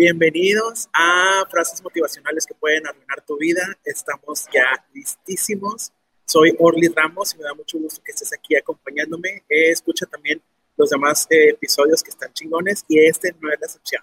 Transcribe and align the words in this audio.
Bienvenidos 0.00 0.88
a 0.94 1.44
Frases 1.50 1.82
Motivacionales 1.82 2.46
que 2.46 2.54
pueden 2.54 2.86
arruinar 2.86 3.20
tu 3.26 3.36
vida. 3.36 3.60
Estamos 3.84 4.46
ya 4.50 4.82
listísimos. 4.94 5.92
Soy 6.24 6.56
Orly 6.58 6.88
Ramos 6.88 7.34
y 7.34 7.36
me 7.36 7.44
da 7.44 7.52
mucho 7.52 7.76
gusto 7.78 8.00
que 8.02 8.12
estés 8.12 8.32
aquí 8.32 8.56
acompañándome. 8.56 9.44
Escucha 9.46 10.06
también 10.06 10.40
los 10.78 10.88
demás 10.88 11.26
eh, 11.28 11.50
episodios 11.50 12.02
que 12.02 12.08
están 12.08 12.32
chingones 12.32 12.82
y 12.88 12.98
este 12.98 13.34
no 13.42 13.52
es 13.52 13.60
la 13.60 13.66
excepción. 13.66 14.02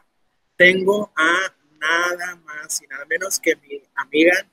Tengo 0.56 1.12
a 1.16 1.52
nada 1.80 2.36
más 2.46 2.80
y 2.80 2.86
nada 2.86 3.04
menos 3.06 3.40
que 3.40 3.56
mi 3.56 3.82
amiga, 3.96 4.48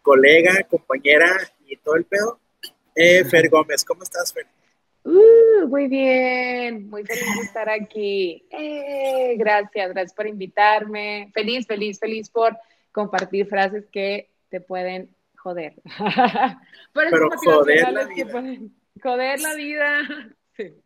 colega, 0.00 0.62
compañera 0.70 1.28
y 1.66 1.76
todo 1.78 1.96
el 1.96 2.04
pedo, 2.04 2.38
eh, 2.94 3.24
Fer 3.24 3.48
Gómez. 3.50 3.84
¿Cómo 3.84 4.04
estás, 4.04 4.32
Fer? 4.32 4.46
Uh, 5.64 5.68
muy 5.68 5.88
bien, 5.88 6.88
muy 6.88 7.04
feliz 7.04 7.24
de 7.36 7.42
estar 7.42 7.68
aquí. 7.68 8.46
Eh, 8.50 9.34
gracias, 9.38 9.90
gracias 9.92 10.14
por 10.14 10.26
invitarme. 10.26 11.30
Feliz, 11.34 11.66
feliz, 11.66 11.98
feliz 11.98 12.30
por 12.30 12.56
compartir 12.92 13.46
frases 13.46 13.86
que 13.90 14.30
te 14.48 14.60
pueden 14.60 15.14
joder. 15.36 15.74
Pero 16.92 17.30
joder 17.44 17.92
la 17.92 18.04
vida. 18.04 18.42
joder 19.02 19.40
la 19.40 19.54
vida. 19.54 20.02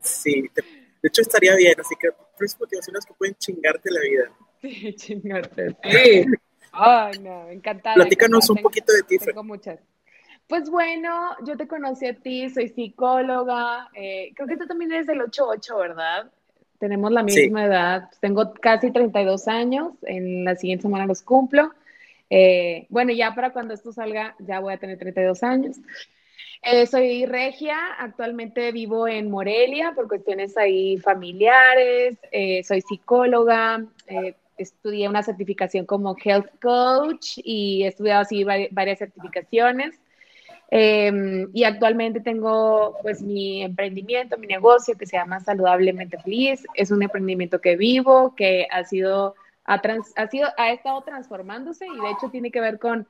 Sí, 0.01 0.43
de 0.43 1.09
hecho 1.09 1.23
estaría 1.23 1.55
bien, 1.55 1.79
así 1.79 1.95
que 2.01 2.09
tres 2.37 2.57
motivaciones 2.59 3.05
que 3.05 3.15
pueden 3.15 3.35
chingarte 3.37 3.91
la 3.91 4.01
vida. 4.01 4.33
Sí, 4.61 4.95
chingarte, 4.97 5.77
sí. 5.85 6.25
Ay, 6.73 7.19
no, 7.21 7.49
encantada. 7.49 7.95
Platícanos 7.95 8.49
un 8.51 8.59
poquito 8.59 8.93
de 8.93 9.03
ti. 9.03 9.19
Tengo 9.19 9.45
muchas. 9.45 9.81
Pues 10.49 10.71
bueno, 10.71 11.37
yo 11.45 11.59
te 11.59 11.69
conocí 11.69 12.07
a 12.07 12.15
ti, 12.15 12.49
soy 12.49 12.69
psicóloga. 12.69 13.91
Eh, 13.93 14.33
creo 14.35 14.49
que 14.49 14.57
tú 14.57 14.67
también 14.67 14.91
eres 14.93 15.07
del 15.07 15.21
88, 15.21 15.77
¿verdad? 15.77 16.31
Tenemos 16.79 17.13
la 17.13 17.23
misma 17.23 17.67
edad. 17.67 18.11
Tengo 18.21 18.55
casi 18.55 18.91
32 18.91 19.47
años. 19.47 19.93
En 20.05 20.45
la 20.47 20.57
siguiente 20.57 20.83
semana 20.83 21.05
los 21.05 21.21
cumplo. 21.21 21.75
Eh, 22.31 22.87
bueno, 22.89 23.13
ya 23.13 23.35
para 23.35 23.53
cuando 23.53 23.75
esto 23.75 23.93
salga, 23.93 24.37
ya 24.39 24.61
voy 24.61 24.73
a 24.73 24.79
tener 24.79 24.99
32 24.99 25.43
años. 25.43 25.77
Eh, 26.63 26.87
soy 26.87 27.27
regia, 27.27 27.77
actualmente 27.99 28.73
vivo 28.73 29.07
en 29.07 29.31
Morelia 29.31 29.93
por 29.95 30.09
cuestiones 30.09 30.57
ahí 30.57 30.97
familiares, 30.97 32.19
soy 32.67 32.81
psicóloga, 32.81 33.85
estudié 34.57 35.09
una 35.09 35.23
certificación 35.23 35.87
como 35.87 36.17
health 36.23 36.51
coach 36.61 37.39
y 37.45 37.85
he 37.85 37.89
estudiado 37.89 38.23
así 38.23 38.45
varias 38.45 38.99
certificaciones. 38.99 40.01
Em, 40.71 41.49
y 41.55 41.65
actualmente 41.65 42.21
tengo 42.21 42.97
pues 43.01 43.23
mi 43.23 43.63
emprendimiento, 43.63 44.37
mi 44.37 44.47
negocio 44.47 44.99
que 44.99 45.07
se 45.07 45.17
llama 45.17 45.41
Saludablemente 45.41 46.19
Feliz. 46.19 46.65
Es 46.75 46.91
un 46.91 47.03
emprendimiento 47.03 47.61
que 47.61 47.77
vivo, 47.77 48.35
que 48.37 48.67
ha 48.71 48.85
sido, 48.85 49.35
ha, 49.65 49.81
ha, 50.17 50.27
sido, 50.29 50.49
ha 50.57 50.73
estado 50.73 51.03
transformándose 51.03 51.87
y 51.87 52.01
de 52.01 52.11
hecho 52.11 52.31
tiene 52.31 52.51
que 52.51 52.61
ver 52.61 52.79
con, 52.79 53.07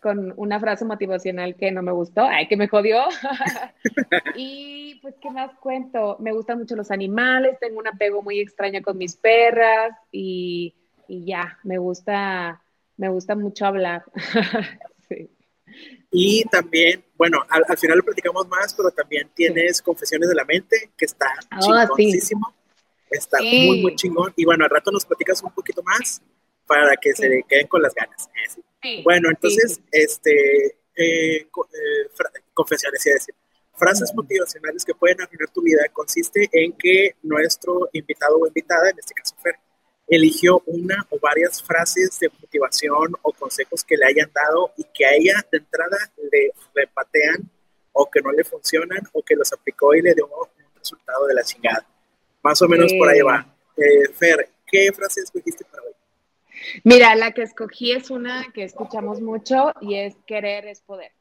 con 0.00 0.34
una 0.36 0.58
frase 0.58 0.84
motivacional 0.84 1.54
que 1.54 1.70
no 1.70 1.82
me 1.82 1.92
gustó, 1.92 2.22
ay, 2.22 2.48
que 2.48 2.56
me 2.56 2.66
jodió. 2.66 3.04
y 4.36 4.98
pues, 5.00 5.14
¿qué 5.20 5.30
más 5.30 5.54
cuento? 5.60 6.16
Me 6.18 6.32
gustan 6.32 6.58
mucho 6.58 6.74
los 6.74 6.90
animales, 6.90 7.58
tengo 7.60 7.78
un 7.78 7.86
apego 7.86 8.20
muy 8.20 8.40
extraño 8.40 8.82
con 8.82 8.98
mis 8.98 9.16
perras 9.16 9.96
y, 10.10 10.74
y 11.06 11.24
ya, 11.24 11.56
me 11.62 11.78
gusta, 11.78 12.60
me 12.96 13.08
gusta 13.10 13.36
mucho 13.36 13.64
hablar. 13.64 14.02
sí. 15.76 16.06
Y 16.10 16.44
también, 16.44 17.04
bueno, 17.16 17.44
al, 17.48 17.76
final 17.76 17.98
lo 17.98 18.04
platicamos 18.04 18.48
más, 18.48 18.74
pero 18.74 18.90
también 18.90 19.30
tienes 19.34 19.82
Confesiones 19.82 20.28
de 20.28 20.34
la 20.34 20.44
Mente, 20.44 20.90
que 20.96 21.04
está 21.04 21.26
oh, 21.60 21.96
Está 23.10 23.38
muy, 23.40 23.82
muy 23.82 23.94
chingón. 23.96 24.32
Y 24.36 24.44
bueno, 24.44 24.64
al 24.64 24.70
rato 24.70 24.90
nos 24.90 25.04
platicas 25.04 25.42
un 25.42 25.52
poquito 25.52 25.82
más 25.82 26.22
para 26.66 26.96
que 26.96 27.12
se 27.14 27.44
queden 27.48 27.66
con 27.66 27.82
las 27.82 27.94
ganas. 27.94 28.28
Bueno, 29.04 29.28
entonces, 29.30 29.80
este, 29.90 30.66
eh, 30.96 31.42
eh, 31.42 31.48
confesiones, 32.54 33.04
y 33.06 33.10
decir. 33.10 33.34
Frases 33.78 34.14
motivacionales 34.14 34.86
que 34.86 34.94
pueden 34.94 35.20
arruinar 35.20 35.50
tu 35.50 35.60
vida 35.60 35.82
consiste 35.92 36.48
en 36.50 36.72
que 36.72 37.14
nuestro 37.22 37.90
invitado 37.92 38.38
o 38.38 38.46
invitada, 38.46 38.88
en 38.88 38.98
este 38.98 39.12
caso 39.12 39.36
Fer, 39.42 39.56
eligió 40.06 40.62
una 40.66 41.06
o 41.10 41.18
varias 41.18 41.62
frases 41.62 42.18
de 42.20 42.28
motivación 42.40 43.14
o 43.22 43.32
consejos 43.32 43.82
que 43.84 43.96
le 43.96 44.06
hayan 44.06 44.30
dado 44.32 44.72
y 44.76 44.84
que 44.84 45.04
a 45.04 45.14
ella 45.14 45.44
de 45.50 45.58
entrada 45.58 45.98
le, 46.30 46.52
le 46.74 46.86
patean 46.88 47.50
o 47.92 48.08
que 48.10 48.20
no 48.20 48.30
le 48.30 48.44
funcionan 48.44 49.00
o 49.12 49.22
que 49.22 49.34
los 49.34 49.52
aplicó 49.52 49.94
y 49.94 50.02
le 50.02 50.14
dio 50.14 50.26
un 50.26 50.78
resultado 50.78 51.26
de 51.26 51.34
la 51.34 51.42
chingada. 51.42 51.84
Más 52.42 52.60
o 52.62 52.68
menos 52.68 52.92
por 52.92 53.08
ahí 53.08 53.20
va. 53.20 53.46
Eh, 53.76 54.08
Fer, 54.14 54.48
¿qué 54.66 54.92
frase 54.92 55.22
escogiste 55.22 55.64
para 55.64 55.82
hoy? 55.82 55.92
Mira, 56.84 57.14
la 57.16 57.32
que 57.32 57.42
escogí 57.42 57.92
es 57.92 58.10
una 58.10 58.46
que 58.52 58.64
escuchamos 58.64 59.20
mucho 59.20 59.72
y 59.80 59.96
es 59.96 60.14
querer 60.26 60.66
es 60.66 60.80
poder. 60.80 61.12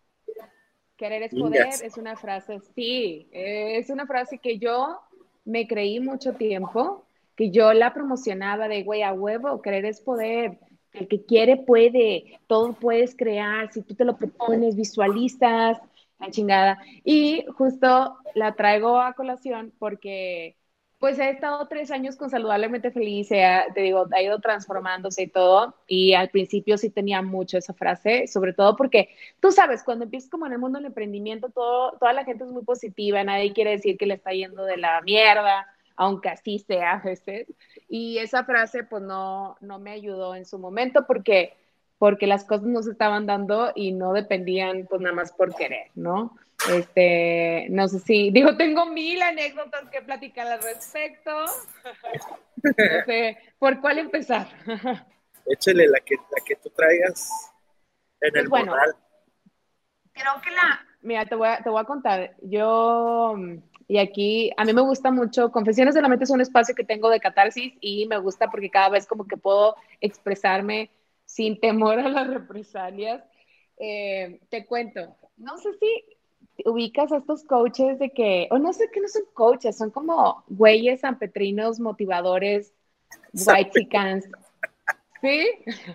Querer 0.97 1.23
es 1.23 1.31
poder 1.31 1.67
es 1.83 1.97
una 1.97 2.15
frase, 2.15 2.61
sí, 2.73 3.27
es 3.31 3.89
una 3.89 4.05
frase 4.05 4.37
que 4.37 4.57
yo 4.59 5.01
me 5.43 5.67
creí 5.67 5.99
mucho 5.99 6.33
tiempo 6.33 7.04
que 7.35 7.51
yo 7.51 7.73
la 7.73 7.93
promocionaba 7.93 8.67
de, 8.67 8.83
güey, 8.83 9.03
a 9.03 9.13
huevo, 9.13 9.61
querer 9.61 9.85
es 9.85 10.01
poder. 10.01 10.59
El 10.93 11.07
que 11.07 11.25
quiere 11.25 11.57
puede, 11.57 12.39
todo 12.47 12.73
puedes 12.73 13.15
crear, 13.15 13.71
si 13.73 13.81
tú 13.81 13.95
te 13.95 14.05
lo 14.05 14.17
propones, 14.17 14.75
visualizas, 14.75 15.77
la 16.19 16.31
chingada. 16.31 16.79
Y 17.03 17.45
justo 17.57 18.17
la 18.33 18.55
traigo 18.55 18.99
a 18.99 19.13
colación 19.13 19.73
porque 19.77 20.55
pues 20.97 21.19
he 21.19 21.29
estado 21.29 21.67
tres 21.67 21.91
años 21.91 22.15
con 22.15 22.29
Saludablemente 22.29 22.89
Feliz, 22.89 23.27
te 23.29 23.81
digo, 23.81 24.07
ha 24.11 24.21
ido 24.21 24.39
transformándose 24.39 25.23
y 25.23 25.27
todo, 25.27 25.75
y 25.87 26.13
al 26.13 26.29
principio 26.29 26.77
sí 26.77 26.89
tenía 26.89 27.21
mucho 27.21 27.57
esa 27.57 27.73
frase, 27.73 28.27
sobre 28.27 28.53
todo 28.53 28.75
porque 28.75 29.09
tú 29.39 29.51
sabes, 29.51 29.83
cuando 29.83 30.05
empiezas 30.05 30.29
como 30.29 30.47
en 30.47 30.53
el 30.53 30.59
mundo 30.59 30.79
del 30.79 30.87
emprendimiento, 30.87 31.49
toda 31.51 32.13
la 32.13 32.23
gente 32.23 32.45
es 32.45 32.49
muy 32.49 32.63
positiva, 32.63 33.23
nadie 33.23 33.53
quiere 33.53 33.71
decir 33.71 33.97
que 33.97 34.05
le 34.05 34.15
está 34.15 34.31
yendo 34.31 34.63
de 34.63 34.77
la 34.77 35.01
mierda, 35.01 35.67
aunque 35.95 36.29
así 36.29 36.59
sea 36.59 36.93
a 36.93 37.01
veces. 37.01 37.47
Y 37.87 38.17
esa 38.17 38.43
frase 38.43 38.83
pues 38.83 39.03
no, 39.03 39.57
no 39.61 39.79
me 39.79 39.91
ayudó 39.91 40.35
en 40.35 40.45
su 40.45 40.59
momento 40.59 41.05
porque, 41.07 41.53
porque 41.97 42.27
las 42.27 42.45
cosas 42.45 42.65
no 42.65 42.81
se 42.81 42.91
estaban 42.91 43.25
dando 43.25 43.71
y 43.75 43.91
no 43.91 44.13
dependían 44.13 44.87
pues 44.89 45.01
nada 45.01 45.15
más 45.15 45.31
por 45.31 45.55
querer, 45.55 45.91
¿no? 45.95 46.37
Este, 46.71 47.67
no 47.69 47.87
sé 47.87 47.99
si, 47.99 48.31
digo, 48.31 48.57
tengo 48.57 48.85
mil 48.87 49.21
anécdotas 49.21 49.89
que 49.89 50.01
platicar 50.01 50.47
al 50.47 50.61
respecto. 50.61 51.31
No 52.63 53.05
sé, 53.05 53.37
¿por 53.59 53.79
cuál 53.79 53.99
empezar? 53.99 54.47
Échale 55.45 55.87
la 55.87 55.99
que, 55.99 56.15
la 56.15 56.43
que 56.43 56.55
tú 56.55 56.69
traigas 56.71 57.29
en 58.21 58.31
pues 58.31 58.43
el 58.43 58.49
bueno, 58.49 58.73
Creo 60.13 60.41
que 60.41 60.49
la, 60.49 60.83
mira, 61.01 61.25
te 61.25 61.35
voy, 61.35 61.49
a, 61.49 61.61
te 61.61 61.69
voy 61.69 61.81
a 61.81 61.83
contar, 61.83 62.35
yo 62.41 63.35
y 63.87 63.97
aquí 63.97 64.51
a 64.57 64.65
mí 64.65 64.73
me 64.73 64.81
gusta 64.81 65.11
mucho, 65.11 65.51
Confesiones 65.51 65.93
de 65.93 66.01
la 66.01 66.07
Mente 66.07 66.23
es 66.23 66.29
un 66.31 66.41
espacio 66.41 66.73
que 66.73 66.83
tengo 66.83 67.09
de 67.09 67.19
catarsis 67.19 67.73
y 67.81 68.07
me 68.07 68.17
gusta 68.17 68.49
porque 68.49 68.69
cada 68.69 68.89
vez 68.89 69.05
como 69.05 69.27
que 69.27 69.37
puedo 69.37 69.75
expresarme 70.01 70.89
sin 71.25 71.59
temor 71.59 71.99
a 71.99 72.09
las 72.09 72.27
represalias. 72.27 73.23
Eh, 73.77 74.39
te 74.49 74.65
cuento, 74.65 75.15
no 75.37 75.57
sé 75.57 75.69
si 75.79 76.15
ubicas 76.65 77.11
a 77.11 77.17
estos 77.17 77.43
coaches 77.43 77.99
de 77.99 78.11
que, 78.11 78.47
o 78.49 78.57
no 78.57 78.73
sé 78.73 78.89
que 78.91 79.01
no 79.01 79.07
son 79.07 79.23
coaches, 79.33 79.77
son 79.77 79.91
como 79.91 80.43
güeyes 80.47 81.01
sanpetrinos, 81.01 81.79
motivadores, 81.79 82.73
white 83.33 83.71
chickens. 83.71 84.29
¿Sí? 85.21 85.47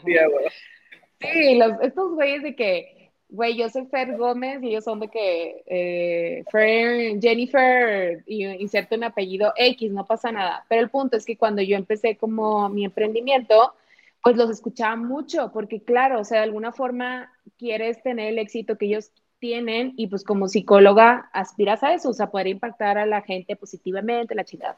Sí, 0.05 1.29
sí 1.33 1.55
los, 1.57 1.73
estos 1.83 2.15
güeyes 2.15 2.43
de 2.43 2.55
que 2.55 3.00
güey, 3.31 3.57
yo 3.57 3.69
soy 3.69 3.87
Fer 3.87 4.17
Gómez 4.17 4.63
y 4.63 4.69
ellos 4.69 4.85
son 4.85 5.01
de 5.01 5.09
que 5.09 5.63
eh, 5.67 6.45
Fer, 6.51 7.21
Jennifer, 7.21 8.23
y 8.27 8.45
inserto 8.45 8.97
un 8.97 9.05
apellido 9.05 9.53
X, 9.57 9.91
no 9.93 10.07
pasa 10.07 10.33
nada. 10.33 10.65
Pero 10.69 10.83
el 10.83 10.91
punto 10.91 11.17
es 11.17 11.25
que 11.25 11.37
cuando 11.37 11.63
yo 11.63 11.77
empecé 11.77 12.17
como 12.17 12.69
mi 12.69 12.85
emprendimiento, 12.85 13.75
pues 14.23 14.37
los 14.37 14.51
escuchaba 14.51 14.97
mucho, 14.97 15.51
porque 15.53 15.83
claro, 15.83 16.21
o 16.21 16.25
sea, 16.25 16.39
de 16.39 16.45
alguna 16.45 16.73
forma 16.73 17.33
quieres 17.59 18.03
tener 18.03 18.29
el 18.29 18.39
éxito 18.39 18.77
que 18.77 18.87
ellos 18.87 19.11
tienen 19.39 19.95
y 19.97 20.09
pues 20.09 20.25
como 20.25 20.49
psicóloga 20.49 21.31
aspiras 21.33 21.83
a 21.83 21.95
eso, 21.95 22.11
o 22.11 22.15
sea, 22.15 22.31
poder 22.31 22.49
impactar 22.49 22.99
a 22.99 23.07
la 23.07 23.23
gente 23.23 23.57
positivamente, 23.57 24.35
la 24.35 24.45
chica. 24.45 24.77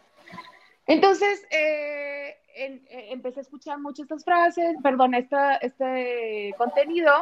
Entonces, 0.86 1.44
eh, 1.50 2.36
eh, 2.56 3.08
empecé 3.10 3.40
a 3.40 3.42
escuchar 3.42 3.78
mucho 3.80 4.02
estas 4.02 4.24
frases, 4.24 4.76
perdón, 4.82 5.14
esta, 5.14 5.56
este 5.56 6.54
contenido 6.58 7.12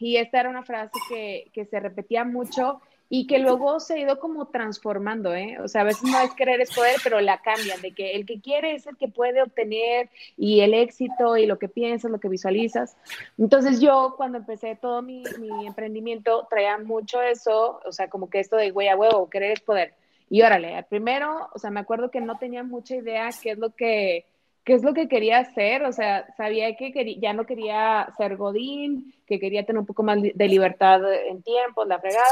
y 0.00 0.16
esta 0.16 0.40
era 0.40 0.50
una 0.50 0.62
frase 0.62 0.98
que, 1.08 1.50
que, 1.52 1.64
se 1.66 1.78
repetía 1.78 2.24
mucho 2.24 2.80
y 3.12 3.26
que 3.26 3.38
luego 3.40 3.80
se 3.80 3.94
ha 3.94 3.98
ido 3.98 4.20
como 4.20 4.46
transformando, 4.46 5.34
¿eh? 5.34 5.58
O 5.60 5.66
sea, 5.66 5.80
a 5.80 5.84
veces 5.84 6.04
no 6.04 6.20
es 6.20 6.32
querer 6.32 6.60
es 6.60 6.72
poder, 6.72 6.96
pero 7.02 7.20
la 7.20 7.42
cambian, 7.42 7.80
de 7.82 7.92
que 7.92 8.12
el 8.12 8.24
que 8.24 8.40
quiere 8.40 8.74
es 8.74 8.86
el 8.86 8.96
que 8.96 9.08
puede 9.08 9.42
obtener 9.42 10.08
y 10.36 10.60
el 10.60 10.74
éxito 10.74 11.36
y 11.36 11.44
lo 11.46 11.58
que 11.58 11.68
piensas, 11.68 12.10
lo 12.10 12.20
que 12.20 12.28
visualizas. 12.28 12.96
Entonces 13.36 13.80
yo 13.80 14.14
cuando 14.16 14.38
empecé 14.38 14.76
todo 14.76 15.02
mi, 15.02 15.24
mi 15.40 15.66
emprendimiento 15.66 16.46
traía 16.48 16.78
mucho 16.78 17.20
eso, 17.20 17.80
o 17.84 17.92
sea, 17.92 18.08
como 18.08 18.30
que 18.30 18.38
esto 18.38 18.56
de 18.56 18.70
güey 18.70 18.88
a 18.88 18.96
huevo, 18.96 19.28
querer 19.28 19.52
es 19.52 19.60
poder. 19.60 19.94
Y 20.28 20.42
órale, 20.42 20.80
primero, 20.88 21.48
o 21.52 21.58
sea, 21.58 21.70
me 21.70 21.80
acuerdo 21.80 22.12
que 22.12 22.20
no 22.20 22.38
tenía 22.38 22.62
mucha 22.62 22.94
idea 22.94 23.28
qué 23.42 23.50
es 23.50 23.58
lo 23.58 23.74
que 23.74 24.24
qué 24.64 24.74
es 24.74 24.82
lo 24.82 24.94
que 24.94 25.08
quería 25.08 25.38
hacer, 25.38 25.84
o 25.84 25.92
sea, 25.92 26.26
sabía 26.36 26.74
que 26.76 27.18
ya 27.20 27.32
no 27.32 27.46
quería 27.46 28.12
ser 28.16 28.36
Godín, 28.36 29.14
que 29.26 29.40
quería 29.40 29.64
tener 29.64 29.80
un 29.80 29.86
poco 29.86 30.02
más 30.02 30.18
de 30.22 30.48
libertad 30.48 31.00
en 31.28 31.42
tiempo, 31.42 31.84
la 31.84 31.98
fregada, 31.98 32.24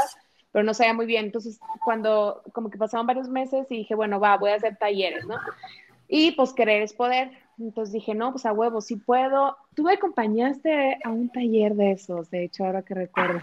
pero 0.51 0.63
no 0.63 0.73
sabía 0.73 0.93
muy 0.93 1.05
bien. 1.05 1.25
Entonces, 1.25 1.59
cuando 1.83 2.41
como 2.53 2.69
que 2.69 2.77
pasaban 2.77 3.07
varios 3.07 3.29
meses 3.29 3.67
y 3.69 3.77
dije, 3.77 3.95
bueno, 3.95 4.19
va, 4.19 4.37
voy 4.37 4.51
a 4.51 4.55
hacer 4.55 4.77
talleres, 4.77 5.25
¿no? 5.25 5.35
Y 6.07 6.31
pues 6.31 6.53
querer 6.53 6.81
es 6.81 6.93
poder. 6.93 7.31
Entonces 7.59 7.93
dije, 7.93 8.15
no, 8.15 8.31
pues 8.31 8.45
a 8.45 8.53
huevo, 8.53 8.81
sí 8.81 8.95
puedo. 8.95 9.57
Tú 9.75 9.83
me 9.83 9.93
acompañaste 9.93 10.97
a 11.03 11.09
un 11.09 11.29
taller 11.29 11.75
de 11.75 11.91
esos, 11.91 12.29
de 12.31 12.45
hecho, 12.45 12.65
ahora 12.65 12.81
que 12.83 12.95
recuerdo. 12.95 13.41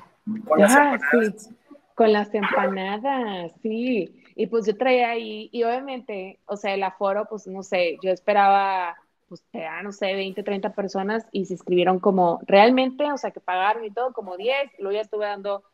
Con 0.48 0.58
las 0.60 0.74
ah, 0.74 0.94
empanadas. 0.94 1.50
con 1.94 2.12
las 2.12 2.34
empanadas, 2.34 3.52
sí. 3.62 4.10
Y 4.36 4.46
pues 4.48 4.66
yo 4.66 4.76
traía 4.76 5.10
ahí, 5.10 5.48
y 5.50 5.62
obviamente, 5.64 6.38
o 6.44 6.56
sea, 6.56 6.74
el 6.74 6.82
aforo, 6.82 7.26
pues 7.28 7.46
no 7.46 7.62
sé, 7.62 7.96
yo 8.02 8.10
esperaba, 8.10 8.94
pues, 9.28 9.42
no 9.82 9.92
sé, 9.92 10.14
20, 10.14 10.42
30 10.42 10.74
personas 10.74 11.26
y 11.32 11.46
se 11.46 11.54
inscribieron 11.54 11.98
como 11.98 12.40
realmente, 12.46 13.10
o 13.10 13.16
sea, 13.16 13.30
que 13.30 13.40
pagaron 13.40 13.84
y 13.86 13.90
todo, 13.90 14.12
como 14.12 14.36
10, 14.36 14.72
luego 14.78 14.94
ya 14.94 15.00
estuve 15.00 15.24
dando 15.24 15.64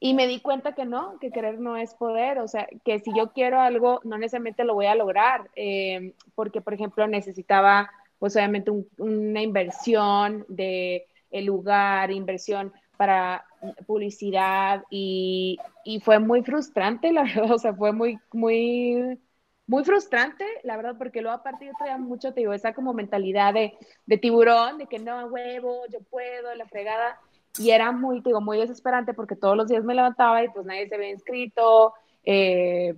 y 0.00 0.14
me 0.14 0.26
di 0.26 0.40
cuenta 0.40 0.74
que 0.74 0.86
no, 0.86 1.18
que 1.20 1.30
querer 1.30 1.60
no 1.60 1.76
es 1.76 1.94
poder, 1.94 2.38
o 2.38 2.48
sea, 2.48 2.66
que 2.84 2.98
si 2.98 3.12
yo 3.14 3.32
quiero 3.32 3.60
algo, 3.60 4.00
no 4.02 4.16
necesariamente 4.16 4.64
lo 4.64 4.74
voy 4.74 4.86
a 4.86 4.94
lograr, 4.94 5.50
eh, 5.54 6.14
porque, 6.34 6.62
por 6.62 6.72
ejemplo, 6.72 7.06
necesitaba, 7.06 7.90
pues 8.18 8.34
obviamente, 8.34 8.72
una 8.96 9.42
inversión 9.42 10.46
de 10.48 11.06
el 11.30 11.44
lugar, 11.44 12.10
inversión 12.10 12.72
para 12.96 13.44
publicidad 13.86 14.84
y, 14.90 15.58
y, 15.84 16.00
fue 16.00 16.18
muy 16.18 16.42
frustrante, 16.42 17.12
la 17.12 17.22
verdad, 17.34 17.52
o 17.52 17.58
sea, 17.58 17.74
fue 17.74 17.92
muy, 17.92 18.18
muy, 18.32 19.18
muy 19.66 19.84
frustrante, 19.84 20.44
la 20.64 20.76
verdad, 20.76 20.96
porque 20.98 21.22
luego 21.22 21.36
aparte 21.36 21.66
yo 21.66 21.72
traía 21.78 21.98
mucho, 21.98 22.32
te 22.32 22.40
digo, 22.40 22.52
esa 22.52 22.74
como 22.74 22.92
mentalidad 22.92 23.54
de, 23.54 23.74
de 24.06 24.18
tiburón, 24.18 24.78
de 24.78 24.86
que 24.86 24.98
no, 24.98 25.26
huevo, 25.26 25.82
yo 25.92 26.00
puedo, 26.00 26.54
la 26.54 26.66
fregada, 26.66 27.20
y 27.58 27.70
era 27.70 27.92
muy, 27.92 28.20
digo, 28.20 28.40
muy 28.40 28.58
desesperante 28.58 29.14
porque 29.14 29.36
todos 29.36 29.56
los 29.56 29.68
días 29.68 29.84
me 29.84 29.94
levantaba 29.94 30.42
y 30.42 30.48
pues 30.48 30.64
nadie 30.66 30.88
se 30.88 30.94
había 30.94 31.10
inscrito, 31.10 31.94
eh, 32.24 32.94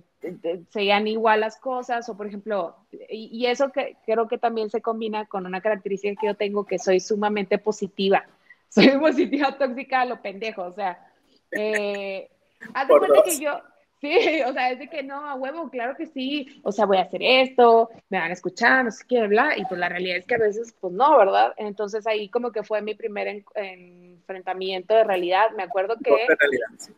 seguían 0.69 1.07
igual 1.07 1.41
las 1.41 1.57
cosas, 1.57 2.07
o 2.09 2.15
por 2.15 2.27
ejemplo, 2.27 2.75
y, 3.09 3.45
eso 3.45 3.71
que 3.71 3.97
creo 4.05 4.27
que 4.27 4.37
también 4.37 4.69
se 4.69 4.81
combina 4.81 5.25
con 5.25 5.45
una 5.45 5.61
característica 5.61 6.19
que 6.19 6.27
yo 6.27 6.35
tengo, 6.35 6.65
que 6.65 6.79
soy 6.79 6.99
sumamente 6.99 7.57
positiva, 7.57 8.25
soy 8.73 8.97
positiva 8.97 9.57
tóxica 9.57 10.01
a 10.01 10.05
lo 10.05 10.21
pendejo, 10.21 10.63
o 10.63 10.73
sea, 10.73 11.05
eh, 11.51 12.29
haz 12.73 12.87
de 12.87 12.97
cuenta 12.97 13.23
que 13.23 13.39
yo, 13.39 13.61
Sí, 14.03 14.11
o 14.45 14.51
sea, 14.51 14.71
es 14.71 14.79
de 14.79 14.89
que 14.89 15.01
no, 15.01 15.25
a 15.25 15.35
huevo, 15.35 15.69
claro 15.69 15.95
que 15.95 16.07
sí, 16.07 16.61
o 16.63 16.73
sea, 16.73 16.85
voy 16.85 16.97
a 16.97 17.03
hacer 17.03 17.21
esto, 17.23 17.89
me 18.09 18.19
van 18.19 18.31
a 18.31 18.33
escuchar, 18.33 18.83
no 18.83 18.91
sé 18.91 19.05
qué, 19.07 19.25
bla, 19.27 19.57
y 19.57 19.63
pues 19.63 19.79
la 19.79 19.87
realidad 19.87 20.17
es 20.17 20.25
que 20.25 20.35
a 20.35 20.39
veces, 20.39 20.75
pues 20.81 20.93
no, 20.93 21.17
¿verdad? 21.17 21.53
Entonces 21.55 22.05
ahí 22.05 22.27
como 22.27 22.51
que 22.51 22.63
fue 22.63 22.81
mi 22.81 22.95
primer 22.95 23.45
enfrentamiento 23.55 24.93
de 24.93 25.05
realidad, 25.05 25.51
me 25.55 25.63
acuerdo 25.63 25.95
que... 26.03 26.09
Golpe 26.09 26.27
de 26.27 26.35
realidad, 26.37 26.67
sí. 26.77 26.93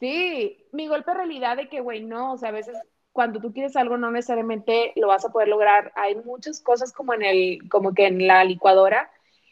Sí, 0.00 0.66
mi 0.72 0.88
golpe 0.88 1.12
de 1.12 1.16
realidad 1.16 1.56
de 1.56 1.68
que, 1.68 1.80
güey, 1.80 2.02
no, 2.02 2.32
o 2.32 2.38
sea, 2.38 2.48
a 2.48 2.52
veces 2.52 2.76
cuando 3.12 3.40
tú 3.40 3.52
quieres 3.52 3.76
algo 3.76 3.96
no 3.96 4.10
necesariamente 4.10 4.92
lo 4.96 5.08
vas 5.08 5.24
a 5.24 5.30
poder 5.30 5.48
lograr, 5.48 5.92
hay 5.94 6.16
muchas 6.16 6.60
cosas 6.60 6.92
como 6.92 7.14
en 7.14 7.22
el, 7.22 7.68
como 7.68 7.94
que 7.94 8.06
en 8.06 8.26
la 8.26 8.42
licuadora, 8.42 9.10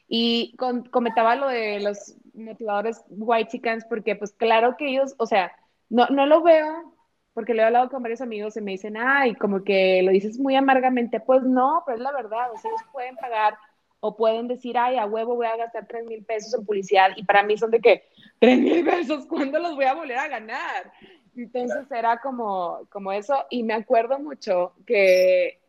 y 0.08 0.56
comentaba 0.90 1.34
lo 1.36 1.48
de 1.48 1.80
los 1.80 2.16
motivadores 2.34 3.02
white 3.08 3.50
chickens, 3.50 3.84
porque 3.84 4.16
pues 4.16 4.32
claro 4.32 4.76
que 4.76 4.88
ellos, 4.88 5.14
o 5.18 5.26
sea, 5.26 5.52
no, 5.88 6.06
no 6.08 6.26
lo 6.26 6.42
veo 6.42 6.92
porque 7.36 7.52
le 7.52 7.60
he 7.60 7.64
hablado 7.66 7.90
con 7.90 8.02
varios 8.02 8.22
amigos 8.22 8.56
y 8.56 8.62
me 8.62 8.70
dicen, 8.70 8.96
ay, 8.96 9.34
como 9.34 9.62
que 9.62 10.00
lo 10.02 10.10
dices 10.10 10.38
muy 10.38 10.56
amargamente. 10.56 11.20
Pues 11.20 11.42
no, 11.42 11.82
pero 11.84 11.98
es 11.98 12.02
la 12.02 12.12
verdad, 12.12 12.50
o 12.50 12.56
sea, 12.56 12.70
ellos 12.70 12.80
pueden 12.92 13.14
pagar 13.16 13.58
o 14.00 14.16
pueden 14.16 14.48
decir, 14.48 14.78
ay, 14.78 14.96
a 14.96 15.04
huevo 15.04 15.36
voy 15.36 15.46
a 15.46 15.56
gastar 15.56 15.86
3 15.86 16.06
mil 16.06 16.24
pesos 16.24 16.54
en 16.54 16.64
publicidad 16.64 17.10
y 17.14 17.24
para 17.24 17.42
mí 17.42 17.58
son 17.58 17.70
de 17.70 17.80
que, 17.80 18.04
3 18.38 18.58
mil 18.58 18.84
pesos, 18.84 19.26
¿cuándo 19.26 19.58
los 19.58 19.74
voy 19.74 19.84
a 19.84 19.94
volver 19.94 20.16
a 20.16 20.28
ganar? 20.28 20.90
Entonces 21.36 21.90
era 21.90 22.18
como, 22.18 22.80
como 22.90 23.12
eso 23.12 23.44
y 23.50 23.62
me 23.62 23.74
acuerdo 23.74 24.18
mucho 24.18 24.72
que, 24.86 25.60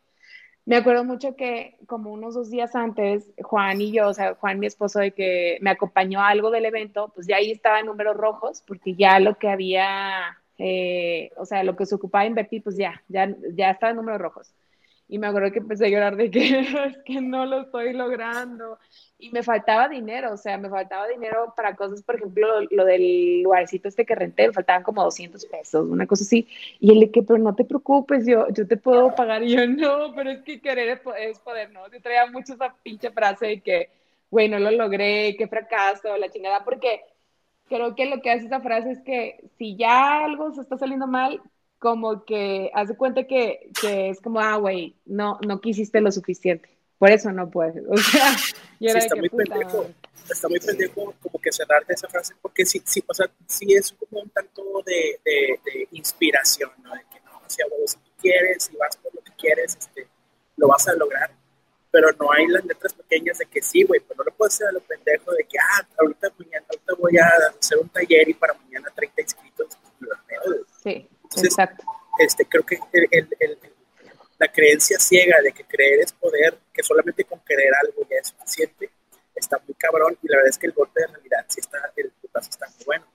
me 0.68 0.75
acuerdo 0.75 1.04
mucho 1.04 1.36
que 1.36 1.78
como 1.88 2.12
unos 2.12 2.36
dos 2.36 2.52
días 2.52 2.75
antes, 2.75 3.31
Juan 3.42 3.81
y 3.81 3.92
yo, 3.92 4.10
o 4.10 4.14
sea, 4.14 4.36
Juan, 4.36 4.60
mi 4.60 4.68
esposo, 4.68 5.00
de 5.00 5.12
que 5.12 5.58
me 5.62 5.72
acompañó 5.72 6.22
a 6.22 6.30
algo 6.30 6.52
del 6.52 6.66
evento, 6.66 7.12
pues 7.16 7.25
ya 7.25 7.38
ahí 7.38 7.52
estaba 7.52 7.80
en 7.80 7.88
números 7.88 8.16
rojos 8.16 8.64
porque 8.68 8.94
ya 8.94 9.19
lo 9.19 9.38
que 9.40 9.50
había 9.50 10.38
eh, 10.58 11.31
o 11.38 11.46
sea, 11.46 11.64
lo 11.64 11.75
que 11.75 11.86
se 11.86 11.96
ocupaba 11.96 12.25
invertir, 12.25 12.64
pues 12.64 12.78
ya, 12.78 13.02
ya, 13.08 13.34
ya 13.54 13.72
estaba 13.72 13.92
en 13.92 13.98
números 13.98 14.22
rojos. 14.22 14.54
Y 15.09 15.19
me 15.19 15.27
acuerdo 15.27 15.51
que 15.51 15.59
empecé 15.59 15.86
a 15.86 15.89
llorar 15.89 16.18
de 16.18 16.30
que 16.30 16.59
es 16.88 16.98
que 17.06 17.21
no 17.21 17.45
lo 17.45 17.62
estoy 17.62 17.94
logrando. 17.94 18.77
Y 19.18 19.31
me 19.31 19.42
faltaba 19.42 19.88
dinero, 19.88 20.33
o 20.33 20.38
sea, 20.38 20.57
me 20.57 20.69
faltaba 20.69 21.07
dinero 21.07 21.54
para 21.56 21.75
cosas, 21.75 22.04
por 22.04 22.15
ejemplo, 22.15 22.62
lo, 22.69 22.86
del 22.86 23.42
lugarcito 23.42 23.88
este 23.88 24.06
que 24.06 24.15
renté, 24.15 24.48
me 24.48 24.54
faltaban 24.54 24.83
como 24.83 25.04
200 25.04 25.45
pesos, 25.45 25.88
una 25.89 26.06
cosa 26.06 26.24
así. 26.24 26.48
Y 26.80 26.92
él 26.92 27.00
de 27.00 27.12
que, 27.12 27.24
pero 27.24 27.39
no 27.39 27.56
te 27.56 27.65
preocupes, 27.65 28.25
yo, 28.27 28.48
yo 28.50 28.68
te 28.68 28.77
puedo 28.77 29.15
pagar. 29.15 29.44
Y 29.44 29.56
yo, 29.56 29.65
no, 29.65 30.13
pero 30.13 30.30
es 30.30 30.42
que 30.44 30.59
querer 30.62 31.01
es 31.19 31.39
poder, 31.39 31.71
¿no? 31.71 31.89
Yo 31.89 32.01
traía 32.01 32.25
mucho 32.27 32.53
esa 32.53 32.75
pinche 32.83 33.10
frase 33.12 33.48
de 33.48 33.62
que, 33.62 33.89
güey, 34.30 34.50
no 34.50 34.60
lo 34.60 34.71
logré, 34.71 35.36
qué 35.38 35.48
fracaso, 35.48 36.15
la 36.18 36.30
chingada, 36.30 36.63
porque 36.63 37.01
creo 37.69 37.95
que 37.95 38.06
lo 38.06 38.21
que 38.21 38.31
hace 38.31 38.45
esa 38.45 38.62
frase 38.62 38.92
es 38.92 39.01
que 39.01 39.44
si 39.57 39.75
ya 39.75 40.24
algo 40.25 40.51
se 40.51 40.62
está 40.62 40.77
saliendo 40.77 41.07
mal, 41.07 41.42
como 41.79 42.25
que 42.25 42.71
hace 42.74 42.95
cuenta 42.95 43.25
que, 43.25 43.69
que, 43.79 44.09
es 44.09 44.21
como, 44.21 44.39
ah, 44.39 44.56
güey, 44.57 44.95
no, 45.06 45.39
no 45.45 45.62
quisiste 45.62 46.01
lo 46.01 46.12
suficiente. 46.12 46.69
Por 46.97 47.12
eso 47.12 47.31
no 47.31 47.50
puedes. 47.50 47.83
O 47.89 47.97
sea, 47.97 48.31
yo 48.79 48.91
sí, 48.91 48.97
está 48.97 49.15
muy 49.15 49.29
pendejo. 49.29 49.88
Está 50.29 50.50
muy 50.50 50.59
pendejo 50.59 51.13
como 51.21 51.39
que 51.39 51.51
cerrarte 51.51 51.94
esa 51.94 52.07
frase, 52.07 52.33
porque 52.41 52.65
sí, 52.65 52.81
sí, 52.85 53.03
o 53.07 53.13
sea, 53.13 53.29
sí 53.47 53.74
es 53.74 53.94
como 53.94 54.21
un 54.21 54.29
tanto 54.29 54.63
de, 54.85 55.19
de, 55.24 55.88
inspiración, 55.91 56.71
¿no? 56.83 56.94
De 56.94 57.01
que 57.12 57.19
no, 57.25 57.38
o 57.38 57.50
sea, 57.50 57.65
si 57.85 57.97
tú 57.97 58.12
quieres 58.19 58.69
y 58.74 58.77
vas 58.77 58.97
por 58.97 59.15
lo 59.15 59.21
que 59.21 59.31
quieres, 59.38 59.77
este, 59.77 60.07
lo 60.57 60.68
vas 60.68 60.88
a 60.88 60.94
lograr 60.95 61.31
pero 61.97 62.12
no 62.19 62.31
hay 62.31 62.45
las 62.47 62.63
letras 62.65 62.94
pequeñas 62.94 63.39
de 63.39 63.45
que 63.45 63.62
sí, 63.62 63.83
güey, 63.83 64.00
pues 64.00 64.15
no 64.18 64.24
le 64.24 64.31
puedes 64.31 64.53
hacer 64.53 64.68
a 64.68 64.71
lo 64.71 64.81
pendejo 64.81 65.31
de 65.31 65.44
que, 65.45 65.57
ah, 65.57 65.88
ahorita, 66.00 66.31
mañana, 66.38 66.65
ahorita 66.69 66.94
voy 67.00 67.18
a 67.18 67.27
hacer 67.59 67.77
un 67.79 67.89
taller 67.89 68.29
y 68.29 68.33
para 68.33 68.53
mañana 68.53 68.88
30 68.95 69.21
inscritos. 69.21 69.77
Sí, 70.83 71.09
exacto. 71.44 71.84
Este, 72.19 72.45
creo 72.45 72.66
que 72.66 72.80
el, 72.94 73.28
el, 73.39 73.60
la 74.39 74.48
creencia 74.51 75.00
ciega 75.00 75.42
de 75.42 75.51
que 75.51 75.63
creer 75.63 76.00
es 76.00 76.13
poder, 76.13 76.57
que 76.74 76.84
solamente 76.84 77.24
con 77.24 77.39
querer 77.42 77.72
algo 77.81 78.07
ya 78.10 78.18
es 78.22 78.28
suficiente, 78.30 78.89
está 79.36 79.62
muy 79.66 79.75
cabrón 79.75 80.18
y 80.22 80.28
la 80.28 80.38
verdad 80.38 80.50
es 80.50 80.57
que 80.57 80.68
el 80.68 80.74
golpe 80.74 81.01
de 81.01 81.08
realidad 81.08 81.46
sí 81.48 81.60
está, 81.60 81.77
el 81.96 82.12
putazo 82.12 82.50
está 82.50 82.67
muy 82.67 82.86
bueno. 82.86 83.06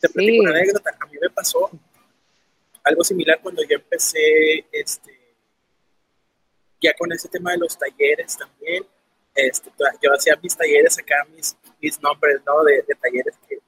Te 0.00 0.08
platico 0.08 0.42
una 0.42 0.50
anécdota, 0.50 0.96
a 0.98 1.06
mí 1.06 1.18
me 1.20 1.30
pasó 1.30 1.70
algo 2.84 3.02
similar 3.02 3.40
cuando 3.42 3.62
yo 3.64 3.76
empecé, 3.76 4.64
este, 4.70 5.18
ya 6.80 6.94
con 6.94 7.12
ese 7.12 7.28
tema 7.28 7.52
de 7.52 7.58
los 7.58 7.76
talleres 7.76 8.36
también, 8.36 8.84
este, 9.34 9.70
yo 10.02 10.12
hacía 10.12 10.36
mis 10.42 10.56
talleres 10.56 10.98
acá, 10.98 11.26
mis, 11.34 11.56
mis 11.80 12.00
nombres, 12.00 12.40
¿no? 12.46 12.62
De, 12.64 12.82
de 12.82 12.94
talleres 12.94 13.34
que 13.48 13.58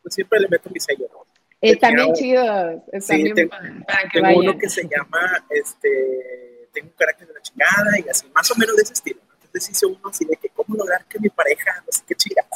pues, 0.00 0.14
siempre 0.14 0.40
le 0.40 0.48
meto 0.48 0.70
mi 0.70 0.80
sello, 0.80 1.08
¿no? 1.12 1.26
Están 1.62 1.94
bien 1.94 2.12
chidos, 2.12 2.82
están 2.90 3.16
sí, 3.18 3.22
bien 3.22 3.34
tengo, 3.36 3.50
para 3.86 4.08
que 4.08 4.20
tengo 4.20 4.40
uno 4.40 4.58
que 4.58 4.68
se 4.68 4.82
llama, 4.82 5.46
este, 5.48 6.68
tengo 6.72 6.88
un 6.88 6.94
carácter 6.94 7.28
de 7.28 7.34
la 7.34 7.40
chingada 7.40 7.98
y 8.04 8.08
así, 8.08 8.26
más 8.34 8.50
o 8.50 8.56
menos 8.56 8.74
de 8.74 8.82
ese 8.82 8.94
estilo. 8.94 9.20
Entonces 9.44 9.70
hice 9.70 9.86
uno 9.86 10.08
así 10.08 10.24
de 10.24 10.36
que 10.36 10.48
cómo 10.48 10.74
lograr 10.76 11.04
que 11.04 11.20
mi 11.20 11.28
pareja, 11.28 11.80
no 11.86 11.92
sé 11.92 12.02
qué 12.04 12.16
chingada. 12.16 12.48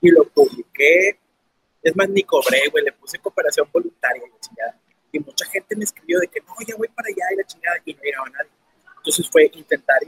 Y 0.00 0.10
lo 0.10 0.24
publiqué, 0.28 1.18
es 1.82 1.96
más, 1.96 2.08
ni 2.08 2.22
cobré, 2.22 2.68
güey, 2.70 2.84
le 2.84 2.92
puse 2.92 3.18
cooperación 3.18 3.68
voluntaria 3.72 4.22
y 4.24 4.30
la 4.30 4.38
chingada. 4.38 4.76
Y 5.10 5.18
mucha 5.18 5.44
gente 5.46 5.74
me 5.74 5.82
escribió 5.82 6.20
de 6.20 6.28
que 6.28 6.40
no, 6.40 6.54
ya 6.64 6.76
voy 6.76 6.86
para 6.86 7.08
allá 7.08 7.24
y 7.32 7.36
la 7.36 7.44
chingada, 7.44 7.76
y 7.84 7.94
no 7.94 8.00
llegaba 8.00 8.28
nadie. 8.30 8.50
Entonces 8.98 9.28
fue 9.28 9.50
intentar 9.54 9.98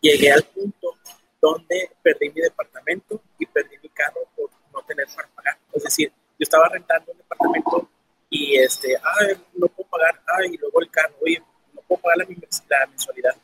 llegué 0.00 0.32
al 0.32 0.42
punto 0.44 0.96
donde 1.40 1.90
perdí 2.02 2.30
mi 2.30 2.40
departamento 2.40 3.22
y 3.38 3.46
perdí 3.46 3.76
mi 3.82 3.88
carro 3.90 4.20
por 4.36 4.50
no 4.72 4.82
tener 4.82 5.06
para 5.14 5.28
pagar. 5.28 5.58
Es 5.72 5.82
decir, 5.82 6.10
yo 6.10 6.44
estaba 6.44 6.68
rentando 6.68 7.12
un 7.12 7.18
departamento 7.18 7.88
y 8.28 8.56
este, 8.58 8.96
ah, 8.96 9.26
no 9.54 9.66
puedo 9.68 9.88
pagar, 9.88 10.20
ah, 10.26 10.44
y 10.44 10.56
luego 10.56 10.80
el 10.80 10.90
carro, 10.90 11.14
oye, 11.22 11.42
no 11.74 11.82
puedo 11.82 12.00
pagar 12.02 12.18
la, 12.18 12.24
la 12.24 12.86
mensualidad. 12.86 13.36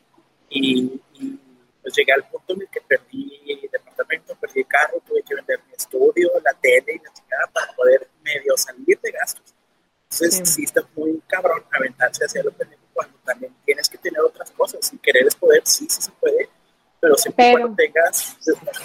Y, 0.49 1.01
y 1.13 1.39
pues 1.81 1.95
llegué 1.95 2.13
al 2.13 2.27
punto 2.29 2.53
en 2.53 2.61
el 2.61 2.69
que 2.69 2.81
perdí 2.81 3.41
el 3.47 3.69
departamento, 3.69 4.35
perdí 4.35 4.61
el 4.61 4.67
carro, 4.67 5.01
tuve 5.05 5.23
que 5.23 5.35
vender 5.35 5.59
mi 5.67 5.73
estudio, 5.73 6.31
la 6.43 6.53
tele 6.53 6.93
y 6.95 6.99
la 6.99 7.13
chingada 7.13 7.47
para 7.53 7.73
poder 7.73 8.07
medio 8.23 8.55
salir 8.55 8.99
de 8.99 9.11
gastos. 9.11 9.53
Entonces, 10.09 10.49
sí, 10.49 10.63
está 10.63 10.81
muy 10.95 11.21
cabrón 11.27 11.63
aventarse 11.71 12.23
hacia 12.23 12.43
lo 12.43 12.51
pendejo 12.51 12.81
cuando 12.93 13.17
también 13.25 13.53
tienes 13.65 13.89
que 13.89 13.97
tener 13.97 14.21
otras 14.21 14.49
cosas. 14.51 14.85
Si 14.85 14.97
querer 14.99 15.27
es 15.27 15.35
poder, 15.35 15.61
sí, 15.65 15.85
sí 15.89 16.01
se 16.01 16.11
puede, 16.11 16.49
pero 17.37 17.73
tengas 17.75 18.37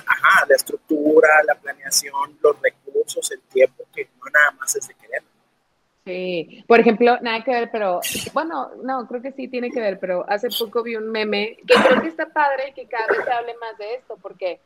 ajá, 0.07 0.47
la 0.49 0.55
estructura 0.55 1.29
determinación, 1.49 2.39
los 2.43 2.61
recursos, 2.61 3.31
el 3.33 3.41
tiempo, 3.53 3.85
que 3.95 4.09
no 4.19 4.31
nada 4.33 4.51
más 4.53 4.77
es 4.77 4.87
de 4.87 4.95
querer. 4.95 5.23
Sí, 6.05 6.65
por 6.67 6.81
ejemplo, 6.81 7.19
nada 7.21 7.45
que 7.45 7.53
ver, 7.53 7.71
pero 7.71 8.01
bueno, 8.33 8.71
no, 8.83 9.07
creo 9.07 9.23
que 9.23 9.33
sí 9.33 9.49
tiene 9.49 9.71
que 9.71 9.81
ver, 9.81 9.99
pero 10.01 10.25
hace 10.29 10.49
poco 10.59 10.83
vi 10.83 10.97
un 10.97 11.11
meme 11.11 11.57
que 11.67 11.75
creo 11.75 12.03
que 12.03 12.09
está 12.09 12.27
padre 12.27 12.73
que 12.75 12.87
cada 12.87 13.07
vez 13.07 13.25
se 13.25 13.31
hable 13.31 13.55
más 13.61 13.79
de 13.79 13.95
esto, 13.95 14.19
porque, 14.21 14.61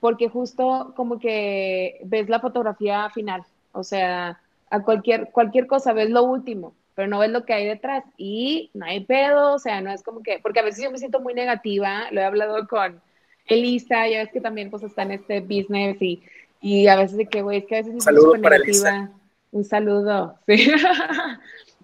porque 0.00 0.28
justo 0.28 0.92
como 0.96 1.18
que 1.18 2.00
ves 2.04 2.28
la 2.28 2.40
fotografía 2.40 3.10
final, 3.10 3.42
o 3.72 3.82
sea, 3.82 4.40
a 4.70 4.82
cualquier, 4.82 5.30
cualquier 5.30 5.66
cosa 5.66 5.92
ves 5.92 6.08
lo 6.08 6.22
último, 6.22 6.72
pero 6.94 7.08
no 7.08 7.18
ves 7.18 7.30
lo 7.30 7.44
que 7.44 7.52
hay 7.52 7.66
detrás 7.66 8.04
y 8.16 8.70
no 8.72 8.86
hay 8.86 9.00
pedo, 9.04 9.54
o 9.54 9.58
sea, 9.58 9.80
no 9.80 9.90
es 9.90 10.04
como 10.04 10.22
que, 10.22 10.38
porque 10.38 10.60
a 10.60 10.64
veces 10.64 10.84
yo 10.84 10.92
me 10.92 10.98
siento 10.98 11.18
muy 11.18 11.34
negativa, 11.34 12.04
lo 12.12 12.20
he 12.20 12.24
hablado 12.24 12.68
con 12.68 13.02
Elisa, 13.46 14.08
ya 14.08 14.18
ves 14.18 14.32
que 14.32 14.40
también 14.40 14.70
pues 14.70 14.82
está 14.82 15.02
en 15.02 15.12
este 15.12 15.40
business 15.40 16.00
y, 16.00 16.22
y 16.60 16.86
a 16.88 16.96
veces 16.96 17.16
de 17.16 17.26
que, 17.26 17.42
güey, 17.42 17.58
es 17.58 17.66
que 17.66 17.76
a 17.76 17.78
veces 17.78 17.94
me 17.94 18.00
siento 18.00 18.36
negativa. 18.36 19.10
Un 19.52 19.64
saludo. 19.64 20.38
Sí. 20.46 20.70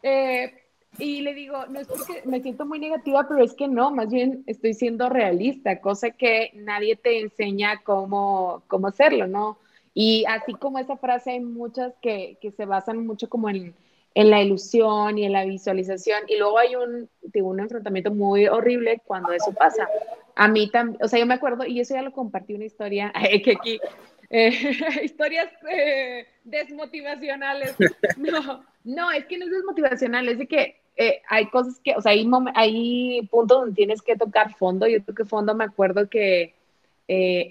Eh, 0.04 0.52
y 0.98 1.20
le 1.20 1.32
digo, 1.32 1.64
no 1.66 1.78
es 1.78 1.86
porque 1.86 2.22
me 2.24 2.42
siento 2.42 2.66
muy 2.66 2.80
negativa, 2.80 3.24
pero 3.28 3.44
es 3.44 3.54
que 3.54 3.68
no, 3.68 3.92
más 3.92 4.10
bien 4.10 4.42
estoy 4.48 4.74
siendo 4.74 5.08
realista, 5.08 5.80
cosa 5.80 6.10
que 6.10 6.50
nadie 6.54 6.96
te 6.96 7.20
enseña 7.20 7.82
cómo, 7.84 8.64
cómo 8.66 8.88
hacerlo, 8.88 9.28
¿no? 9.28 9.58
Y 9.94 10.24
así 10.26 10.54
como 10.54 10.80
esa 10.80 10.96
frase, 10.96 11.30
hay 11.30 11.40
muchas 11.40 11.94
que, 12.02 12.36
que 12.40 12.50
se 12.50 12.64
basan 12.64 13.06
mucho 13.06 13.28
como 13.28 13.48
en, 13.48 13.74
en, 14.14 14.30
la 14.30 14.42
ilusión 14.42 15.18
y 15.18 15.24
en 15.24 15.32
la 15.32 15.44
visualización. 15.44 16.22
Y 16.28 16.38
luego 16.38 16.58
hay 16.58 16.76
un, 16.76 17.08
un 17.34 17.60
enfrentamiento 17.60 18.12
muy 18.12 18.46
horrible 18.46 19.00
cuando 19.04 19.32
eso 19.32 19.52
pasa. 19.52 19.88
A 20.34 20.48
mí 20.48 20.70
también, 20.70 21.02
o 21.02 21.08
sea, 21.08 21.18
yo 21.18 21.26
me 21.26 21.34
acuerdo, 21.34 21.64
y 21.66 21.80
eso 21.80 21.94
ya 21.94 22.02
lo 22.02 22.12
compartí 22.12 22.54
una 22.54 22.64
historia, 22.64 23.12
que 23.44 23.52
aquí 23.52 23.80
eh, 24.32 24.50
historias 25.04 25.48
eh, 25.70 26.26
desmotivacionales. 26.42 27.76
No, 28.16 28.64
no, 28.84 29.12
es 29.12 29.26
que 29.26 29.38
no 29.38 29.44
es 29.44 29.50
desmotivacional, 29.52 30.28
es 30.28 30.38
de 30.38 30.46
que 30.46 30.76
eh, 30.96 31.20
hay 31.28 31.48
cosas 31.50 31.78
que, 31.84 31.94
o 31.94 32.00
sea, 32.00 32.12
hay, 32.12 32.28
hay 32.54 33.28
puntos 33.30 33.60
donde 33.60 33.74
tienes 33.74 34.00
que 34.02 34.16
tocar 34.16 34.54
fondo. 34.54 34.86
Yo 34.86 35.04
que 35.04 35.24
fondo, 35.24 35.54
me 35.54 35.64
acuerdo 35.64 36.08
que 36.08 36.54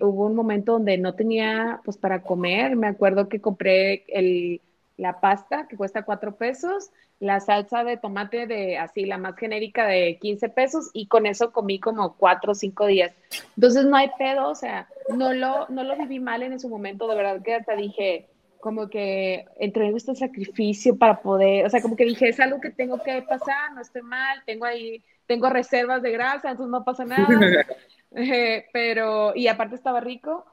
hubo 0.01 0.25
un 0.25 0.35
momento 0.35 0.73
donde 0.73 0.97
no 0.97 1.13
tenía, 1.13 1.81
pues, 1.85 1.97
para 1.97 2.23
comer. 2.23 2.75
Me 2.75 2.87
acuerdo 2.87 3.29
que 3.29 3.39
compré 3.39 4.05
el, 4.07 4.59
la 4.98 5.19
pasta 5.19 5.67
que 5.67 5.77
cuesta 5.77 6.03
cuatro 6.03 6.36
pesos 6.36 6.91
la 7.21 7.39
salsa 7.39 7.83
de 7.83 7.98
tomate 7.98 8.48
de 8.48 8.79
así, 8.79 9.05
la 9.05 9.19
más 9.19 9.36
genérica 9.38 9.86
de 9.86 10.17
15 10.19 10.50
pesos 10.50 10.89
y 10.91 11.05
con 11.05 11.27
eso 11.27 11.51
comí 11.51 11.79
como 11.79 12.17
cuatro 12.17 12.53
o 12.53 12.55
cinco 12.55 12.88
días. 12.88 13.13
Entonces 13.55 13.86
no 13.86 13.95
hay 13.95 14.10
pedo, 14.17 14.50
o 14.50 14.55
sea, 14.55 14.88
no 15.15 15.31
lo, 15.31 15.67
no 15.69 15.83
lo 15.83 15.95
viví 15.98 16.19
mal 16.19 16.41
en 16.41 16.53
ese 16.53 16.67
momento, 16.67 17.07
de 17.07 17.15
verdad 17.15 17.43
que 17.43 17.53
hasta 17.53 17.75
dije 17.75 18.27
como 18.60 18.89
que 18.89 19.45
entre 19.60 19.89
este 19.89 20.15
sacrificio 20.15 20.98
para 20.98 21.21
poder, 21.21 21.65
o 21.65 21.69
sea, 21.69 21.81
como 21.81 21.95
que 21.95 22.05
dije, 22.05 22.27
es 22.27 22.39
algo 22.39 22.60
que 22.60 22.71
tengo 22.71 23.01
que 23.03 23.21
pasar, 23.21 23.71
no 23.74 23.81
estoy 23.81 24.01
mal, 24.01 24.41
tengo 24.48 24.65
ahí, 24.65 25.03
tengo 25.27 25.48
reservas 25.50 26.01
de 26.01 26.12
grasa, 26.12 26.50
entonces 26.50 26.71
no 26.71 26.83
pasa 26.83 27.05
nada. 27.05 27.27
Eh, 28.13 28.65
pero, 28.74 29.33
y 29.38 29.48
aparte 29.48 29.75
estaba 29.75 30.01
rico, 30.01 30.45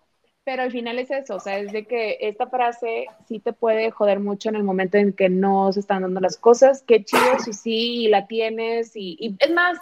pero 0.48 0.62
al 0.62 0.72
final 0.72 0.98
es 0.98 1.10
eso, 1.10 1.36
o 1.36 1.40
sea, 1.40 1.58
es 1.58 1.72
de 1.72 1.84
que 1.84 2.16
esta 2.22 2.46
frase 2.46 3.04
sí 3.26 3.38
te 3.38 3.52
puede 3.52 3.90
joder 3.90 4.18
mucho 4.18 4.48
en 4.48 4.54
el 4.54 4.64
momento 4.64 4.96
en 4.96 5.12
que 5.12 5.28
no 5.28 5.70
se 5.74 5.80
están 5.80 6.00
dando 6.00 6.20
las 6.20 6.38
cosas. 6.38 6.82
Qué 6.86 7.04
chido 7.04 7.38
si 7.44 7.52
sí 7.52 8.08
la 8.08 8.26
tienes 8.26 8.92
y, 8.94 9.36
es 9.40 9.52
más, 9.52 9.76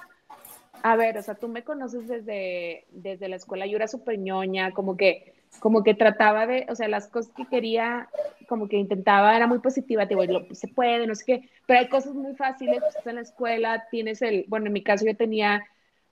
a 0.83 0.97
ver, 0.97 1.19
o 1.19 1.23
sea, 1.23 1.37
tú 1.37 1.47
me 1.47 1.63
conoces 1.63 2.09
desde, 2.09 2.85
desde 2.91 3.29
la 3.29 3.37
escuela, 3.37 3.67
yo 3.67 3.77
era 3.77 3.87
súper 3.87 4.19
ñoña, 4.19 4.73
como 4.73 4.97
que, 4.97 5.35
como 5.61 5.85
que 5.85 5.95
trataba 5.95 6.49
de, 6.49 6.67
o 6.69 6.75
sea, 6.75 6.89
las 6.89 7.07
cosas 7.07 7.33
que 7.37 7.47
quería, 7.47 8.09
como 8.49 8.67
que 8.67 8.77
intentaba, 8.77 9.37
era 9.37 9.47
muy 9.47 9.61
positiva, 9.61 10.09
te 10.09 10.17
digo, 10.17 10.49
se 10.51 10.67
puede, 10.67 11.07
no 11.07 11.15
sé 11.15 11.25
qué, 11.25 11.51
pero 11.67 11.79
hay 11.79 11.89
cosas 11.89 12.13
muy 12.13 12.35
fáciles, 12.35 12.83
pues 12.93 13.07
en 13.07 13.15
la 13.15 13.21
escuela, 13.21 13.87
tienes 13.89 14.21
el, 14.21 14.47
bueno, 14.49 14.67
en 14.67 14.73
mi 14.73 14.83
caso 14.83 15.07
yo 15.07 15.17
tenía 15.17 15.65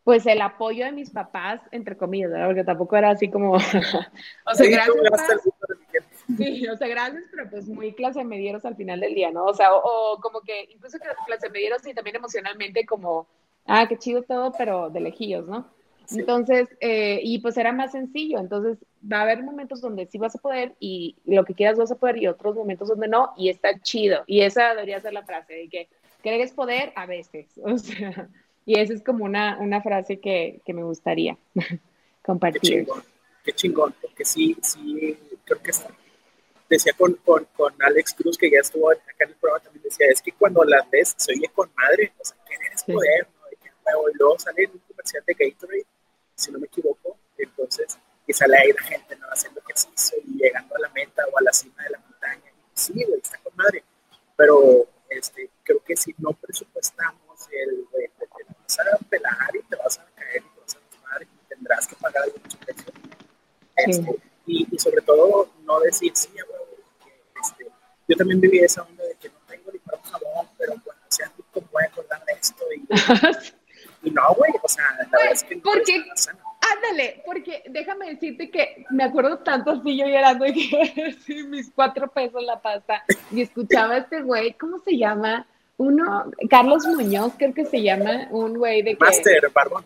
pues 0.04 0.26
el 0.26 0.42
apoyo 0.42 0.84
de 0.84 0.92
mis 0.92 1.10
papás, 1.10 1.62
entre 1.70 1.96
comillas, 1.96 2.30
¿verdad? 2.30 2.46
Porque 2.46 2.64
tampoco 2.64 2.96
era 2.96 3.10
así 3.10 3.30
como, 3.30 3.52
o 3.54 3.58
sea, 3.58 4.70
gracias. 4.70 5.42
sí, 6.36 6.68
o 6.68 6.76
sea, 6.76 6.88
gracias, 6.88 7.24
pero 7.30 7.50
pues 7.50 7.66
muy 7.68 7.94
clase 7.94 8.22
medieros 8.22 8.64
al 8.66 8.76
final 8.76 9.00
del 9.00 9.14
día, 9.14 9.30
¿no? 9.30 9.46
O 9.46 9.54
sea, 9.54 9.74
o, 9.74 10.20
como 10.20 10.42
que 10.42 10.68
incluso 10.70 10.98
que 10.98 11.08
clase 11.26 11.48
medieros 11.50 11.86
y 11.86 11.94
también 11.94 12.16
emocionalmente 12.16 12.84
como, 12.84 13.26
ah, 13.66 13.86
qué 13.88 13.96
chido 13.96 14.22
todo, 14.22 14.52
pero 14.56 14.90
de 14.90 15.00
lejillos, 15.00 15.46
¿no? 15.46 15.72
Entonces, 16.10 16.68
eh, 16.80 17.20
y 17.22 17.38
pues 17.38 17.56
era 17.56 17.72
más 17.72 17.92
sencillo, 17.92 18.38
entonces 18.38 18.76
va 19.10 19.20
a 19.20 19.22
haber 19.22 19.42
momentos 19.42 19.80
donde 19.80 20.06
sí 20.06 20.18
vas 20.18 20.34
a 20.34 20.38
poder 20.38 20.74
y 20.78 21.16
lo 21.24 21.46
que 21.46 21.54
quieras 21.54 21.78
vas 21.78 21.90
a 21.90 21.96
poder 21.96 22.18
y 22.18 22.26
otros 22.26 22.54
momentos 22.54 22.88
donde 22.88 23.08
no, 23.08 23.32
y 23.38 23.48
está 23.48 23.80
chido. 23.80 24.22
Y 24.26 24.42
esa 24.42 24.70
debería 24.70 25.00
ser 25.00 25.14
la 25.14 25.24
frase 25.24 25.54
de 25.54 25.68
que 25.70 25.88
quieres 26.22 26.52
poder 26.52 26.92
a 26.94 27.06
veces, 27.06 27.48
o 27.64 27.78
sea, 27.78 28.28
y 28.66 28.78
esa 28.78 28.94
es 28.94 29.02
como 29.02 29.24
una, 29.24 29.58
una 29.58 29.82
frase 29.82 30.18
que, 30.20 30.60
que, 30.64 30.72
me 30.72 30.82
gustaría 30.82 31.36
compartir. 32.22 32.60
Qué 32.62 32.68
chingón, 32.70 33.04
qué 33.44 33.52
chingón, 33.52 33.94
porque 34.00 34.24
sí, 34.24 34.56
sí, 34.62 35.18
creo 35.44 35.62
que 35.62 35.70
está. 35.70 35.88
Decía 36.68 36.94
con, 36.96 37.12
con, 37.24 37.46
con, 37.56 37.74
Alex 37.82 38.14
Cruz, 38.14 38.38
que 38.38 38.50
ya 38.50 38.60
estuvo 38.60 38.90
acá 38.90 39.02
en 39.20 39.28
el 39.28 39.34
programa, 39.36 39.62
también 39.62 39.82
decía, 39.82 40.06
es 40.10 40.22
que 40.22 40.32
cuando 40.32 40.64
la 40.64 40.86
ves 40.90 41.14
se 41.16 41.32
oye 41.32 41.48
con 41.54 41.70
madre, 41.76 42.12
o 42.18 42.24
sea, 42.24 42.36
querer 42.48 42.72
es 42.72 42.84
poder, 42.84 43.28
¿no? 43.38 43.44
Y 44.10 44.16
luego 44.18 44.38
sale 44.38 44.64
en 44.64 44.70
un 44.72 44.78
comercial 44.88 45.22
de 45.26 45.34
Gatorade, 45.34 45.86
si 46.34 46.50
no 46.50 46.58
me 46.58 46.66
equivoco, 46.66 47.18
entonces, 47.36 47.98
y 48.26 48.32
sale 48.32 48.56
ahí 48.56 48.72
la 48.72 48.82
gente, 48.82 49.16
¿no? 49.16 49.26
Haciendo 49.30 49.60
ejercicio 49.60 50.18
y 50.26 50.38
llegando 50.38 50.74
a 50.74 50.78
la 50.80 50.88
meta 50.88 51.22
o 51.30 51.38
a 51.38 51.42
la 51.42 51.52
cima 51.52 51.82
de 51.84 51.90
la 51.90 51.98
montaña. 51.98 52.52
Sí, 52.72 52.92
güey, 52.94 53.20
está 53.22 53.38
con 53.38 53.54
madre, 53.56 53.84
pero 54.36 54.86
este, 55.10 55.50
creo 55.62 55.82
que 55.84 55.96
si 55.96 56.14
no 56.18 56.32
presupuestamos 56.32 57.48
el, 57.52 57.86
güey, 57.92 58.08
vas 58.82 58.94
a 58.94 59.04
pelar 59.08 59.56
y 59.56 59.62
te 59.62 59.76
vas 59.76 59.98
a 59.98 60.04
caer 60.14 60.42
y 60.42 60.54
te 60.54 60.60
vas 60.60 60.74
a 60.74 60.78
lastimar 60.80 61.22
y 61.22 61.48
tendrás 61.48 61.86
que 61.86 61.96
pagar 61.96 62.22
algún 62.24 62.42
precio. 62.42 62.92
Este, 63.76 64.16
y, 64.46 64.66
y, 64.70 64.78
sobre 64.78 65.00
todo, 65.02 65.48
no 65.64 65.80
decir, 65.80 66.12
sí, 66.14 66.28
este, 67.42 67.66
yo 68.08 68.16
también 68.16 68.40
viví 68.40 68.58
esa 68.58 68.82
onda 68.82 69.04
de 69.04 69.14
que 69.16 69.28
no 69.28 69.38
tengo 69.48 69.72
ni 69.72 69.78
para 69.78 69.98
un 69.98 70.04
jabón, 70.04 70.48
pero 70.58 70.72
cuando 70.84 71.04
sea 71.08 71.32
rico 71.36 71.68
voy 71.72 71.82
a 71.82 71.86
acordar 71.86 72.24
de 72.24 72.32
esto. 72.32 72.64
Y, 72.74 74.08
y 74.08 74.10
no, 74.10 74.34
güey, 74.34 74.52
o 74.62 74.68
sea, 74.68 74.84
la 74.98 75.08
verdad 75.10 75.32
es 75.32 75.44
que 75.44 75.56
no 75.56 75.62
porque, 75.62 76.04
ándale, 76.60 77.22
porque 77.24 77.62
déjame 77.68 78.10
decirte 78.10 78.50
que 78.50 78.84
me 78.90 79.04
acuerdo 79.04 79.38
tanto 79.38 79.70
así 79.70 79.96
yo 79.96 80.06
llorando 80.06 80.46
y 80.46 80.52
que 80.52 81.16
mis 81.48 81.70
cuatro 81.70 82.08
pesos 82.08 82.42
la 82.42 82.60
pasta 82.60 83.04
y 83.30 83.42
escuchaba 83.42 83.94
a 83.94 83.98
este 83.98 84.22
güey, 84.22 84.54
¿cómo 84.54 84.78
se 84.78 84.96
llama? 84.96 85.46
Uno, 85.76 86.30
Carlos 86.48 86.86
Muñoz, 86.86 87.34
creo 87.36 87.52
que 87.52 87.64
se 87.64 87.82
llama, 87.82 88.28
un 88.30 88.56
güey 88.56 88.82
de 88.82 88.92
que... 88.96 89.04
Master, 89.04 89.50
Barbón. 89.52 89.84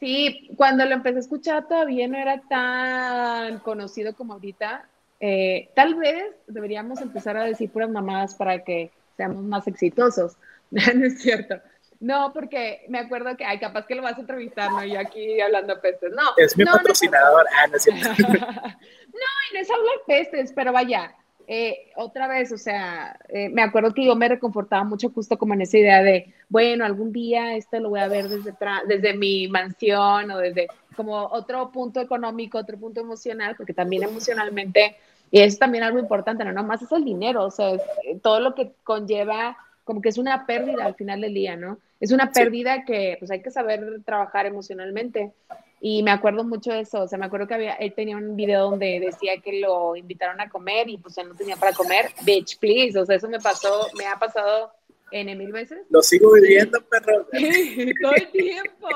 Sí, 0.00 0.50
cuando 0.56 0.84
lo 0.84 0.94
empecé 0.94 1.16
a 1.16 1.20
escuchar 1.20 1.66
todavía 1.66 2.06
no 2.06 2.16
era 2.16 2.40
tan 2.48 3.58
conocido 3.60 4.14
como 4.14 4.34
ahorita. 4.34 4.88
Eh, 5.20 5.70
tal 5.74 5.96
vez 5.96 6.34
deberíamos 6.46 7.00
empezar 7.00 7.36
a 7.36 7.44
decir 7.44 7.70
puras 7.70 7.90
mamadas 7.90 8.34
para 8.34 8.62
que 8.62 8.90
seamos 9.16 9.42
más 9.42 9.66
exitosos. 9.66 10.36
no 10.70 11.04
es 11.04 11.20
cierto. 11.20 11.60
No, 12.00 12.32
porque 12.32 12.84
me 12.88 13.00
acuerdo 13.00 13.36
que, 13.36 13.44
ay, 13.44 13.58
capaz 13.58 13.86
que 13.86 13.96
lo 13.96 14.02
vas 14.02 14.16
a 14.16 14.20
entrevistar, 14.20 14.70
¿no? 14.70 14.84
Yo 14.84 15.00
aquí 15.00 15.40
hablando 15.40 15.80
pestes. 15.80 16.12
No. 16.12 16.22
Es 16.36 16.56
mi 16.56 16.64
patrocinador. 16.64 17.44
ah, 17.56 17.66
no 17.66 17.76
es 17.76 17.82
cierto. 17.82 18.08
no, 18.22 19.28
y 19.50 19.54
no 19.54 19.60
es 19.60 19.70
hablar 19.70 19.96
pestes, 20.06 20.52
pero 20.54 20.72
vaya, 20.72 21.12
eh, 21.50 21.92
otra 21.96 22.28
vez, 22.28 22.52
o 22.52 22.58
sea, 22.58 23.18
eh, 23.30 23.48
me 23.48 23.62
acuerdo 23.62 23.94
que 23.94 24.04
yo 24.04 24.14
me 24.14 24.28
reconfortaba 24.28 24.84
mucho 24.84 25.08
justo 25.08 25.38
como 25.38 25.54
en 25.54 25.62
esa 25.62 25.78
idea 25.78 26.02
de, 26.02 26.34
bueno, 26.50 26.84
algún 26.84 27.10
día 27.10 27.56
esto 27.56 27.80
lo 27.80 27.88
voy 27.88 28.00
a 28.00 28.08
ver 28.08 28.28
desde, 28.28 28.52
desde 28.86 29.14
mi 29.14 29.48
mansión 29.48 30.30
o 30.30 30.36
desde 30.36 30.68
como 30.94 31.16
otro 31.16 31.72
punto 31.72 32.02
económico, 32.02 32.58
otro 32.58 32.76
punto 32.78 33.00
emocional, 33.00 33.54
porque 33.56 33.72
también 33.72 34.02
emocionalmente, 34.02 34.96
y 35.30 35.40
eso 35.40 35.56
también 35.56 35.84
algo 35.84 35.98
importante, 35.98 36.44
no 36.44 36.64
más 36.64 36.82
es 36.82 36.92
el 36.92 37.06
dinero, 37.06 37.44
o 37.44 37.50
sea, 37.50 37.76
eh, 37.76 38.18
todo 38.22 38.40
lo 38.40 38.54
que 38.54 38.72
conlleva, 38.84 39.56
como 39.84 40.02
que 40.02 40.10
es 40.10 40.18
una 40.18 40.44
pérdida 40.44 40.84
al 40.84 40.96
final 40.96 41.22
del 41.22 41.32
día, 41.32 41.56
¿no? 41.56 41.78
Es 41.98 42.12
una 42.12 42.30
pérdida 42.30 42.84
que 42.84 43.16
pues 43.18 43.30
hay 43.30 43.40
que 43.40 43.50
saber 43.50 44.02
trabajar 44.04 44.44
emocionalmente. 44.44 45.32
Y 45.80 46.02
me 46.02 46.10
acuerdo 46.10 46.42
mucho 46.42 46.72
de 46.72 46.80
eso, 46.80 47.02
o 47.02 47.08
sea, 47.08 47.18
me 47.18 47.26
acuerdo 47.26 47.46
que 47.46 47.54
había, 47.54 47.74
él 47.74 47.94
tenía 47.94 48.16
un 48.16 48.34
video 48.34 48.70
donde 48.70 48.98
decía 48.98 49.40
que 49.42 49.60
lo 49.60 49.94
invitaron 49.94 50.40
a 50.40 50.48
comer 50.48 50.88
y 50.88 50.98
pues 50.98 51.16
él 51.18 51.28
no 51.28 51.36
tenía 51.36 51.56
para 51.56 51.72
comer, 51.72 52.10
bitch, 52.24 52.58
please, 52.58 52.98
o 52.98 53.06
sea, 53.06 53.16
eso 53.16 53.28
me 53.28 53.38
pasó, 53.38 53.88
me 53.96 54.06
ha 54.06 54.18
pasado 54.18 54.72
N 55.12 55.36
mil 55.36 55.52
veces. 55.52 55.86
Lo 55.90 56.02
sigo 56.02 56.32
viviendo, 56.32 56.80
perro. 56.82 57.26
todo 58.02 58.14
el 58.14 58.30
tiempo. 58.30 58.88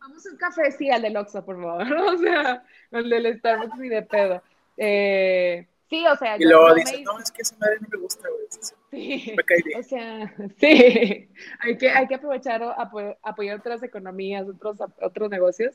Vamos 0.00 0.26
a 0.26 0.30
un 0.30 0.36
café, 0.36 0.70
sí, 0.72 0.90
al 0.90 1.00
del 1.00 1.16
Oxxo, 1.16 1.44
por 1.44 1.60
favor, 1.60 1.92
o 2.14 2.18
sea, 2.18 2.62
al 2.90 3.08
del 3.08 3.38
Starbucks 3.38 3.82
y 3.82 3.88
de 3.88 4.02
pedo. 4.02 4.42
Eh, 4.76 5.66
sí, 5.88 6.04
o 6.06 6.16
sea. 6.16 6.36
Y 6.38 6.44
luego 6.44 6.74
dice, 6.74 7.02
no, 7.02 7.18
es 7.18 7.30
que 7.30 7.40
esa 7.40 7.56
madre 7.56 7.78
no 7.80 7.88
me 7.90 7.98
gusta, 7.98 8.28
güey. 8.28 8.42
Sí, 8.90 9.32
me 9.34 9.44
cae 9.44 9.62
bien. 9.64 9.80
O 9.80 9.82
sea, 9.82 10.34
sí, 10.60 11.28
hay 11.60 11.78
que, 11.78 11.88
hay 11.88 12.06
que 12.06 12.14
aprovechar 12.16 12.62
o 12.62 12.74
apoyar 13.22 13.58
otras 13.58 13.82
economías, 13.82 14.46
otros, 14.46 14.76
otros 15.00 15.30
negocios 15.30 15.74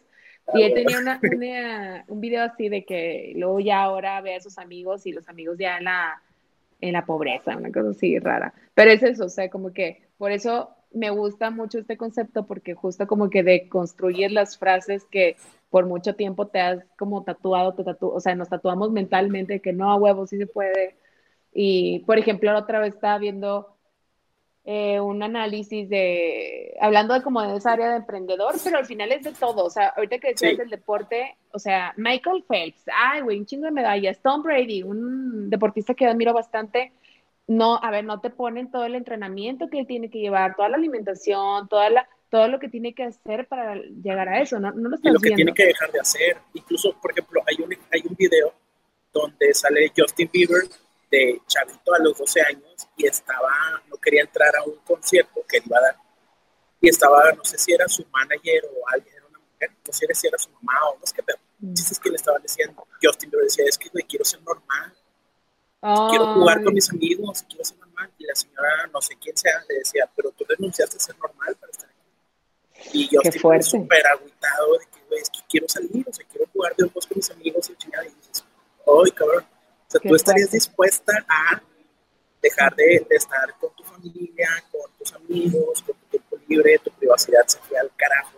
Y 0.53 0.63
él 0.63 0.73
tenía 0.73 0.99
una, 0.99 1.19
un 2.07 2.21
video 2.21 2.43
así 2.43 2.69
de 2.69 2.85
que 2.85 3.33
luego 3.35 3.59
ya 3.59 3.81
ahora 3.81 4.21
ve 4.21 4.35
a 4.35 4.41
sus 4.41 4.57
amigos 4.57 5.05
y 5.05 5.11
los 5.11 5.27
amigos 5.27 5.57
ya 5.57 5.77
en 5.77 5.85
la, 5.85 6.21
en 6.79 6.93
la 6.93 7.05
pobreza, 7.05 7.57
una 7.57 7.71
cosa 7.71 7.89
así 7.89 8.17
rara. 8.19 8.53
Pero 8.73 8.91
es 8.91 9.03
eso, 9.03 9.25
o 9.25 9.29
sea, 9.29 9.49
como 9.49 9.73
que 9.73 10.03
por 10.17 10.31
eso 10.31 10.69
me 10.91 11.09
gusta 11.09 11.49
mucho 11.51 11.79
este 11.79 11.97
concepto 11.97 12.45
porque 12.45 12.73
justo 12.73 13.07
como 13.07 13.29
que 13.29 13.43
de 13.43 13.67
construir 13.67 14.31
las 14.31 14.57
frases 14.57 15.03
que 15.05 15.35
por 15.69 15.85
mucho 15.85 16.15
tiempo 16.15 16.47
te 16.47 16.61
has 16.61 16.83
como 16.97 17.23
tatuado, 17.23 17.73
te 17.73 17.83
tatu 17.83 18.07
o 18.09 18.19
sea, 18.21 18.35
nos 18.35 18.49
tatuamos 18.49 18.91
mentalmente 18.91 19.61
que 19.61 19.73
no, 19.73 19.91
a 19.91 19.95
huevo, 19.95 20.27
sí 20.27 20.37
se 20.37 20.47
puede. 20.47 20.95
Y, 21.53 21.99
por 22.05 22.17
ejemplo, 22.17 22.51
la 22.53 22.59
otra 22.59 22.79
vez 22.79 22.93
estaba 22.93 23.17
viendo 23.17 23.76
eh, 24.69 24.99
un 24.99 25.23
análisis 25.23 25.87
de, 25.87 26.75
hablando 26.81 27.13
de 27.13 27.21
como 27.21 27.41
de 27.41 27.55
esa 27.55 27.71
área 27.71 27.89
de 27.89 27.95
emprendedor, 27.95 28.53
pero 28.65 28.77
al 28.77 28.85
final 28.85 29.13
es 29.13 29.23
de 29.23 29.31
todo, 29.31 29.63
o 29.63 29.69
sea, 29.69 29.93
ahorita 29.95 30.19
que 30.19 30.31
decías 30.31 30.57
del 30.57 30.69
deporte, 30.69 31.37
o 31.53 31.57
sea, 31.57 31.93
Michael 31.95 32.43
Phelps, 32.45 32.83
ay, 32.93 33.21
güey, 33.21 33.39
un 33.39 33.45
chingo 33.45 33.63
de 33.63 33.71
medallas, 33.71 34.19
Tom 34.21 34.43
Brady, 34.43 34.83
un 34.83 35.49
deportista 35.49 35.93
que 35.93 36.05
admiro 36.05 36.33
bastante, 36.33 36.91
no, 37.47 37.79
a 37.81 37.89
ver, 37.91 38.03
no 38.03 38.19
te 38.19 38.29
ponen 38.29 38.69
todo 38.69 38.83
el 38.83 38.95
entrenamiento 38.95 39.69
que 39.69 39.79
él 39.79 39.87
tiene 39.87 40.09
que 40.09 40.19
llevar, 40.19 40.57
toda 40.57 40.67
la 40.67 40.75
alimentación, 40.75 41.69
toda 41.69 41.89
la, 41.89 42.09
todo 42.29 42.49
lo 42.49 42.59
que 42.59 42.67
tiene 42.67 42.93
que 42.93 43.03
hacer 43.03 43.47
para 43.47 43.75
llegar 43.75 44.27
a 44.27 44.41
eso, 44.41 44.59
no, 44.59 44.73
no 44.73 44.89
lo 44.89 44.97
estás 44.97 45.11
Y 45.11 45.13
lo 45.13 45.21
que 45.21 45.31
tiene 45.31 45.53
que 45.53 45.67
dejar 45.67 45.93
de 45.93 46.01
hacer, 46.01 46.39
incluso, 46.53 46.93
por 47.01 47.11
ejemplo, 47.11 47.41
hay 47.47 47.63
un, 47.63 47.73
hay 47.93 48.01
un 48.05 48.17
video 48.17 48.53
donde 49.13 49.53
sale 49.53 49.93
Justin 49.95 50.29
Bieber 50.29 50.63
de 51.09 51.41
chavito 51.47 51.93
a 51.93 51.99
los 51.99 52.17
12 52.17 52.41
años 52.41 52.87
y 52.95 53.05
estaba, 53.05 53.51
no 53.89 53.97
quería 53.97 54.21
entrar 54.21 54.55
a 54.57 54.63
un 54.63 54.75
concierto 54.85 55.43
que 55.47 55.61
iba 55.65 55.77
a 55.77 55.81
dar. 55.81 55.97
Y 56.81 56.89
estaba, 56.89 57.31
no 57.31 57.43
sé 57.43 57.57
si 57.57 57.73
era 57.73 57.87
su 57.87 58.05
manager 58.11 58.63
o 58.65 58.89
alguien, 58.89 59.15
era 59.15 59.25
una 59.27 59.39
mujer, 59.39 59.71
no 59.85 59.93
sé 59.93 60.07
si 60.13 60.27
era 60.27 60.37
su 60.37 60.49
mamá 60.51 60.73
o 60.89 60.99
no 60.99 61.05
sé 61.05 61.15
qué, 61.15 61.23
pero 61.23 61.39
mm. 61.59 61.73
es 61.73 61.99
que 61.99 62.09
le 62.09 62.15
estaban 62.15 62.41
diciendo. 62.41 62.87
Justin 63.01 63.31
le 63.31 63.43
decía, 63.43 63.65
es 63.67 63.77
que 63.77 63.89
güey, 63.89 64.03
quiero 64.05 64.25
ser 64.25 64.41
normal. 64.41 64.93
Quiero 66.09 66.33
jugar 66.33 66.63
con 66.63 66.73
mis 66.73 66.89
amigos, 66.89 67.45
quiero 67.47 67.63
ser 67.63 67.77
normal. 67.77 68.11
Y 68.17 68.25
la 68.25 68.35
señora, 68.35 68.87
no 68.91 69.01
sé 69.01 69.15
quién 69.17 69.37
sea, 69.37 69.63
le 69.69 69.75
decía, 69.75 70.09
pero 70.15 70.31
tú 70.31 70.43
renunciaste 70.47 70.97
a 70.97 70.99
ser 70.99 71.17
normal 71.17 71.55
para 71.55 71.71
estar 71.71 71.89
aquí. 71.89 72.89
Y 72.93 73.09
yo 73.09 73.21
estoy 73.23 73.61
súper 73.61 74.05
agüitado 74.07 74.73
de 74.73 74.85
que, 74.85 75.15
es 75.15 75.29
que 75.29 75.39
quiero 75.47 75.69
salir, 75.69 76.05
o 76.07 76.13
sea, 76.13 76.25
quiero 76.27 76.45
jugar 76.51 76.75
de 76.75 76.85
ojos 76.85 77.07
con 77.07 77.17
mis 77.17 77.31
amigos 77.31 77.69
y 77.69 77.75
chingada. 77.75 78.05
Y 78.05 78.09
dices, 78.09 78.43
¡ay, 78.85 79.11
cabrón! 79.11 79.45
O 79.87 79.91
sea, 79.91 80.01
tú 80.01 80.15
estarías 80.15 80.51
dispuesta 80.51 81.13
a 81.29 81.61
dejar 82.41 82.75
de, 82.75 83.07
estar 83.09 83.53
con 83.59 83.73
tu 83.75 83.83
familia, 83.83 84.49
con 84.71 84.91
tus 84.97 85.13
amigos, 85.13 85.81
con 85.81 85.95
tu 85.95 86.05
tiempo 86.07 86.37
libre, 86.47 86.79
tu 86.79 86.91
privacidad 86.91 87.45
se 87.47 87.59
fue 87.59 87.77
al 87.77 87.89
carajo, 87.95 88.37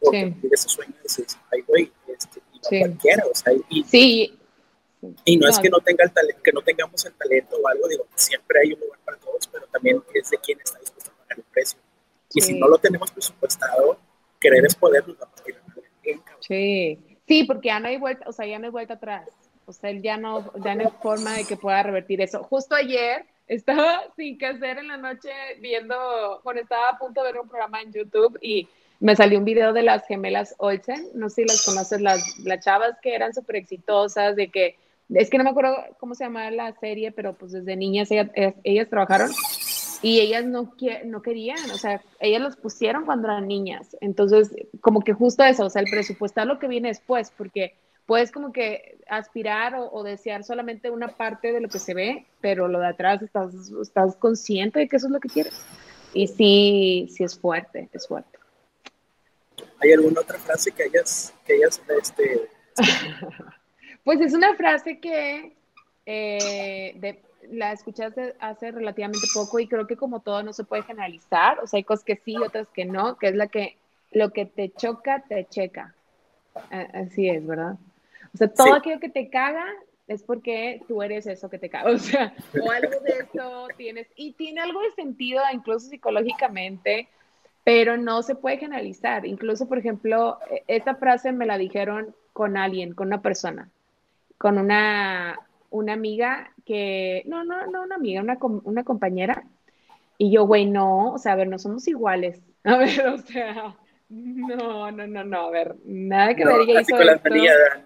porque 0.00 0.34
sí. 0.40 0.48
ese 0.50 0.68
sueño 0.68 0.94
y 0.98 1.02
dices, 1.02 1.38
ay, 1.52 1.60
güey, 1.66 1.92
este, 2.08 2.40
y 2.52 2.58
no 2.58 2.86
cualquiera, 2.86 3.24
o 3.26 3.34
sea, 3.34 3.52
y, 3.68 3.84
sí. 3.84 4.38
y 5.24 5.36
no, 5.36 5.48
es 5.48 5.58
que 5.58 5.68
no, 5.68 5.80
tenga 5.80 6.04
el 6.04 6.12
talento, 6.12 6.42
que 6.42 6.52
no 6.52 6.62
tengamos 6.62 7.04
el 7.04 7.14
talento 7.14 7.56
o 7.56 7.68
algo, 7.68 7.88
digo, 7.88 8.06
siempre 8.14 8.60
hay 8.60 8.72
un 8.72 8.80
lugar 8.80 8.98
para 9.04 9.18
todos, 9.18 9.46
pero 9.48 9.66
también 9.66 10.02
es 10.14 10.30
de 10.30 10.38
quién 10.38 10.58
está 10.64 10.78
dispuesto 10.78 11.10
a 11.10 11.14
pagar 11.22 11.38
el 11.38 11.44
precio. 11.52 11.78
Y 12.32 12.40
si 12.40 12.58
no 12.58 12.68
lo 12.68 12.78
tenemos 12.78 13.10
presupuestado, 13.10 13.98
querer 14.40 14.64
es 14.66 14.74
poder, 14.74 15.06
nos 15.06 15.16
va 15.18 15.24
a 15.24 15.30
partir 15.30 15.56
Sí, 16.40 16.98
sí, 17.26 17.44
porque 17.44 17.68
ya 17.68 17.80
no 17.80 17.88
hay 17.88 17.96
vuelta, 17.96 18.28
o 18.28 18.32
sea, 18.32 18.46
ya 18.46 18.58
no 18.58 18.66
hay 18.66 18.70
vuelta 18.70 18.94
atrás. 18.94 19.28
O 19.66 19.72
sea, 19.72 19.90
él 19.90 20.00
ya 20.00 20.16
no, 20.16 20.52
ya 20.62 20.74
no 20.74 20.84
hay 20.84 20.92
forma 21.02 21.34
de 21.34 21.44
que 21.44 21.56
pueda 21.56 21.82
revertir 21.82 22.20
eso. 22.20 22.42
Justo 22.44 22.74
ayer 22.74 23.26
estaba 23.46 24.02
sin 24.16 24.38
qué 24.38 24.46
hacer 24.46 24.78
en 24.78 24.88
la 24.88 24.96
noche 24.96 25.30
viendo, 25.60 26.40
bueno, 26.44 26.60
estaba 26.60 26.90
a 26.90 26.98
punto 26.98 27.22
de 27.22 27.32
ver 27.32 27.40
un 27.40 27.48
programa 27.48 27.82
en 27.82 27.92
YouTube 27.92 28.38
y 28.40 28.68
me 29.00 29.14
salió 29.14 29.38
un 29.38 29.44
video 29.44 29.72
de 29.72 29.82
las 29.82 30.06
gemelas 30.06 30.54
Olsen, 30.58 31.08
no 31.14 31.28
sé 31.28 31.42
si 31.42 31.48
las 31.48 31.64
conoces, 31.64 32.00
las, 32.00 32.38
las 32.38 32.64
chavas 32.64 32.96
que 33.02 33.14
eran 33.14 33.34
súper 33.34 33.56
exitosas, 33.56 34.36
de 34.36 34.48
que, 34.48 34.76
es 35.10 35.28
que 35.28 35.36
no 35.36 35.44
me 35.44 35.50
acuerdo 35.50 35.76
cómo 35.98 36.14
se 36.14 36.24
llamaba 36.24 36.50
la 36.50 36.72
serie, 36.72 37.12
pero 37.12 37.34
pues 37.34 37.52
desde 37.52 37.76
niñas 37.76 38.10
ellas, 38.10 38.30
ellas 38.64 38.88
trabajaron 38.88 39.30
y 40.00 40.20
ellas 40.20 40.44
no, 40.44 40.72
no 41.04 41.22
querían, 41.22 41.70
o 41.72 41.78
sea, 41.78 42.00
ellas 42.20 42.40
los 42.40 42.56
pusieron 42.56 43.04
cuando 43.04 43.28
eran 43.28 43.46
niñas. 43.46 43.96
Entonces, 44.00 44.50
como 44.80 45.02
que 45.02 45.12
justo 45.12 45.44
eso, 45.44 45.66
o 45.66 45.70
sea, 45.70 45.82
el 45.82 45.90
presupuestar 45.90 46.46
lo 46.46 46.58
que 46.58 46.68
viene 46.68 46.88
después, 46.88 47.32
porque 47.36 47.74
puedes 48.06 48.30
como 48.30 48.52
que 48.52 48.98
aspirar 49.08 49.74
o, 49.76 50.02
desear 50.02 50.44
solamente 50.44 50.90
una 50.90 51.08
parte 51.08 51.52
de 51.52 51.60
lo 51.60 51.68
que 51.68 51.78
se 51.78 51.94
ve, 51.94 52.24
pero 52.40 52.68
lo 52.68 52.78
de 52.78 52.88
atrás 52.88 53.22
estás, 53.22 53.52
estás 53.82 54.16
consciente 54.16 54.78
de 54.78 54.88
que 54.88 54.96
eso 54.96 55.06
es 55.06 55.12
lo 55.12 55.20
que 55.20 55.28
quieres. 55.28 55.60
Y 56.14 56.28
sí, 56.28 57.08
sí 57.14 57.24
es 57.24 57.38
fuerte, 57.38 57.88
es 57.92 58.06
fuerte. 58.06 58.38
¿Hay 59.80 59.92
alguna 59.92 60.20
otra 60.20 60.38
frase 60.38 60.70
que 60.72 60.84
hayas, 60.84 61.34
que 61.44 61.54
hayas 61.54 61.82
este... 62.00 62.48
pues 64.04 64.20
es 64.20 64.32
una 64.32 64.54
frase 64.54 64.98
que 64.98 65.52
eh, 66.06 67.20
la 67.50 67.72
escuchaste 67.72 68.34
hace 68.40 68.70
relativamente 68.70 69.26
poco 69.34 69.58
y 69.58 69.68
creo 69.68 69.86
que 69.86 69.96
como 69.96 70.20
todo 70.20 70.42
no 70.42 70.52
se 70.52 70.64
puede 70.64 70.84
generalizar, 70.84 71.58
o 71.60 71.66
sea, 71.66 71.78
hay 71.78 71.84
cosas 71.84 72.04
que 72.04 72.16
sí, 72.16 72.36
otras 72.36 72.68
que 72.68 72.84
no, 72.84 73.18
que 73.18 73.28
es 73.28 73.34
la 73.34 73.48
que 73.48 73.76
lo 74.12 74.30
que 74.30 74.46
te 74.46 74.72
choca, 74.72 75.24
te 75.28 75.44
checa. 75.46 75.94
Así 76.70 77.28
es, 77.28 77.46
¿verdad? 77.46 77.76
O 78.36 78.38
sea, 78.38 78.48
todo 78.48 78.74
aquello 78.74 79.00
que 79.00 79.08
te 79.08 79.30
caga 79.30 79.64
es 80.08 80.22
porque 80.22 80.82
tú 80.86 81.02
eres 81.02 81.26
eso 81.26 81.48
que 81.48 81.58
te 81.58 81.70
caga. 81.70 81.90
O 81.94 81.98
sea, 81.98 82.34
o 82.62 82.70
algo 82.70 83.00
de 83.00 83.12
eso 83.20 83.68
tienes. 83.78 84.08
Y 84.14 84.32
tiene 84.34 84.60
algo 84.60 84.82
de 84.82 84.90
sentido, 84.90 85.42
incluso 85.54 85.88
psicológicamente, 85.88 87.08
pero 87.64 87.96
no 87.96 88.22
se 88.22 88.34
puede 88.34 88.58
generalizar. 88.58 89.24
Incluso, 89.24 89.66
por 89.66 89.78
ejemplo, 89.78 90.38
e, 90.50 90.64
esta 90.66 90.96
frase 90.96 91.32
me 91.32 91.46
la 91.46 91.56
dijeron 91.56 92.14
con 92.34 92.58
alguien, 92.58 92.92
con 92.92 93.06
una 93.06 93.22
persona, 93.22 93.70
con 94.36 94.58
una, 94.58 95.38
una 95.70 95.94
amiga 95.94 96.52
que, 96.66 97.22
no, 97.24 97.42
no, 97.42 97.66
no 97.68 97.82
una 97.84 97.94
amiga, 97.94 98.20
una, 98.20 98.36
una 98.64 98.84
compañera. 98.84 99.44
Y 100.18 100.30
yo, 100.30 100.46
güey, 100.46 100.66
no, 100.66 101.14
o 101.14 101.18
sea, 101.18 101.32
a 101.32 101.36
ver, 101.36 101.48
no 101.48 101.58
somos 101.58 101.88
iguales. 101.88 102.42
A 102.66 102.76
ver, 102.76 103.06
o 103.06 103.18
sea, 103.18 103.76
no, 104.08 104.90
no, 104.90 105.06
no, 105.06 105.24
no, 105.24 105.40
a 105.46 105.50
ver, 105.50 105.76
nada 105.84 106.34
que 106.34 106.44
ver. 106.44 106.78
Así 106.78 106.92
con 106.92 107.06
la 107.06 107.20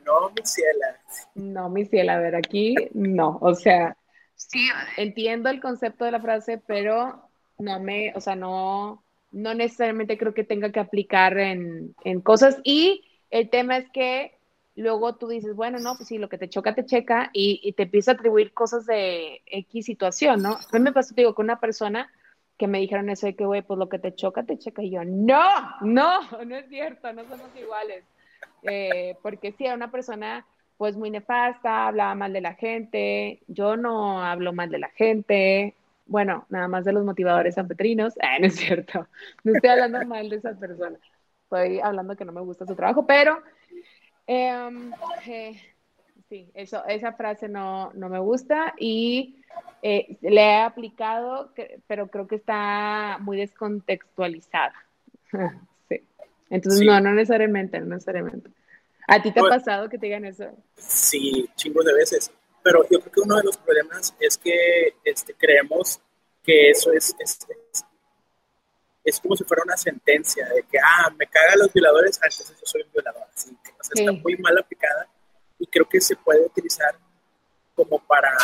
no, 0.05 0.31
mi 0.31 0.45
ciela. 0.45 1.01
No, 1.35 1.69
mi 1.71 1.85
ciela, 1.87 2.17
a 2.17 2.21
ver, 2.21 2.37
aquí 2.37 2.75
no, 2.93 3.39
o 3.41 3.55
sea, 3.55 3.97
sí, 4.35 4.69
entiendo 4.97 5.49
el 5.49 5.61
concepto 5.61 6.05
de 6.05 6.13
la 6.13 6.21
frase, 6.21 6.63
pero 6.67 7.29
no 7.59 7.81
me, 7.81 8.13
o 8.15 8.21
sea, 8.21 8.37
no, 8.37 9.05
no 9.31 9.55
necesariamente 9.55 10.19
creo 10.19 10.35
que 10.35 10.45
tenga 10.45 10.73
que 10.73 10.81
aplicar 10.81 11.39
en, 11.39 11.95
en 12.05 12.21
cosas. 12.21 12.59
Y 12.65 13.05
el 13.31 13.49
tema 13.49 13.79
es 13.79 13.91
que 13.91 14.39
luego 14.77 15.17
tú 15.17 15.29
dices, 15.29 15.55
bueno, 15.55 15.79
no, 15.79 15.97
pues 15.97 16.09
sí, 16.09 16.19
lo 16.19 16.29
que 16.29 16.39
te 16.39 16.49
choca, 16.49 16.75
te 16.75 16.85
checa, 16.85 17.31
y, 17.33 17.61
y 17.63 17.73
te 17.73 17.85
empieza 17.85 18.13
a 18.13 18.15
atribuir 18.15 18.53
cosas 18.53 18.87
de 18.87 19.43
X 19.47 19.87
situación, 19.87 20.43
¿no? 20.43 20.55
A 20.55 20.79
mí 20.79 20.81
me 20.81 20.93
pasó, 20.93 21.15
digo, 21.15 21.35
con 21.35 21.45
una 21.45 21.61
persona 21.61 22.11
que 22.61 22.67
me 22.67 22.79
dijeron 22.79 23.09
eso 23.09 23.27
de 23.27 23.35
que, 23.35 23.47
güey, 23.47 23.63
pues 23.63 23.79
lo 23.79 23.89
que 23.89 23.99
te 23.99 24.15
choca, 24.15 24.43
te 24.43 24.59
checa. 24.59 24.83
Y 24.83 24.91
yo, 24.91 25.03
no, 25.03 25.43
no, 25.81 26.21
no 26.45 26.57
es 26.57 26.69
cierto, 26.69 27.11
no 27.15 27.25
somos 27.25 27.49
iguales. 27.59 28.05
Eh, 28.63 29.17
porque 29.23 29.53
sí, 29.53 29.65
era 29.65 29.75
una 29.75 29.91
persona 29.91 30.47
pues 30.77 30.95
muy 30.95 31.11
nefasta, 31.11 31.89
hablaba 31.89 32.15
mal 32.15 32.35
de 32.35 32.43
la 32.43 32.53
gente, 32.53 33.41
yo 33.49 33.79
no 33.79 34.23
hablo 34.23 34.53
mal 34.53 34.69
de 34.69 34.79
la 34.79 34.91
gente, 34.91 35.75
bueno, 36.05 36.45
nada 36.51 36.69
más 36.69 36.85
de 36.85 36.93
los 36.93 37.05
motivadores 37.05 37.55
sanpetrinos, 37.55 38.15
ah, 38.23 38.39
no 38.39 38.47
es 38.47 38.57
cierto, 38.57 39.07
no 39.45 39.55
estoy 39.55 39.71
hablando 39.71 40.05
mal 40.07 40.29
de 40.29 40.37
esa 40.37 40.55
persona, 40.55 40.99
estoy 41.45 41.81
hablando 41.81 42.17
que 42.17 42.25
no 42.27 42.33
me 42.33 42.41
gusta 42.41 42.67
su 42.67 42.75
trabajo, 42.77 43.07
pero 43.07 43.43
em, 44.27 44.91
eh, 45.27 45.61
sí, 46.29 46.51
eso, 46.55 46.83
esa 46.87 47.13
frase 47.13 47.49
no, 47.49 47.91
no 47.93 48.09
me 48.09 48.19
gusta 48.19 48.75
y 48.79 49.43
eh, 49.83 50.17
le 50.21 50.41
he 50.41 50.57
aplicado, 50.61 51.53
pero 51.87 52.09
creo 52.09 52.27
que 52.27 52.37
está 52.37 53.19
muy 53.21 53.37
descontextualizada. 53.37 54.75
sí. 55.89 56.03
Entonces, 56.51 56.87
no, 56.87 57.01
no 57.01 57.13
necesariamente, 57.13 57.81
no 57.81 57.87
necesariamente. 57.87 58.51
¿A 59.07 59.21
ti 59.23 59.33
te 59.33 59.41
ha 59.41 59.45
pasado 59.45 59.89
que 59.89 59.99
te 59.99 60.07
digan 60.07 60.25
eso? 60.25 60.45
Sí, 60.77 61.49
chingos 61.57 61.85
de 61.85 61.95
veces. 61.95 62.31
Pero 62.63 62.83
yo 62.91 63.01
creo 63.01 63.13
que 63.13 63.21
uno 63.21 63.37
de 63.37 63.45
los 63.45 63.57
problemas 63.57 64.15
es 64.21 64.37
que 64.37 64.95
este, 65.05 65.35
creemos 65.35 66.01
que 66.45 66.71
eso 66.71 66.93
es, 66.93 67.15
es, 67.19 67.39
es, 69.03 69.21
como 69.21 69.35
si 69.35 69.45
fuera 69.45 69.63
una 69.65 69.77
sentencia 69.77 70.47
de 70.49 70.63
que, 70.65 70.79
ah, 70.79 71.11
me 71.19 71.27
cagan 71.27 71.59
los 71.59 71.73
violadores, 71.73 72.19
ah, 72.23 72.27
entonces 72.31 72.57
yo 72.59 72.67
soy 72.67 72.83
un 72.83 72.93
violador. 72.93 73.23
Así 73.35 73.57
que, 73.65 73.73
está 73.81 74.13
muy 74.13 74.37
mal 74.37 74.57
aplicada 74.59 75.09
y 75.59 75.67
creo 75.67 75.89
que 75.89 76.01
se 76.01 76.17
puede 76.17 76.47
utilizar 76.47 76.95
como 77.75 77.99
para 77.99 78.37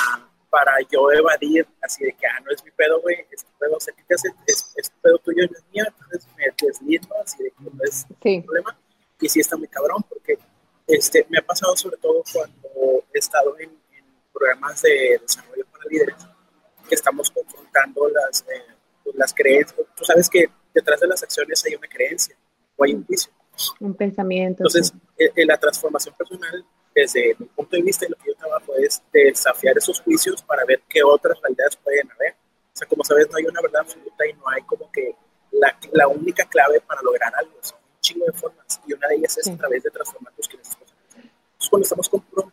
para 0.51 0.73
yo 0.91 1.11
evadir, 1.13 1.67
así 1.83 2.05
de 2.05 2.13
que, 2.13 2.27
ah, 2.27 2.41
no 2.45 2.51
es 2.51 2.65
mi 2.65 2.71
pedo, 2.71 3.01
güey, 3.01 3.17
es 3.31 3.45
tu 3.45 3.51
pedo, 3.59 3.77
o 3.77 3.81
sea, 3.81 3.95
¿qué 3.95 4.15
hace? 4.15 4.29
Es, 4.47 4.73
es 4.77 4.91
pedo 5.03 5.19
tuyo, 5.19 5.45
no 5.51 5.57
es 5.57 5.65
mío, 5.73 5.85
entonces 5.87 6.29
me 6.37 6.45
deslindo, 6.61 7.15
así 7.23 7.43
de 7.43 7.51
que 7.51 7.65
no 7.65 7.85
es 7.85 8.07
un 8.09 8.43
problema. 8.45 8.79
Y 9.21 9.29
sí 9.29 9.41
está 9.41 9.57
muy 9.57 9.69
cabrón, 9.69 10.05
porque 10.09 10.39
este, 10.87 11.27
me 11.29 11.39
ha 11.39 11.43
pasado 11.43 11.77
sobre 11.77 11.97
todo 11.97 12.23
cuando 12.33 13.05
he 13.13 13.19
estado 13.19 13.59
en, 13.59 13.71
programas 14.33 14.83
de 14.83 15.19
desarrollo 15.23 15.65
para 15.73 15.85
líderes, 15.89 16.17
que 16.87 16.95
estamos 16.95 17.31
confrontando 17.31 18.07
las, 18.11 18.43
eh, 18.43 18.63
pues, 19.03 19.17
las 19.17 19.33
creencias. 19.33 19.81
Tú 19.97 20.05
sabes 20.05 20.29
que 20.29 20.51
detrás 20.75 21.01
de 21.01 21.07
las 21.07 21.23
acciones 21.23 21.65
hay 21.65 21.75
una 21.75 21.89
creencia 21.89 22.37
o 22.77 22.85
hay 22.85 22.93
un 22.93 23.07
juicio. 23.07 23.33
Un 23.81 23.95
pensamiento. 23.95 24.63
Entonces, 24.63 24.93
eh, 25.19 25.33
eh, 25.35 25.47
la 25.47 25.57
transformación 25.57 26.15
personal, 26.17 26.67
desde 26.97 27.37
mi 27.39 27.45
punto 27.47 27.77
de 27.77 27.83
vista 27.83 28.07
y 28.07 28.09
lo 28.09 28.17
que 28.17 28.29
yo 28.29 28.35
trabajo, 28.37 28.75
es 28.77 29.03
desafiar 29.13 29.77
esos 29.77 30.01
juicios 30.01 30.43
para 30.43 30.65
ver 30.65 30.83
qué 30.89 31.03
otras 31.05 31.39
realidades 31.43 31.77
pueden 31.77 32.11
haber. 32.11 32.33
O 32.33 32.77
sea, 32.77 32.89
como 32.89 33.05
sabes, 33.05 33.29
no 33.31 33.37
hay 33.37 33.45
una 33.45 33.61
verdad 33.61 33.83
absoluta 33.83 34.27
y 34.27 34.33
no 34.33 34.49
hay 34.49 34.63
como 34.63 34.91
que 34.91 35.15
la, 35.53 35.79
la 35.93 36.09
única 36.09 36.47
clave 36.47 36.81
para 36.81 37.03
lograr 37.03 37.35
algo. 37.37 37.53
Son 37.61 37.77
un 37.77 38.01
chingo 38.01 38.25
de 38.25 38.33
formas 38.33 38.81
y 38.87 38.95
una 38.95 39.09
de 39.09 39.17
ellas 39.17 39.37
es 39.37 39.47
a 39.47 39.57
través 39.59 39.83
de 39.83 39.91
transformar 39.91 40.33
tus 40.33 40.49
creencias. 40.49 40.79
Entonces, 41.15 41.69
cuando 41.69 41.83
estamos 41.83 42.09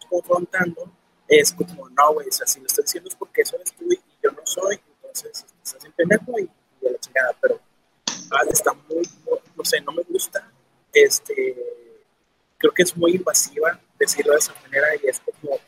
confrontando, 0.10 0.91
es 1.29 1.53
como, 1.53 1.88
no, 1.89 2.13
güey, 2.13 2.27
o 2.27 2.32
sea, 2.32 2.45
si 2.45 2.60
lo 2.60 2.65
estás 2.65 2.84
diciendo 2.84 3.10
es 3.10 3.15
porque 3.15 3.43
eso 3.43 3.56
eres 3.56 3.71
tú 3.73 3.86
y 3.89 3.97
yo 4.21 4.29
no 4.32 4.41
soy, 4.43 4.77
entonces 4.97 5.45
estás 5.63 5.86
en 5.86 5.93
pendejo 5.93 6.38
y, 6.38 6.43
y 6.82 6.89
la 6.89 6.99
chingada, 6.99 7.34
pero 7.41 7.62
ah, 8.32 8.43
está 8.51 8.73
muy, 8.73 9.08
no 9.56 9.63
sé, 9.63 9.79
no 9.79 9.93
me 9.93 10.03
gusta, 10.03 10.51
este, 10.91 11.56
creo 12.58 12.73
que 12.73 12.84
es 12.84 12.95
muy 12.97 13.15
invasiva 13.15 13.79
decirlo 13.99 14.34
de 14.34 14.39
esa 14.39 14.53
manera 14.62 14.88
y 15.01 15.08
es 15.08 15.19
como, 15.19 15.60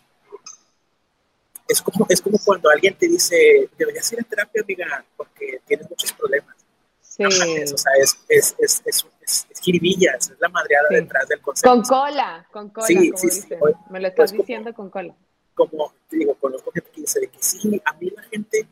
es 1.67 1.81
como, 1.81 2.05
es 2.09 2.21
como 2.21 2.37
cuando 2.43 2.69
alguien 2.69 2.95
te 2.97 3.07
dice, 3.07 3.69
deberías 3.77 4.11
ir 4.13 4.19
a 4.19 4.23
terapia, 4.23 4.61
amiga, 4.61 5.05
porque 5.17 5.61
tienes 5.65 5.89
muchos 5.89 6.13
problemas. 6.13 6.55
Sí. 7.01 7.23
o 7.23 7.31
sea, 7.31 7.93
es, 7.97 8.17
es, 8.27 8.55
es, 8.59 8.83
es, 8.85 9.05
es, 9.21 9.47
es 9.49 10.39
la 10.39 10.49
madreada 10.49 10.87
detrás 10.89 11.27
del 11.29 11.41
concepto. 11.41 11.69
Con 11.69 11.81
cola, 11.83 12.45
con 12.51 12.69
cola, 12.69 12.87
sí, 12.87 13.11
como 13.11 13.17
sí, 13.17 13.29
sí. 13.31 13.47
Me 13.89 14.01
lo 14.01 14.07
estás 14.07 14.31
pues 14.31 14.41
diciendo 14.41 14.73
con 14.73 14.89
cola 14.89 15.15
como 15.55 15.93
te 16.09 16.17
digo, 16.17 16.35
conozco 16.35 16.71
gente 16.71 16.91
que 16.91 17.01
dice 17.01 17.19
de 17.21 17.27
que 17.27 17.41
sí, 17.41 17.81
a 17.85 17.93
mí 17.93 18.11
la 18.11 18.21
gente 18.23 18.67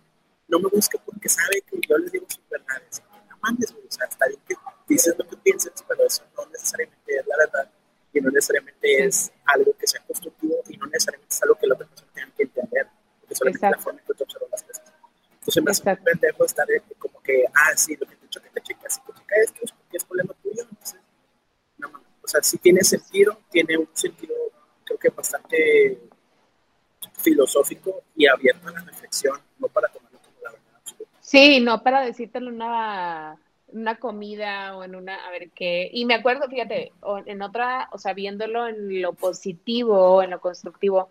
no 0.48 0.60
me 0.60 0.70
busca 0.70 1.00
porque 1.04 1.30
sabe 1.30 1.62
que 1.62 1.80
yo 1.88 1.98
les 1.98 2.12
digo 2.12 2.26
sus 2.30 2.48
verdades. 2.50 3.02
No 3.42 3.50
o 3.50 3.92
sea, 3.92 4.06
está 4.06 4.28
bien 4.28 4.40
que 4.48 4.56
dices 4.88 5.16
lo 5.18 5.28
que 5.28 5.38
piensas, 5.38 5.84
pero 5.88 6.06
eso 6.06 6.24
no 6.38 6.46
necesariamente 6.48 7.16
es 7.16 7.26
la 7.26 7.38
verdad 7.38 7.72
y 8.14 8.22
no 8.22 8.30
necesariamente 8.30 9.06
es 9.06 9.32
algo 9.46 9.76
que 9.78 9.88
sea 9.88 10.02
constructivo 10.06 10.56
y 10.70 10.78
no 10.78 10.86
necesariamente 10.86 11.34
es 11.34 11.44
algo 11.44 11.56
que 11.56 11.68
la 11.68 11.76
otra 11.76 11.88
persona 11.88 12.12
tenga 12.14 12.32
que 12.36 12.44
entender, 12.44 12.88
porque 13.20 13.36
solamente 13.36 13.66
es 13.66 13.72
la 13.72 13.78
forma 13.80 14.00
en 14.00 14.06
que 14.06 14.14
tú 14.14 14.24
observas 14.24 14.52
las 14.52 14.64
cosas. 14.64 14.94
Entonces 15.34 15.64
me 15.64 15.72
hace 15.72 15.90
un 15.90 15.98
pendejo 15.98 16.46
estar 16.46 16.68
como 17.00 17.22
que, 17.22 17.44
ah, 17.54 17.76
sí, 17.76 17.98
lo 18.00 18.08
que 18.08 18.16
te 18.16 18.22
he 18.22 18.28
dicho 18.28 18.42
que 18.42 18.50
te 18.50 18.62
checas, 18.62 18.94
si 18.94 19.02
te 19.02 19.20
checas 19.20 19.40
esto 19.40 19.60
es 19.64 19.72
porque 19.72 19.98
es 19.98 20.04
problema 20.06 20.34
tuyo, 20.42 20.62
entonces, 20.62 21.00
no, 21.78 21.90
o 21.90 22.28
sea, 22.28 22.42
sí 22.44 22.58
tiene 22.60 22.84
sentido, 22.84 23.38
tiene 23.50 23.78
un 23.78 23.90
sentido, 23.94 24.36
creo 24.86 25.00
que 25.00 25.10
bastante 25.10 26.00
filosófico 27.18 28.04
y 28.16 28.28
abierto 28.28 28.68
a 28.68 28.72
la 28.72 28.82
reflexión, 28.82 29.40
no 29.58 29.68
para 29.68 29.88
tomarlo 29.90 30.20
como 30.20 30.40
la 30.44 30.52
verdad 30.52 30.76
absoluta. 30.76 31.18
Sí, 31.20 31.60
no 31.60 31.82
para 31.82 32.02
decírtelo 32.02 32.50
una, 32.50 33.38
una 33.74 33.96
comida 33.96 34.76
o 34.78 34.84
en 34.84 34.96
una, 34.96 35.16
a 35.16 35.32
ver 35.32 35.50
qué. 35.52 35.90
Y 35.92 36.06
me 36.06 36.14
acuerdo, 36.14 36.48
fíjate, 36.48 36.92
en 37.26 37.42
otra, 37.42 37.90
o 37.92 37.98
sea, 37.98 38.14
viéndolo 38.14 38.68
en 38.68 39.02
lo 39.02 39.14
positivo, 39.14 40.22
en 40.24 40.30
lo 40.30 40.40
constructivo, 40.40 41.10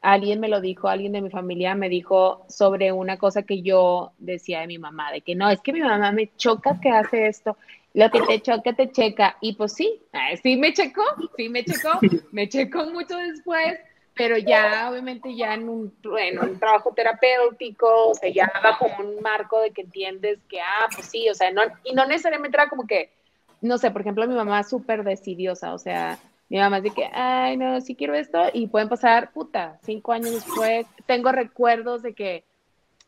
alguien 0.00 0.40
me 0.40 0.48
lo 0.48 0.60
dijo, 0.60 0.88
alguien 0.88 1.12
de 1.12 1.20
mi 1.20 1.30
familia 1.30 1.74
me 1.74 1.88
dijo 1.88 2.44
sobre 2.48 2.92
una 2.92 3.18
cosa 3.18 3.42
que 3.42 3.62
yo 3.62 4.12
decía 4.18 4.60
de 4.60 4.66
mi 4.66 4.78
mamá, 4.78 5.12
de 5.12 5.20
que 5.20 5.34
no, 5.34 5.50
es 5.50 5.60
que 5.60 5.72
mi 5.72 5.80
mamá 5.80 6.12
me 6.12 6.30
choca 6.36 6.80
que 6.80 6.90
hace 6.90 7.26
esto, 7.26 7.56
lo 7.94 8.10
que 8.10 8.20
te 8.20 8.40
choca 8.40 8.72
te 8.74 8.90
checa. 8.92 9.36
Y 9.40 9.54
pues 9.54 9.72
sí, 9.72 10.00
sí 10.42 10.56
me 10.56 10.72
checó, 10.72 11.02
sí 11.36 11.48
me 11.48 11.64
checó, 11.64 11.98
me 12.30 12.48
checó 12.48 12.86
mucho 12.86 13.16
después, 13.16 13.78
pero 14.18 14.36
ya 14.36 14.90
obviamente 14.90 15.34
ya 15.34 15.54
en 15.54 15.68
un, 15.68 15.94
en 16.18 16.38
un 16.40 16.58
trabajo 16.58 16.92
terapéutico, 16.92 18.08
o 18.08 18.14
sea, 18.14 18.28
ya 18.30 18.50
bajo 18.62 18.86
un 18.98 19.22
marco 19.22 19.60
de 19.60 19.70
que 19.70 19.82
entiendes 19.82 20.40
que, 20.48 20.60
ah, 20.60 20.88
pues 20.92 21.06
sí, 21.06 21.28
o 21.30 21.34
sea, 21.34 21.52
no, 21.52 21.62
y 21.84 21.94
no 21.94 22.04
necesariamente 22.04 22.56
era 22.56 22.68
como 22.68 22.86
que, 22.86 23.12
no 23.60 23.78
sé, 23.78 23.92
por 23.92 24.00
ejemplo, 24.00 24.26
mi 24.26 24.34
mamá 24.34 24.60
es 24.60 24.68
súper 24.68 25.04
decidiosa, 25.04 25.72
o 25.72 25.78
sea, 25.78 26.18
mi 26.48 26.58
mamá 26.58 26.78
es 26.78 26.82
de 26.82 26.90
que, 26.90 27.08
ay, 27.12 27.56
no, 27.56 27.80
sí 27.80 27.94
quiero 27.94 28.14
esto, 28.14 28.42
y 28.52 28.66
pueden 28.66 28.88
pasar, 28.88 29.32
puta, 29.32 29.78
cinco 29.82 30.12
años 30.12 30.32
después, 30.32 30.86
tengo 31.06 31.30
recuerdos 31.30 32.02
de 32.02 32.14
que 32.14 32.44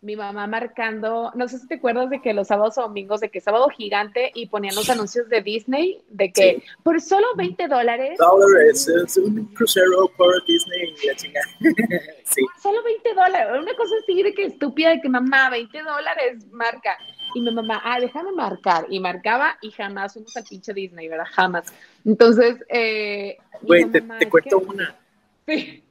mi 0.02 0.16
mamá 0.16 0.46
marcando, 0.46 1.30
no 1.34 1.46
sé 1.46 1.58
si 1.58 1.68
te 1.68 1.74
acuerdas 1.74 2.08
de 2.08 2.22
que 2.22 2.32
los 2.32 2.48
sábados 2.48 2.78
o 2.78 2.82
domingos, 2.82 3.20
de 3.20 3.28
que 3.28 3.40
sábado 3.40 3.68
gigante 3.68 4.30
y 4.34 4.46
ponían 4.46 4.74
los 4.74 4.88
anuncios 4.88 5.28
de 5.28 5.42
Disney, 5.42 6.02
de 6.08 6.32
que 6.32 6.62
por 6.82 7.00
solo 7.02 7.26
20 7.36 7.68
dólares. 7.68 8.18
Dólares, 8.18 8.88
es 8.88 9.16
un 9.18 9.44
crucero 9.54 10.10
por 10.16 10.42
Disney 10.46 10.94
y 11.02 11.06
la 11.06 11.14
chingada. 11.16 11.46
sí. 12.24 12.42
Solo 12.62 12.82
20 12.82 13.14
dólares, 13.14 13.62
una 13.62 13.74
cosa 13.74 13.94
así 14.02 14.22
de 14.22 14.32
que 14.32 14.46
estúpida, 14.46 14.90
de 14.90 15.02
que 15.02 15.08
mamá, 15.10 15.50
20 15.50 15.82
dólares 15.82 16.46
marca. 16.50 16.96
Y 17.34 17.42
mi 17.42 17.52
mamá, 17.52 17.80
ah, 17.84 18.00
déjame 18.00 18.32
marcar. 18.32 18.86
Y 18.88 18.98
marcaba 19.00 19.56
y 19.60 19.70
jamás 19.70 20.14
fuimos 20.14 20.36
al 20.36 20.44
pinche 20.44 20.72
Disney, 20.72 21.08
¿verdad? 21.08 21.26
Jamás. 21.30 21.72
Entonces, 22.04 22.56
eh. 22.68 23.36
Güey, 23.62 23.84
te, 23.84 24.00
te 24.00 24.28
cuento 24.28 24.58
una. 24.58 24.96
Sí 25.46 25.84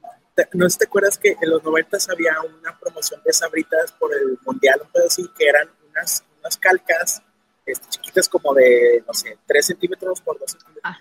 no 0.54 0.64
sé 0.64 0.70
si 0.70 0.78
te 0.78 0.84
acuerdas 0.84 1.18
que 1.18 1.36
en 1.40 1.50
los 1.50 1.62
90 1.62 1.98
había 2.10 2.34
una 2.40 2.78
promoción 2.78 3.20
de 3.24 3.32
sabritas 3.32 3.92
por 3.92 4.14
el 4.14 4.38
mundial, 4.44 4.80
un 4.82 5.02
así, 5.02 5.28
que 5.36 5.48
eran 5.48 5.68
unas, 5.90 6.24
unas 6.40 6.56
calcas 6.56 7.22
este, 7.66 7.88
chiquitas 7.88 8.28
como 8.28 8.54
de, 8.54 9.02
no 9.06 9.14
sé, 9.14 9.38
3 9.46 9.66
centímetros 9.66 10.20
por 10.20 10.38
2 10.38 10.50
centímetros. 10.50 10.82
Ah. 10.84 10.98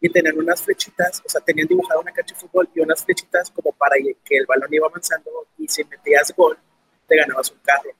Y 0.00 0.08
tenían 0.08 0.38
unas 0.38 0.62
flechitas, 0.62 1.22
o 1.24 1.28
sea, 1.28 1.40
tenían 1.40 1.68
dibujado 1.68 2.00
una 2.00 2.12
cancha 2.12 2.34
de 2.34 2.40
fútbol 2.40 2.68
y 2.74 2.80
unas 2.80 3.04
flechitas 3.04 3.50
como 3.50 3.72
para 3.72 3.96
que 3.96 4.36
el 4.36 4.46
balón 4.46 4.68
iba 4.72 4.86
avanzando 4.86 5.30
y 5.58 5.68
si 5.68 5.84
metías 5.84 6.34
gol, 6.36 6.58
te 7.06 7.16
ganabas 7.16 7.50
un 7.50 7.58
carro. 7.58 7.90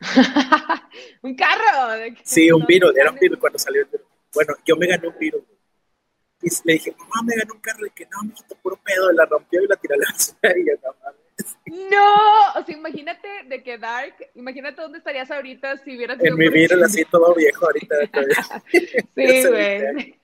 ¿Un 1.22 1.34
carro? 1.34 2.14
Sí, 2.22 2.50
un 2.50 2.64
virus, 2.64 2.96
era 2.96 3.10
un 3.10 3.18
virus 3.18 3.38
cuando 3.38 3.58
salió 3.58 3.82
el 3.82 3.88
virus. 3.88 4.06
Bueno, 4.32 4.54
yo 4.64 4.76
me 4.76 4.86
gané 4.86 5.08
un 5.08 5.18
virus. 5.18 5.42
Y 6.46 6.50
le 6.62 6.72
dije, 6.74 6.94
mamá, 6.96 7.22
me 7.24 7.34
ganó 7.34 7.54
un 7.54 7.60
carro. 7.60 7.84
Y 7.84 7.90
que 7.90 8.06
no, 8.06 8.22
me 8.22 8.32
quitó 8.32 8.54
puro 8.56 8.78
pedo. 8.84 9.12
Y 9.12 9.16
la 9.16 9.24
rompió 9.24 9.60
y 9.62 9.66
la 9.66 9.76
tiró 9.76 9.94
a 9.96 9.98
la 9.98 10.12
basura. 10.12 10.54
Y 10.56 10.66
yo, 10.68 10.74
no 10.84 10.94
mames. 11.02 11.26
No, 11.90 12.60
o 12.60 12.64
sea, 12.64 12.76
imagínate 12.76 13.28
de 13.48 13.62
que 13.62 13.78
Dark, 13.78 14.14
imagínate 14.34 14.80
dónde 14.80 14.98
estarías 14.98 15.30
ahorita 15.30 15.76
si 15.78 15.96
hubieras 15.96 16.18
En 16.22 16.36
mi 16.36 16.48
vida 16.48 16.76
así 16.84 17.04
todo 17.04 17.34
viejo 17.34 17.66
ahorita. 17.66 17.96
sí, 18.70 19.44
güey. 19.48 20.14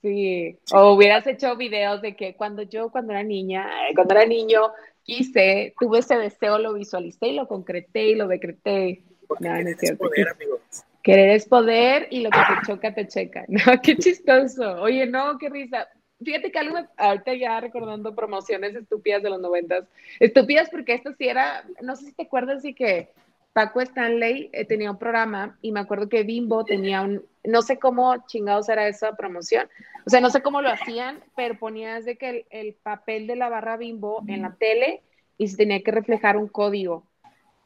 sí, 0.00 0.58
o 0.72 0.94
hubieras 0.94 1.26
hecho 1.26 1.54
videos 1.56 2.00
de 2.00 2.16
que 2.16 2.34
cuando 2.34 2.62
yo, 2.62 2.90
cuando 2.90 3.12
era 3.12 3.22
niña, 3.22 3.68
eh, 3.88 3.94
cuando 3.94 4.14
era 4.14 4.24
niño, 4.24 4.72
quise, 5.02 5.74
tuve 5.78 5.98
ese 5.98 6.16
deseo, 6.16 6.58
lo 6.58 6.72
visualicé 6.72 7.28
y 7.28 7.36
lo 7.36 7.46
concreté 7.46 8.06
y 8.06 8.14
lo 8.14 8.26
decreté. 8.26 9.04
Porque 9.28 9.48
no, 9.48 9.62
no 9.62 9.68
es 9.68 9.78
cierto. 9.78 10.08
Poder, 10.08 10.28
amigos. 10.30 10.60
Querer 11.02 11.30
es 11.30 11.46
poder 11.46 12.06
y 12.10 12.20
lo 12.20 12.30
que 12.30 12.38
te 12.38 12.66
choca, 12.66 12.94
te 12.94 13.06
checa. 13.08 13.44
No, 13.48 13.80
qué 13.82 13.96
chistoso. 13.96 14.80
Oye, 14.82 15.06
no, 15.06 15.38
qué 15.38 15.48
risa. 15.48 15.88
Fíjate 16.24 16.52
que 16.52 16.58
algo, 16.58 16.78
ahorita 16.96 17.34
ya 17.34 17.60
recordando 17.60 18.14
promociones 18.14 18.74
estúpidas 18.74 19.22
de 19.22 19.30
los 19.30 19.40
noventas. 19.40 19.84
Estúpidas 20.20 20.70
porque 20.70 20.94
esto 20.94 21.12
sí 21.18 21.28
era, 21.28 21.64
no 21.80 21.96
sé 21.96 22.06
si 22.06 22.12
te 22.12 22.22
acuerdas 22.22 22.62
de 22.62 22.74
que 22.74 23.10
Paco 23.52 23.80
Stanley 23.80 24.48
eh, 24.52 24.64
tenía 24.64 24.90
un 24.90 24.98
programa 24.98 25.58
y 25.60 25.72
me 25.72 25.80
acuerdo 25.80 26.08
que 26.08 26.22
Bimbo 26.22 26.64
tenía 26.64 27.02
un, 27.02 27.24
no 27.44 27.62
sé 27.62 27.78
cómo 27.78 28.24
chingados 28.26 28.68
era 28.68 28.88
esa 28.88 29.16
promoción. 29.16 29.68
O 30.06 30.10
sea, 30.10 30.20
no 30.20 30.30
sé 30.30 30.42
cómo 30.42 30.62
lo 30.62 30.70
hacían, 30.70 31.22
pero 31.36 31.58
ponías 31.58 32.04
de 32.04 32.16
que 32.16 32.46
el 32.50 32.74
papel 32.74 33.26
de 33.26 33.36
la 33.36 33.48
barra 33.48 33.76
Bimbo 33.76 34.22
en 34.26 34.42
la 34.42 34.54
tele 34.54 35.02
y 35.36 35.48
se 35.48 35.56
tenía 35.56 35.82
que 35.82 35.90
reflejar 35.90 36.36
un 36.36 36.48
código. 36.48 37.06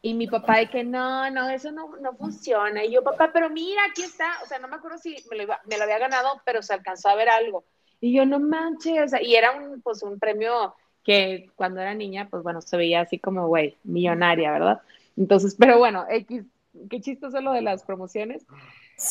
Y 0.03 0.15
mi 0.15 0.27
papá 0.27 0.59
de 0.59 0.69
que 0.69 0.85
no, 0.85 1.29
no, 1.31 1.49
eso 1.51 1.73
no, 1.73 1.97
no 1.97 2.15
funciona. 2.15 2.85
Y 2.85 2.93
yo, 2.93 3.03
papá, 3.03 3.31
pero 3.33 3.51
mira, 3.51 3.83
aquí 3.91 4.03
está. 4.03 4.27
O 4.45 4.47
sea, 4.47 4.59
no 4.59 4.69
me 4.69 4.77
acuerdo 4.77 4.99
si 4.99 5.17
me 5.31 5.37
lo, 5.37 5.55
me 5.65 5.77
lo 5.77 5.85
había 5.85 5.99
ganado, 5.99 6.41
pero 6.45 6.63
se 6.63 6.75
alcanzó 6.75 7.09
a 7.09 7.17
ver 7.17 7.29
algo. 7.29 7.65
Y 8.01 8.15
yo, 8.15 8.25
no 8.27 8.39
manches, 8.39 9.05
o 9.05 9.09
sea, 9.09 9.23
y 9.23 9.35
era 9.35 9.53
un, 9.53 9.81
pues, 9.81 10.03
un 10.03 10.19
premio 10.19 10.75
que 11.03 11.51
cuando 11.55 11.81
era 11.81 11.95
niña, 11.95 12.29
pues 12.31 12.43
bueno, 12.43 12.61
se 12.61 12.77
veía 12.77 13.01
así 13.01 13.19
como, 13.19 13.47
güey, 13.47 13.77
millonaria, 13.85 14.51
¿verdad? 14.51 14.81
Entonces, 15.17 15.57
pero 15.59 15.79
bueno, 15.79 16.05
X, 16.09 16.45
qué 16.91 17.01
chistoso 17.01 17.41
lo 17.41 17.53
de 17.53 17.63
las 17.63 17.85
promociones. 17.85 18.45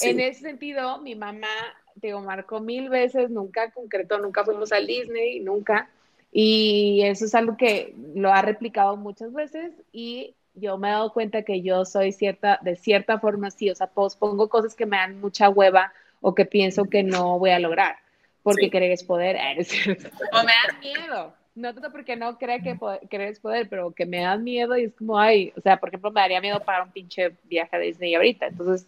En 0.01 0.19
ese 0.19 0.41
sentido, 0.41 1.01
mi 1.01 1.15
mamá, 1.15 1.47
digo, 1.95 2.19
marcó 2.21 2.59
mil 2.59 2.89
veces, 2.89 3.29
nunca 3.29 3.71
concretó, 3.71 4.17
nunca 4.19 4.43
fuimos 4.43 4.71
al 4.71 4.87
Disney, 4.87 5.39
nunca. 5.39 5.89
Y 6.31 7.01
eso 7.03 7.25
es 7.25 7.33
algo 7.33 7.55
que 7.55 7.95
lo 8.13 8.33
ha 8.33 8.41
replicado 8.41 8.97
muchas 8.97 9.31
veces 9.31 9.71
y 9.93 10.35
yo 10.55 10.77
me 10.77 10.89
he 10.89 10.91
dado 10.91 11.13
cuenta 11.13 11.43
que 11.43 11.61
yo 11.61 11.85
soy 11.85 12.11
cierta, 12.11 12.59
de 12.61 12.75
cierta 12.75 13.19
forma 13.19 13.51
sí, 13.51 13.69
o 13.69 13.75
sea, 13.75 13.87
pospongo 13.87 14.49
cosas 14.49 14.75
que 14.75 14.85
me 14.85 14.97
dan 14.97 15.19
mucha 15.19 15.49
hueva 15.49 15.93
o 16.21 16.33
que 16.33 16.45
pienso 16.45 16.85
que 16.85 17.03
no 17.03 17.37
voy 17.39 17.51
a 17.51 17.59
lograr, 17.59 17.97
porque 18.43 18.69
querer 18.69 18.91
es 18.91 19.03
poder, 19.03 19.37
o 20.33 20.43
me 20.43 20.53
dan 20.67 20.79
miedo, 20.79 21.33
no 21.55 21.73
tanto 21.73 21.91
porque 21.91 22.15
no 22.15 22.37
cree 22.37 22.61
que 22.61 22.77
querer 23.09 23.29
es 23.29 23.39
poder, 23.39 23.69
pero 23.69 23.91
que 23.91 24.05
me 24.05 24.21
dan 24.21 24.43
miedo 24.43 24.77
y 24.77 24.85
es 24.85 24.93
como, 24.93 25.19
ay, 25.19 25.53
o 25.57 25.61
sea, 25.61 25.77
por 25.77 25.89
ejemplo, 25.89 26.11
me 26.11 26.21
daría 26.21 26.41
miedo 26.41 26.59
para 26.61 26.83
un 26.83 26.91
pinche 26.91 27.35
viaje 27.43 27.75
a 27.75 27.79
Disney 27.79 28.15
ahorita, 28.15 28.47
entonces 28.47 28.87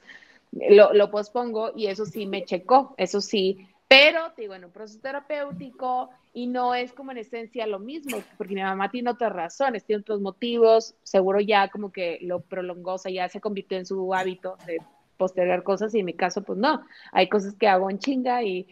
lo, 0.51 0.93
lo 0.93 1.11
pospongo 1.11 1.71
y 1.75 1.87
eso 1.87 2.05
sí 2.05 2.25
me 2.25 2.45
checó, 2.45 2.95
eso 2.97 3.21
sí, 3.21 3.67
pero, 3.87 4.33
digo, 4.35 4.53
en 4.53 4.65
un 4.65 4.71
proceso 4.71 4.99
terapéutico 4.99 6.09
y 6.33 6.47
no 6.47 6.75
es 6.75 6.91
como 6.91 7.11
en 7.11 7.19
esencia 7.19 7.65
lo 7.65 7.79
mismo, 7.79 8.21
porque 8.37 8.53
mi 8.53 8.61
mamá 8.61 8.91
tiene 8.91 9.09
otras 9.09 9.31
razones, 9.31 9.85
tiene 9.85 10.01
otros 10.01 10.19
motivos, 10.19 10.95
seguro 11.03 11.39
ya 11.39 11.69
como 11.69 11.91
que 11.91 12.19
lo 12.21 12.41
prolongó, 12.41 12.93
o 12.93 12.97
sea, 12.97 13.11
ya 13.11 13.29
se 13.29 13.39
convirtió 13.39 13.77
en 13.77 13.85
su 13.85 14.13
hábito 14.13 14.57
de 14.65 14.81
postergar 15.15 15.63
cosas 15.63 15.95
y 15.95 15.99
en 15.99 16.05
mi 16.05 16.13
caso, 16.13 16.43
pues 16.43 16.59
no, 16.59 16.85
hay 17.11 17.29
cosas 17.29 17.55
que 17.55 17.67
hago 17.67 17.89
en 17.89 17.99
chinga 17.99 18.43
y, 18.43 18.67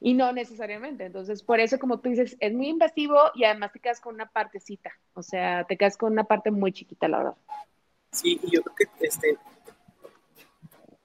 y 0.00 0.14
no 0.14 0.32
necesariamente. 0.32 1.06
Entonces, 1.06 1.42
por 1.42 1.58
eso, 1.58 1.78
como 1.78 2.00
tú 2.00 2.10
dices, 2.10 2.36
es 2.38 2.52
muy 2.52 2.68
invasivo 2.68 3.18
y 3.34 3.44
además 3.44 3.72
te 3.72 3.80
quedas 3.80 4.00
con 4.00 4.14
una 4.14 4.26
partecita, 4.26 4.92
o 5.14 5.22
sea, 5.22 5.64
te 5.64 5.76
quedas 5.76 5.96
con 5.96 6.12
una 6.12 6.24
parte 6.24 6.50
muy 6.50 6.72
chiquita, 6.72 7.08
la 7.08 7.18
verdad. 7.18 7.36
Sí, 8.12 8.38
y 8.42 8.50
yo 8.54 8.62
creo 8.62 8.76
que, 8.76 9.06
este, 9.06 9.38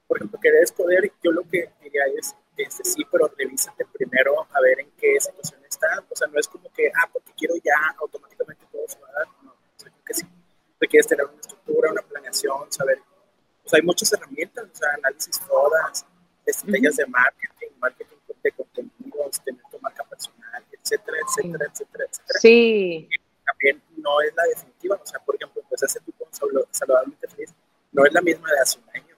por 0.06 0.18
ejemplo, 0.18 0.38
que 0.38 0.52
debes 0.52 0.72
poder, 0.72 1.10
yo 1.22 1.32
lo 1.32 1.42
que 1.42 1.70
diría 1.82 2.02
es, 2.18 2.36
este, 2.58 2.84
sí, 2.84 3.06
pero 3.10 3.30
revísate 3.36 3.84
primero 3.86 4.46
a 4.52 4.60
ver 4.60 4.80
en 4.80 4.90
qué 4.98 5.20
situación 5.20 5.60
está. 5.64 5.86
O 6.10 6.16
sea, 6.16 6.28
no 6.28 6.38
es 6.38 6.48
como 6.48 6.70
que, 6.72 6.88
ah, 6.88 7.08
porque 7.12 7.32
quiero 7.36 7.54
ya, 7.56 7.94
automáticamente 7.98 8.66
todo 8.70 8.82
se 8.86 9.00
va 9.00 9.08
a 9.08 9.12
dar. 9.12 9.26
No, 9.42 9.52
o 9.52 9.80
sea, 9.80 9.92
que 10.04 10.14
sí 10.14 10.26
requieres 10.80 11.06
tener 11.06 11.24
una 11.24 11.40
estructura, 11.40 11.90
una 11.90 12.02
planeación, 12.02 12.70
saber. 12.70 13.00
O 13.64 13.68
sea, 13.68 13.78
hay 13.78 13.86
muchas 13.86 14.12
herramientas, 14.12 14.64
o 14.72 14.76
sea, 14.76 14.88
análisis 14.94 15.40
todas, 15.46 16.06
estrategias 16.46 16.96
de 16.96 17.06
marketing, 17.06 17.68
marketing 17.78 18.16
de 18.42 18.52
contenidos, 18.52 19.40
tener 19.44 19.62
tu 19.70 19.78
marca 19.80 20.04
personal, 20.04 20.64
etcétera, 20.72 21.16
etcétera, 21.26 21.66
etcétera, 21.70 22.04
etcétera. 22.08 22.38
Sí. 22.40 23.08
también 23.44 23.82
no 23.96 24.20
es 24.22 24.34
la 24.34 24.44
definitiva, 24.44 24.98
o 25.02 25.06
sea, 25.06 25.20
por 25.20 25.34
ejemplo, 25.34 25.62
pues 25.68 25.82
hace 25.82 26.00
tu 26.00 26.12
saludablemente 26.70 27.28
feliz, 27.28 27.54
no 27.92 28.04
es 28.04 28.12
la 28.12 28.20
misma 28.20 28.48
de 28.52 28.60
hace 28.60 28.78
un 28.78 28.96
año. 28.96 29.16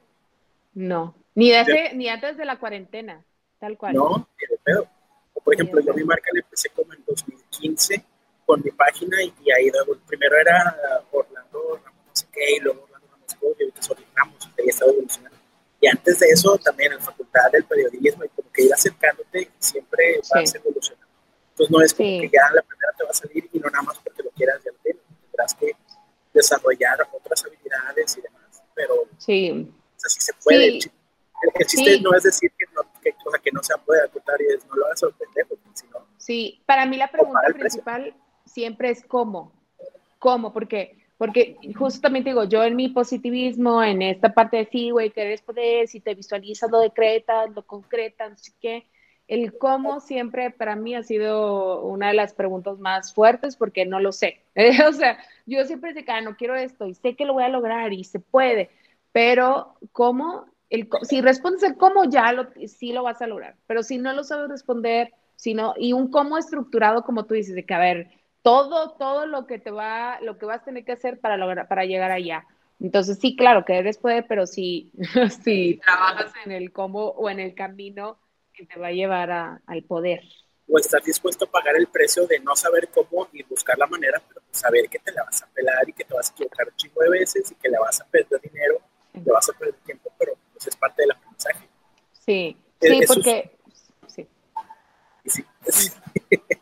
No, 0.75 1.15
ni, 1.35 1.51
de 1.51 1.93
ni 1.95 2.09
antes 2.09 2.37
de 2.37 2.45
la 2.45 2.59
cuarentena, 2.59 3.25
tal 3.61 3.77
cual. 3.77 3.95
No, 3.95 4.29
pedo. 4.65 4.89
O 5.35 5.41
por 5.41 5.55
ejemplo, 5.55 5.81
yo 5.81 5.95
mi 5.95 6.03
marca 6.03 6.31
la 6.33 6.41
empecé 6.41 6.71
como 6.71 6.93
en 6.93 7.05
2015 7.07 8.05
con 8.47 8.61
mi 8.65 8.71
página 8.73 9.23
y, 9.23 9.33
ahí 9.53 9.71
luego, 9.71 9.97
primero 10.07 10.37
era 10.39 10.77
Orlando 11.13 11.81
no 11.85 12.13
sé 12.13 12.27
qué, 12.33 12.57
y 12.57 12.61
luego 12.61 12.83
Orlando 12.83 13.09
Ramos 13.09 13.97
y 14.01 14.17
Ramos, 14.17 14.51
y 14.57 14.61
ahí 14.61 14.69
estaba 14.69 14.91
evolucionando. 14.91 15.39
Y 15.81 15.87
antes 15.87 16.19
de 16.19 16.27
eso 16.27 16.59
también 16.59 16.93
en 16.93 16.99
la 16.99 17.05
facultad 17.05 17.51
del 17.53 17.65
periodismo 17.65 18.25
y 18.25 18.29
como 18.29 18.51
que 18.53 18.65
ir 18.65 18.75
acercándote 18.75 19.43
y 19.43 19.49
siempre 19.59 20.21
vas 20.35 20.55
evolucionando. 20.55 21.07
Entonces 21.51 21.71
no 21.71 21.81
es 21.83 21.95
como 21.95 22.09
que 22.09 22.31
ya 22.33 22.51
la 22.55 22.63
primera 22.63 22.93
te 22.99 23.05
va 23.05 23.11
a 23.11 23.15
salir 23.15 23.49
y 23.53 23.59
no 23.59 23.71
nada 23.71 23.83
más 23.83 23.99
porque 23.99 24.23
lo 24.23 24.31
quieras 24.31 24.61
ya 24.65 24.71
Tendrás 24.83 25.55
que 25.55 25.73
desarrollar 26.35 26.99
otras 27.13 27.45
habilidades 27.45 28.19
y 28.19 28.21
demás, 28.21 28.63
pero 28.75 28.95
sí. 29.17 29.51
o 29.51 30.01
sea, 30.01 30.11
sí 30.11 30.21
se 30.21 30.33
puede. 30.43 30.81
El, 31.43 31.67
chiste 31.67 32.01
no 32.01 32.15
es 32.15 32.23
decir 32.23 32.51
que 32.59 32.65
no, 32.75 32.83
que, 33.01 33.15
o 33.25 33.31
sea, 33.31 33.41
que 33.41 33.51
no 33.53 33.63
se 33.63 33.75
puede 33.79 34.03
acotar 34.03 34.41
y 34.41 34.55
es, 34.55 34.67
no 34.67 34.77
lo 34.77 34.87
hagas 34.87 35.01
sorprender, 35.01 35.47
porque 35.49 35.65
si 35.75 35.87
no... 35.89 36.07
Sí, 36.19 36.63
para 36.67 36.87
mí 36.87 36.97
la 36.97 37.09
pregunta 37.09 37.41
principal 37.53 38.15
siempre 38.45 38.91
es 38.91 39.05
cómo. 39.05 39.53
¿Cómo? 40.19 40.53
Porque, 40.53 40.99
porque 41.17 41.57
justamente 41.77 42.31
digo, 42.31 42.45
yo 42.45 42.63
en 42.63 42.77
mi 42.77 42.89
positivismo, 42.89 43.83
en 43.83 44.03
esta 44.03 44.35
parte 44.35 44.59
de 44.59 44.67
sí, 44.67 44.91
güey, 44.91 45.11
que 45.11 45.23
eres 45.23 45.43
poder, 45.43 45.89
si 45.89 46.01
te 46.01 46.15
visualizas, 46.15 46.71
lo 46.71 46.81
decretas, 46.81 47.51
lo 47.55 47.63
concretas, 47.63 48.43
sé 48.43 48.53
qué. 48.61 48.87
El 49.27 49.57
cómo 49.57 50.01
siempre 50.01 50.51
para 50.51 50.75
mí 50.75 50.95
ha 50.95 51.05
sido 51.05 51.83
una 51.83 52.09
de 52.09 52.15
las 52.15 52.35
preguntas 52.35 52.79
más 52.79 53.15
fuertes 53.15 53.57
porque 53.57 53.87
no 53.87 54.01
lo 54.01 54.13
sé. 54.13 54.41
o 54.89 54.93
sea, 54.93 55.19
yo 55.47 55.65
siempre 55.65 55.95
sé 55.95 56.05
que 56.05 56.13
ah, 56.13 56.21
no 56.21 56.37
quiero 56.37 56.57
esto 56.57 56.87
y 56.87 56.95
sé 56.95 57.15
que 57.15 57.25
lo 57.25 57.35
voy 57.35 57.45
a 57.45 57.49
lograr 57.49 57.93
y 57.93 58.05
se 58.05 58.19
puede, 58.19 58.71
pero 59.13 59.77
cómo, 59.93 60.47
el, 60.71 60.89
si 61.03 61.21
respondes 61.21 61.63
el 61.65 61.77
cómo 61.77 62.05
ya 62.05 62.33
lo, 62.33 62.49
sí 62.67 62.93
lo 62.93 63.03
vas 63.03 63.21
a 63.21 63.27
lograr, 63.27 63.57
pero 63.67 63.83
si 63.83 63.99
no 63.99 64.13
lo 64.13 64.25
sabes 64.25 64.49
responder, 64.49 65.13
sino, 65.37 65.75
y 65.77 65.93
un 65.93 66.11
cómo 66.11 66.39
estructurado 66.39 67.03
como 67.03 67.27
tú 67.27 67.35
dices, 67.35 67.55
de 67.55 67.67
que 67.67 67.75
a 67.75 67.79
ver, 67.79 68.11
todo, 68.43 68.93
todo 68.93 69.27
lo 69.27 69.47
que 69.47 69.59
te 69.59 69.71
va, 69.71 70.21
lo 70.21 70.39
que 70.39 70.47
vas 70.47 70.63
a 70.63 70.65
tener 70.65 70.85
que 70.85 70.93
hacer 70.93 71.21
para 71.21 71.37
lograr, 71.37 71.69
para 71.69 71.85
llegar 71.85 72.11
allá. 72.11 72.47
Entonces, 72.81 73.19
sí, 73.21 73.37
claro 73.37 73.65
que 73.65 73.77
eres 73.77 73.99
poder, 73.99 74.25
pero 74.29 74.47
si, 74.47 74.93
si 75.43 75.81
trabajas 75.85 76.33
en 76.45 76.53
el 76.53 76.73
cómo 76.73 77.09
o 77.09 77.29
en 77.29 77.41
el 77.41 77.55
camino 77.55 78.19
que 78.53 78.65
te 78.65 78.79
va 78.79 78.89
a 78.89 78.93
llevar 78.93 79.61
al 79.67 79.83
poder. 79.85 80.23
O 80.73 80.79
estás 80.79 81.03
dispuesto 81.05 81.47
a 81.47 81.51
pagar 81.51 81.77
el 81.77 81.89
precio 81.89 82.27
de 82.27 82.39
no 82.39 82.55
saber 82.55 82.89
cómo 82.89 83.29
y 83.33 83.43
buscar 83.43 83.77
la 83.77 83.87
manera, 83.87 84.23
pero 84.27 84.41
saber 84.51 84.89
que 84.89 85.01
te 85.01 85.13
la 85.13 85.25
vas 85.25 85.43
a 85.43 85.47
pelar 85.49 85.89
y 85.89 85.93
que 85.93 86.05
te 86.05 86.15
vas 86.15 86.31
a 86.31 86.33
equivocar 86.33 86.69
un 86.69 86.77
chingo 86.77 87.03
de 87.03 87.11
veces 87.11 87.51
y 87.51 87.55
que 87.57 87.69
le 87.69 87.79
vas 87.79 88.01
a 88.01 88.05
perder 88.05 88.41
dinero, 88.41 88.79
le 89.13 89.33
vas 89.33 89.49
a 89.49 89.53
perder 89.53 89.75
tiempo, 89.85 90.11
pero 90.17 90.35
pues 90.61 90.75
es 90.75 90.77
parte 90.77 91.03
del 91.03 91.13
aprendizaje. 91.13 91.69
Sí, 92.13 92.57
sí, 92.81 93.01
porque... 93.07 93.51
Sí. 94.07 94.27
sí. 95.27 95.45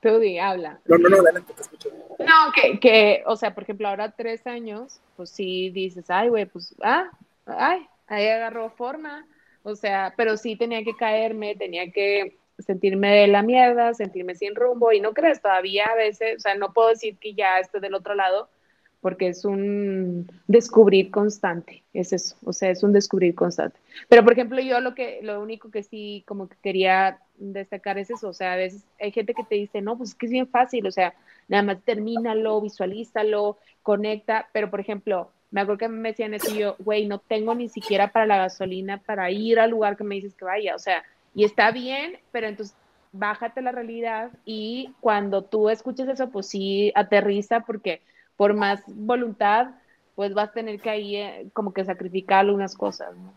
Tú 0.00 0.20
habla. 0.40 0.80
No, 0.86 0.98
no, 0.98 1.08
no, 1.08 1.18
adelante, 1.18 1.54
te 1.54 1.62
escucho. 1.62 1.88
No, 2.18 2.52
que, 2.52 2.80
que, 2.80 3.22
o 3.24 3.36
sea, 3.36 3.54
por 3.54 3.62
ejemplo, 3.62 3.86
ahora 3.86 4.10
tres 4.10 4.44
años, 4.48 5.00
pues 5.16 5.30
sí 5.30 5.70
dices, 5.70 6.10
ay, 6.10 6.28
güey, 6.28 6.46
pues, 6.46 6.74
ah, 6.82 7.08
ay, 7.46 7.86
ahí 8.08 8.26
agarró 8.26 8.68
forma. 8.70 9.24
O 9.62 9.76
sea, 9.76 10.12
pero 10.16 10.36
sí 10.36 10.56
tenía 10.56 10.82
que 10.82 10.96
caerme, 10.96 11.54
tenía 11.54 11.92
que 11.92 12.36
sentirme 12.58 13.14
de 13.14 13.28
la 13.28 13.42
mierda, 13.42 13.94
sentirme 13.94 14.34
sin 14.34 14.56
rumbo, 14.56 14.92
y 14.92 15.00
no 15.00 15.14
crees, 15.14 15.40
todavía 15.40 15.86
a 15.86 15.94
veces, 15.94 16.38
o 16.38 16.40
sea, 16.40 16.56
no 16.56 16.72
puedo 16.72 16.88
decir 16.88 17.16
que 17.18 17.34
ya 17.34 17.60
estoy 17.60 17.80
del 17.80 17.94
otro 17.94 18.16
lado, 18.16 18.48
porque 19.02 19.26
es 19.28 19.44
un 19.44 20.30
descubrir 20.46 21.10
constante, 21.10 21.82
es 21.92 22.12
eso, 22.12 22.36
o 22.44 22.52
sea, 22.52 22.70
es 22.70 22.84
un 22.84 22.92
descubrir 22.92 23.34
constante. 23.34 23.78
Pero, 24.08 24.22
por 24.22 24.32
ejemplo, 24.32 24.60
yo 24.60 24.80
lo 24.80 24.94
que, 24.94 25.18
lo 25.22 25.42
único 25.42 25.72
que 25.72 25.82
sí 25.82 26.22
como 26.26 26.48
que 26.48 26.56
quería 26.62 27.18
destacar 27.36 27.98
es 27.98 28.10
eso, 28.10 28.28
o 28.28 28.32
sea, 28.32 28.52
a 28.52 28.56
veces 28.56 28.84
hay 29.00 29.10
gente 29.10 29.34
que 29.34 29.42
te 29.42 29.56
dice, 29.56 29.82
no, 29.82 29.98
pues 29.98 30.10
es 30.10 30.14
que 30.14 30.26
es 30.26 30.32
bien 30.32 30.46
fácil, 30.46 30.86
o 30.86 30.92
sea, 30.92 31.14
nada 31.48 31.64
más 31.64 31.82
termínalo, 31.82 32.60
visualízalo, 32.60 33.58
conecta, 33.82 34.48
pero, 34.52 34.70
por 34.70 34.78
ejemplo, 34.78 35.30
me 35.50 35.60
acuerdo 35.60 35.78
que 35.78 35.88
me 35.88 36.10
decían 36.10 36.32
eso 36.34 36.54
y 36.54 36.60
yo, 36.60 36.76
güey, 36.78 37.06
no 37.06 37.18
tengo 37.18 37.56
ni 37.56 37.68
siquiera 37.68 38.12
para 38.12 38.24
la 38.24 38.38
gasolina 38.38 38.98
para 38.98 39.32
ir 39.32 39.58
al 39.58 39.70
lugar 39.70 39.96
que 39.96 40.04
me 40.04 40.14
dices 40.14 40.34
que 40.34 40.44
vaya, 40.44 40.76
o 40.76 40.78
sea, 40.78 41.02
y 41.34 41.42
está 41.42 41.72
bien, 41.72 42.18
pero 42.30 42.46
entonces 42.46 42.76
bájate 43.10 43.62
la 43.62 43.72
realidad 43.72 44.30
y 44.44 44.94
cuando 45.00 45.42
tú 45.42 45.68
escuches 45.68 46.08
eso, 46.08 46.30
pues 46.30 46.46
sí, 46.46 46.92
aterriza 46.94 47.60
porque 47.60 48.00
por 48.36 48.54
más 48.54 48.82
voluntad, 48.86 49.68
pues 50.14 50.34
vas 50.34 50.50
a 50.50 50.52
tener 50.52 50.80
que 50.80 50.90
ahí 50.90 51.16
eh, 51.16 51.50
como 51.52 51.72
que 51.72 51.84
sacrificar 51.84 52.40
algunas 52.40 52.76
cosas, 52.76 53.16
¿no? 53.16 53.32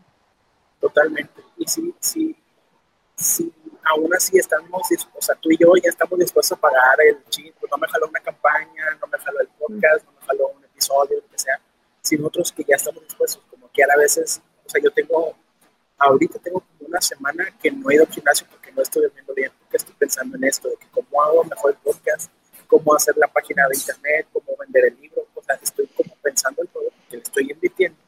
Totalmente. 0.80 1.42
Y 1.56 1.66
sí, 1.66 1.94
sí, 2.00 2.36
sí, 3.14 3.52
aún 3.84 4.12
así 4.14 4.38
estamos, 4.38 4.82
o 5.14 5.22
sea, 5.22 5.34
tú 5.36 5.50
y 5.50 5.56
yo 5.56 5.72
ya 5.82 5.90
estamos 5.90 6.18
dispuestos 6.18 6.56
a 6.58 6.60
pagar 6.60 7.00
el 7.08 7.24
ching, 7.28 7.52
pues 7.58 7.70
no 7.70 7.78
me 7.78 7.88
jaló 7.88 8.08
una 8.08 8.20
campaña, 8.20 8.84
no 9.00 9.06
me 9.06 9.18
jaló 9.18 9.40
el 9.40 9.48
podcast, 9.48 10.04
no 10.04 10.12
me 10.12 10.26
jaló 10.26 10.48
un 10.48 10.64
episodio, 10.64 11.20
lo 11.20 11.28
que 11.28 11.38
sea, 11.38 11.60
sino 12.02 12.26
otros 12.26 12.52
que 12.52 12.64
ya 12.64 12.76
estamos 12.76 13.02
dispuestos, 13.02 13.42
como 13.50 13.70
que 13.72 13.82
a 13.82 13.96
veces, 13.96 14.42
o 14.64 14.68
sea, 14.68 14.82
yo 14.82 14.90
tengo, 14.90 15.34
ahorita 15.98 16.38
tengo 16.40 16.60
como 16.60 16.88
una 16.88 17.00
semana 17.00 17.46
que 17.60 17.70
no 17.70 17.90
he 17.90 17.94
ido 17.94 18.04
al 18.04 18.12
gimnasio 18.12 18.46
porque 18.50 18.72
no 18.72 18.82
estoy 18.82 19.04
durmiendo 19.04 19.34
bien, 19.34 19.52
porque 19.60 19.76
estoy 19.78 19.94
pensando 19.94 20.36
en 20.36 20.44
esto, 20.44 20.68
de 20.68 20.76
que 20.76 20.86
cómo 20.90 21.22
hago 21.22 21.44
mejor 21.44 21.70
el 21.70 21.76
podcast, 21.78 22.30
cómo 22.66 22.94
hacer 22.94 23.16
la 23.16 23.28
página 23.28 23.66
de 23.68 23.76
internet, 23.76 24.26
cómo 24.32 24.56
vender 24.58 24.86
el 24.86 25.00
libro, 25.00 25.26
o 25.34 25.42
sea, 25.42 25.58
estoy 25.62 25.86
como 25.88 26.14
pensando 26.22 26.62
en 26.62 26.68
todo, 26.68 26.84
que 27.08 27.16
le 27.16 27.22
estoy 27.22 27.50
invirtiendo, 27.50 27.98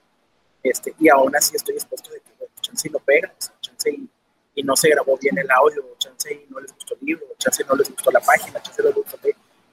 este, 0.62 0.94
y 0.98 1.08
aún 1.08 1.34
así 1.34 1.56
estoy 1.56 1.74
dispuesto 1.74 2.10
de 2.10 2.20
que, 2.20 2.30
bueno, 2.38 2.52
chance 2.60 2.88
y 2.88 2.90
no 2.90 2.98
pega, 2.98 3.32
o 3.36 3.40
sea, 3.40 3.54
chance 3.60 3.90
y, 3.90 4.08
y, 4.54 4.62
no 4.62 4.76
se 4.76 4.88
grabó 4.90 5.16
bien 5.18 5.38
el 5.38 5.50
audio, 5.50 5.84
chance 5.98 6.32
y 6.32 6.46
no 6.50 6.60
les 6.60 6.72
gustó 6.72 6.94
el 6.94 7.06
libro, 7.06 7.26
chance 7.38 7.64
no 7.64 7.74
les 7.76 7.88
gustó 7.90 8.10
la 8.10 8.20
página, 8.20 8.60
chance 8.62 8.82
no 8.82 8.88
les 8.88 8.96
gustó 8.96 9.18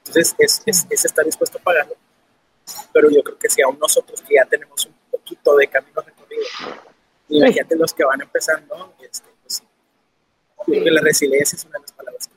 entonces 0.06 0.36
es, 0.38 0.62
es, 0.66 0.88
es, 0.90 1.06
estar 1.06 1.26
dispuesto 1.26 1.58
a 1.58 1.62
pagarlo, 1.62 1.96
pero 2.94 3.10
yo 3.10 3.24
creo 3.24 3.40
que 3.40 3.50
si 3.50 3.62
aún 3.64 3.78
nosotros 3.80 4.22
que 4.22 4.36
ya 4.36 4.46
tenemos 4.46 4.86
un 4.86 4.94
poquito 5.10 5.56
de 5.56 5.68
camino 5.68 6.02
recorrido, 6.02 6.44
imagínate 7.30 7.76
los 7.76 7.92
que 7.92 8.06
van 8.06 8.22
empezando, 8.22 8.94
este, 9.02 9.28
pues, 9.42 9.64
creo 10.66 10.84
que 10.84 10.92
la 10.92 11.02
resiliencia 11.02 11.56
es 11.56 11.66
una 11.66 11.80
de 11.80 11.82
las 11.82 11.92
palabras 11.94 12.28
clave. 12.28 12.35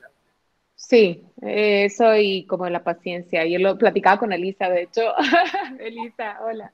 Sí, 0.89 1.23
eso 1.43 2.15
y 2.15 2.45
como 2.47 2.67
la 2.67 2.83
paciencia. 2.83 3.45
Yo 3.45 3.59
lo 3.59 3.77
platicaba 3.77 4.17
con 4.17 4.33
Elisa, 4.33 4.69
de 4.69 4.83
hecho. 4.83 5.01
Elisa, 5.79 6.39
hola. 6.43 6.73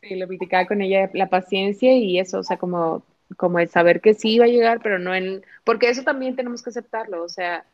Sí, 0.00 0.14
lo 0.14 0.28
platicaba 0.28 0.66
con 0.66 0.80
ella, 0.80 1.10
la 1.14 1.28
paciencia 1.28 1.92
y 1.96 2.20
eso, 2.20 2.38
o 2.38 2.42
sea, 2.44 2.56
como, 2.58 3.02
como 3.36 3.58
el 3.58 3.68
saber 3.68 4.00
que 4.00 4.14
sí 4.14 4.38
va 4.38 4.44
a 4.44 4.48
llegar, 4.48 4.80
pero 4.80 5.00
no 5.00 5.12
en... 5.14 5.44
Porque 5.64 5.88
eso 5.90 6.04
también 6.04 6.36
tenemos 6.36 6.62
que 6.62 6.70
aceptarlo, 6.70 7.24
o 7.24 7.28
sea, 7.28 7.64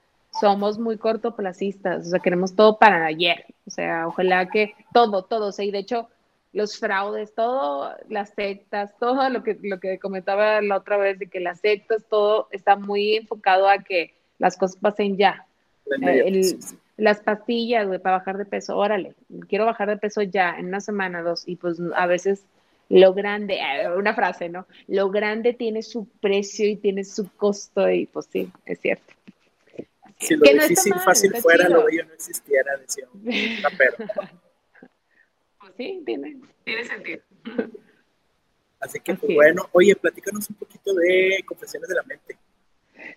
somos 0.40 0.78
muy 0.78 0.96
cortoplacistas, 0.98 2.06
o 2.06 2.10
sea, 2.10 2.20
queremos 2.20 2.56
todo 2.56 2.78
para 2.78 3.04
ayer, 3.04 3.44
o 3.66 3.70
sea, 3.70 4.08
ojalá 4.08 4.48
que 4.48 4.74
todo, 4.94 5.24
todo, 5.24 5.48
o 5.48 5.52
sea, 5.52 5.66
y 5.66 5.70
de 5.70 5.80
hecho, 5.80 6.08
los 6.54 6.78
fraudes, 6.78 7.34
todo, 7.34 7.94
las 8.08 8.30
sectas, 8.30 8.94
todo 9.00 9.28
lo 9.28 9.42
que, 9.44 9.58
lo 9.62 9.80
que 9.80 9.98
comentaba 9.98 10.62
la 10.62 10.78
otra 10.78 10.96
vez 10.96 11.18
de 11.18 11.28
que 11.28 11.40
las 11.40 11.60
sectas, 11.60 12.06
todo 12.08 12.48
está 12.52 12.76
muy 12.76 13.16
enfocado 13.16 13.68
a 13.68 13.78
que 13.80 14.14
las 14.38 14.56
cosas 14.56 14.78
pasen 14.80 15.18
ya, 15.18 15.46
eh, 16.02 16.56
las 16.96 17.20
pastillas, 17.20 17.86
para 18.00 18.18
bajar 18.18 18.38
de 18.38 18.44
peso, 18.44 18.76
órale, 18.76 19.14
quiero 19.48 19.66
bajar 19.66 19.88
de 19.88 19.96
peso 19.96 20.22
ya, 20.22 20.56
en 20.58 20.66
una 20.66 20.80
semana, 20.80 21.22
dos, 21.22 21.44
y 21.46 21.56
pues 21.56 21.78
a 21.94 22.06
veces 22.06 22.44
lo 22.88 23.14
grande, 23.14 23.58
eh, 23.58 23.88
una 23.96 24.14
frase, 24.14 24.48
¿no? 24.48 24.66
Lo 24.86 25.10
grande 25.10 25.54
tiene 25.54 25.82
su 25.82 26.06
precio 26.20 26.68
y 26.68 26.76
tiene 26.76 27.04
su 27.04 27.28
costo, 27.36 27.90
y 27.90 28.06
pues 28.06 28.28
sí, 28.30 28.48
es 28.66 28.78
cierto. 28.80 29.12
Si 30.18 30.36
lo 30.36 30.44
difícil 30.44 30.94
fácil 31.04 31.34
fuera, 31.36 31.68
lo 31.68 31.84
bello 31.84 32.04
no 32.06 32.14
existiera, 32.14 32.76
decía 32.76 33.06
un 33.12 33.24
Pues 33.24 33.96
sí, 35.76 36.02
tiene, 36.06 36.40
tiene 36.64 36.84
sentido. 36.84 37.22
Así 38.78 39.00
que, 39.00 39.14
pues, 39.14 39.34
bueno, 39.34 39.68
oye, 39.72 39.96
platícanos 39.96 40.48
un 40.50 40.56
poquito 40.56 40.94
de 40.94 41.42
Confesiones 41.46 41.88
de 41.88 41.94
la 41.94 42.02
Mente. 42.02 42.36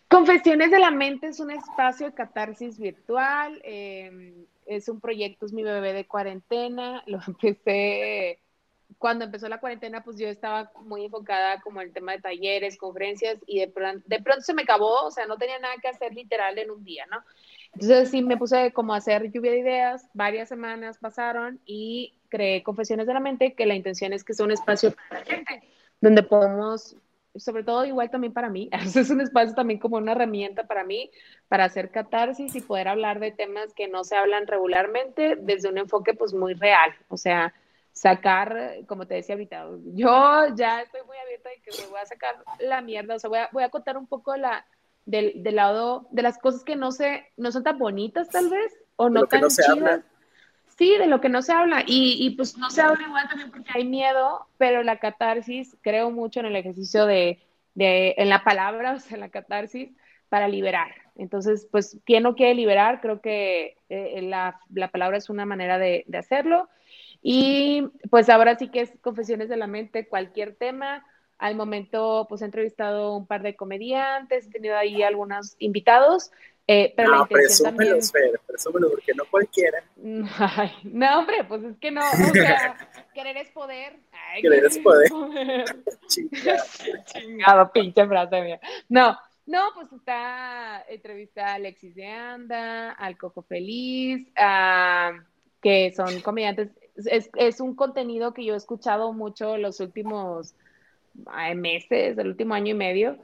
Confesiones 0.10 0.72
de 0.72 0.80
la 0.80 0.92
Mente 0.92 1.28
es 1.28 1.40
un 1.40 1.52
espacio 1.52 2.08
de 2.08 2.14
catarsis 2.14 2.80
virtual, 2.80 3.62
em, 3.64 4.46
es 4.66 4.90
un 4.90 5.00
proyecto, 5.00 5.46
es 5.46 5.54
mi 5.54 5.64
bebé 5.64 5.94
de 5.94 6.06
cuarentena, 6.06 7.04
lo 7.08 7.20
empecé 7.28 8.40
cuando 8.98 9.26
empezó 9.26 9.48
la 9.48 9.60
cuarentena, 9.60 10.04
pues 10.04 10.18
yo 10.18 10.28
estaba 10.28 10.72
muy 10.84 11.06
enfocada 11.06 11.62
como 11.62 11.82
en 11.82 11.88
el 11.88 11.94
tema 11.94 12.14
de 12.14 12.22
talleres, 12.22 12.78
conferencias, 12.78 13.38
y 13.46 13.60
de 13.60 13.68
pronto, 13.68 14.04
de 14.08 14.22
pronto 14.22 14.42
se 14.42 14.54
me 14.54 14.64
acabó, 14.64 15.06
o 15.06 15.12
sea, 15.12 15.28
no 15.28 15.38
tenía 15.38 15.60
nada 15.60 15.76
que 15.82 15.88
hacer 15.88 16.14
literal 16.14 16.58
en 16.58 16.72
un 16.72 16.84
día, 16.84 17.06
¿no? 17.12 17.18
Entonces 17.74 18.10
sí 18.10 18.22
me 18.24 18.38
puse 18.38 18.72
como 18.74 18.94
a 18.94 18.98
hacer 18.98 19.32
lluvia 19.32 19.52
de 19.52 19.60
ideas, 19.60 20.08
varias 20.14 20.50
semanas 20.50 20.98
pasaron 20.98 21.60
y 21.66 22.14
creé 22.30 22.64
Confesiones 22.64 23.06
de 23.06 23.14
la 23.14 23.20
Mente, 23.20 23.54
que 23.54 23.66
la 23.66 23.76
intención 23.76 24.14
es 24.14 24.24
que 24.24 24.34
sea 24.34 24.46
un 24.46 24.52
espacio 24.52 24.96
para 24.96 25.20
la 25.20 25.26
gente, 25.26 25.64
donde 26.02 26.24
podemos, 26.24 26.96
sobre 27.38 27.64
todo 27.64 27.86
igual 27.86 28.10
también 28.10 28.34
para 28.34 28.50
mí, 28.50 28.70
es 28.96 29.10
un 29.10 29.22
espacio 29.22 29.56
también 29.56 29.80
como 29.80 29.98
una 29.98 30.14
herramienta 30.14 30.66
para 30.66 30.84
mí, 30.84 31.12
para 31.48 31.66
hacer 31.66 31.92
catarsis 31.92 32.56
y 32.56 32.62
poder 32.62 32.88
hablar 32.88 33.20
de 33.20 33.32
temas 33.32 33.74
que 33.74 33.88
no 33.88 34.04
se 34.04 34.16
hablan 34.16 34.48
regularmente 34.48 35.38
desde 35.40 35.70
un 35.70 35.78
enfoque 35.78 36.14
pues 36.14 36.34
muy 36.34 36.54
real, 36.54 36.92
o 37.10 37.18
sea, 37.18 37.54
sacar, 37.94 38.76
como 38.88 39.08
te 39.08 39.16
decía 39.16 39.36
ahorita, 39.36 39.66
yo 39.94 40.46
ya 40.56 40.82
estoy 40.82 41.02
muy 41.08 41.18
abierta 41.18 41.50
de 41.50 41.62
que 41.62 41.72
me 41.82 41.90
voy 41.90 42.00
a 42.00 42.06
sacar 42.06 42.36
la 42.60 42.82
mierda, 42.82 43.16
o 43.16 43.20
sea, 43.20 43.30
voy 43.30 43.40
a, 43.40 43.50
voy 43.52 43.64
a 43.64 43.70
contar 43.70 43.98
un 43.98 44.08
poco 44.08 44.36
la, 44.38 44.66
del, 45.06 45.42
del, 45.42 45.56
lado 45.56 46.08
de 46.12 46.22
las 46.22 46.38
cosas 46.38 46.64
que 46.64 46.76
no 46.76 46.92
se, 46.92 47.26
no 47.38 47.52
son 47.52 47.64
tan 47.64 47.80
bonitas 47.80 48.30
tal 48.30 48.50
vez, 48.50 48.72
o 48.98 49.10
no 49.10 49.26
tan 49.26 49.48
chidas. 49.48 50.02
Sí, 50.78 50.96
de 50.98 51.08
lo 51.08 51.22
que 51.22 51.30
no 51.30 51.42
se 51.42 51.54
habla. 51.54 51.84
Y, 51.86 52.18
y, 52.20 52.32
pues 52.36 52.58
no 52.58 52.70
se 52.70 52.82
habla 52.82 53.04
igual 53.08 53.28
también 53.28 53.50
porque 53.50 53.72
hay 53.74 53.84
miedo, 53.84 54.48
pero 54.58 54.84
la 54.84 55.00
catarsis, 55.00 55.76
creo 55.82 56.12
mucho 56.12 56.40
en 56.40 56.46
el 56.46 56.56
ejercicio 56.56 57.06
de, 57.08 57.40
de 57.74 58.14
en 58.18 58.30
la 58.30 58.44
palabra, 58.44 58.94
o 58.96 59.00
sea, 59.00 59.16
en 59.16 59.22
la 59.22 59.30
catarsis, 59.30 59.90
para 60.30 60.48
liberar. 60.48 60.90
Entonces, 61.16 61.68
pues, 61.72 62.00
quien 62.06 62.24
no 62.24 62.36
quiere 62.36 62.54
liberar, 62.54 63.02
creo 63.02 63.22
que 63.22 63.78
eh, 63.90 64.22
la, 64.22 64.60
la, 64.72 64.90
palabra 64.90 65.18
es 65.18 65.30
una 65.30 65.46
manera 65.46 65.80
de, 65.80 66.04
de 66.08 66.18
hacerlo. 66.18 66.70
Y 67.22 67.90
pues 68.12 68.30
ahora 68.30 68.56
sí 68.58 68.70
que 68.70 68.82
es 68.82 68.94
confesiones 69.02 69.50
de 69.50 69.58
la 69.58 69.68
mente, 69.68 70.08
cualquier 70.08 70.56
tema. 70.56 71.06
Al 71.40 71.56
momento, 71.56 72.26
pues 72.30 72.42
he 72.42 72.46
entrevistado 72.46 73.16
un 73.16 73.28
par 73.28 73.42
de 73.42 73.56
comediantes, 73.56 74.48
he 74.48 74.52
tenido 74.52 74.78
ahí 74.78 75.04
algunos 75.04 75.56
invitados, 75.60 76.32
eh, 76.68 76.94
pero 76.96 77.10
no, 77.10 77.16
la 77.16 77.22
intención 77.22 77.76
también... 77.76 78.04
Fer, 78.04 78.42
presúmelo, 78.46 78.90
porque 78.90 79.14
no 79.14 79.24
cualquiera. 79.32 79.84
Ay, 80.38 80.72
no, 80.84 81.20
hombre, 81.20 81.44
pues 81.46 81.64
es 81.64 81.78
que 81.78 81.92
no, 81.92 82.02
o 82.02 82.34
sea, 82.34 82.78
querer 83.14 83.38
es 83.38 83.50
poder. 83.52 83.98
Ay, 84.12 84.42
querer 84.42 84.66
es 84.66 84.78
poder. 84.80 85.10
Chingado, 87.06 87.72
pinche 87.72 88.06
frase 88.06 88.42
mía. 88.42 88.60
No, 88.90 89.18
no, 89.46 89.70
pues 89.76 89.92
está 89.94 90.84
entrevista 90.90 91.48
a 91.48 91.54
Alexis 91.56 91.96
de 91.96 92.08
Anda, 92.08 92.92
al 92.92 93.18
Coco 93.18 93.44
Feliz, 93.44 94.28
a, 94.36 95.14
que 95.62 95.94
son 95.96 96.20
comediantes 96.22 96.70
es, 97.06 97.30
es, 97.36 97.60
un 97.60 97.76
contenido 97.76 98.34
que 98.34 98.44
yo 98.44 98.56
he 98.56 98.58
escuchado 98.58 99.14
mucho 99.14 99.58
los 99.58 99.80
últimos 99.80 100.56
meses, 101.56 102.18
el 102.18 102.28
último 102.28 102.54
año 102.54 102.72
y 102.72 102.78
medio. 102.78 103.18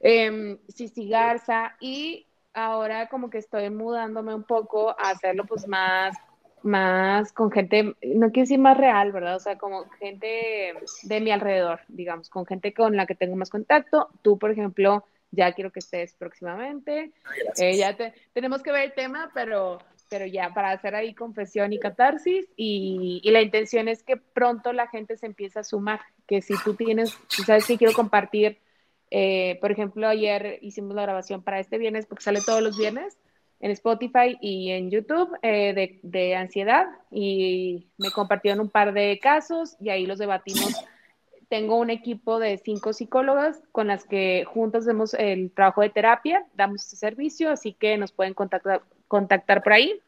Eh, 0.00 0.58
Cici 0.68 1.08
Garza, 1.08 1.76
y 1.80 2.25
ahora 2.56 3.08
como 3.08 3.30
que 3.30 3.38
estoy 3.38 3.70
mudándome 3.70 4.34
un 4.34 4.42
poco 4.42 4.90
a 4.90 5.10
hacerlo 5.10 5.44
pues 5.44 5.68
más, 5.68 6.16
más 6.62 7.32
con 7.32 7.52
gente, 7.52 7.94
no 8.02 8.32
quiero 8.32 8.44
decir 8.44 8.58
más 8.58 8.76
real, 8.76 9.12
¿verdad? 9.12 9.36
O 9.36 9.40
sea, 9.40 9.58
como 9.58 9.84
gente 10.00 10.74
de 11.02 11.20
mi 11.20 11.30
alrededor, 11.30 11.80
digamos, 11.88 12.30
con 12.30 12.46
gente 12.46 12.72
con 12.72 12.96
la 12.96 13.06
que 13.06 13.14
tengo 13.14 13.36
más 13.36 13.50
contacto. 13.50 14.08
Tú, 14.22 14.38
por 14.38 14.50
ejemplo, 14.50 15.04
ya 15.30 15.52
quiero 15.52 15.70
que 15.70 15.80
estés 15.80 16.14
próximamente. 16.14 17.12
Eh, 17.58 17.76
ya 17.76 17.96
tenemos 18.32 18.62
que 18.62 18.72
ver 18.72 18.84
el 18.84 18.94
tema, 18.94 19.30
pero 19.34 19.78
pero 20.08 20.26
ya 20.26 20.54
para 20.54 20.70
hacer 20.70 20.94
ahí 20.94 21.14
confesión 21.14 21.72
y 21.72 21.78
catarsis 21.78 22.46
y, 22.56 23.28
la 23.30 23.42
intención 23.42 23.88
es 23.88 24.02
que 24.02 24.16
pronto 24.16 24.72
la 24.72 24.86
gente 24.86 25.16
se 25.16 25.26
empiece 25.26 25.58
a 25.58 25.64
sumar, 25.64 26.00
que 26.26 26.42
si 26.42 26.54
tú 26.64 26.74
tienes, 26.74 27.18
sabes 27.28 27.66
que 27.66 27.76
quiero 27.76 27.92
compartir, 27.92 28.58
eh, 29.10 29.58
por 29.60 29.70
ejemplo, 29.70 30.08
ayer 30.08 30.58
hicimos 30.62 30.94
la 30.94 31.02
grabación 31.02 31.42
para 31.42 31.60
este 31.60 31.78
viernes, 31.78 32.06
porque 32.06 32.24
sale 32.24 32.40
todos 32.44 32.62
los 32.62 32.76
viernes 32.76 33.18
en 33.60 33.70
Spotify 33.70 34.36
y 34.40 34.70
en 34.70 34.90
YouTube 34.90 35.30
eh, 35.42 35.72
de, 35.74 36.00
de, 36.02 36.34
ansiedad 36.34 36.86
y 37.10 37.86
me 37.96 38.10
compartieron 38.10 38.60
un 38.60 38.68
par 38.68 38.92
de 38.92 39.18
casos 39.22 39.76
y 39.80 39.88
ahí 39.90 40.06
los 40.06 40.18
debatimos. 40.18 40.74
Tengo 41.48 41.78
un 41.78 41.90
equipo 41.90 42.40
de 42.40 42.58
cinco 42.58 42.92
psicólogas 42.92 43.62
con 43.70 43.86
las 43.86 44.04
que 44.04 44.44
juntos 44.46 44.82
hacemos 44.84 45.14
el 45.14 45.52
trabajo 45.52 45.80
de 45.82 45.90
terapia, 45.90 46.44
damos 46.54 46.84
este 46.84 46.96
servicio, 46.96 47.50
así 47.50 47.72
que 47.72 47.96
nos 47.96 48.12
pueden 48.12 48.34
contactar, 48.34 48.82
contactar 49.06 49.62
por 49.62 49.72
ahí. 49.72 50.00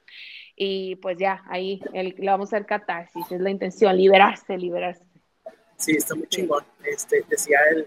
Y 0.57 0.97
pues 0.97 1.17
ya, 1.19 1.45
ahí 1.49 1.81
el, 1.93 2.17
le 2.19 2.27
vamos 2.27 2.53
a 2.53 2.57
hacer 2.57 2.67
catarsis, 2.67 3.31
es 3.31 3.41
la 3.41 3.51
intención, 3.51 3.97
liberarse, 3.97 4.59
liberarse. 4.59 5.05
Sí, 5.77 5.93
está 5.93 6.17
muy 6.17 6.27
chingón. 6.27 6.65
Este, 6.85 7.25
decía 7.29 7.61
el, 7.71 7.87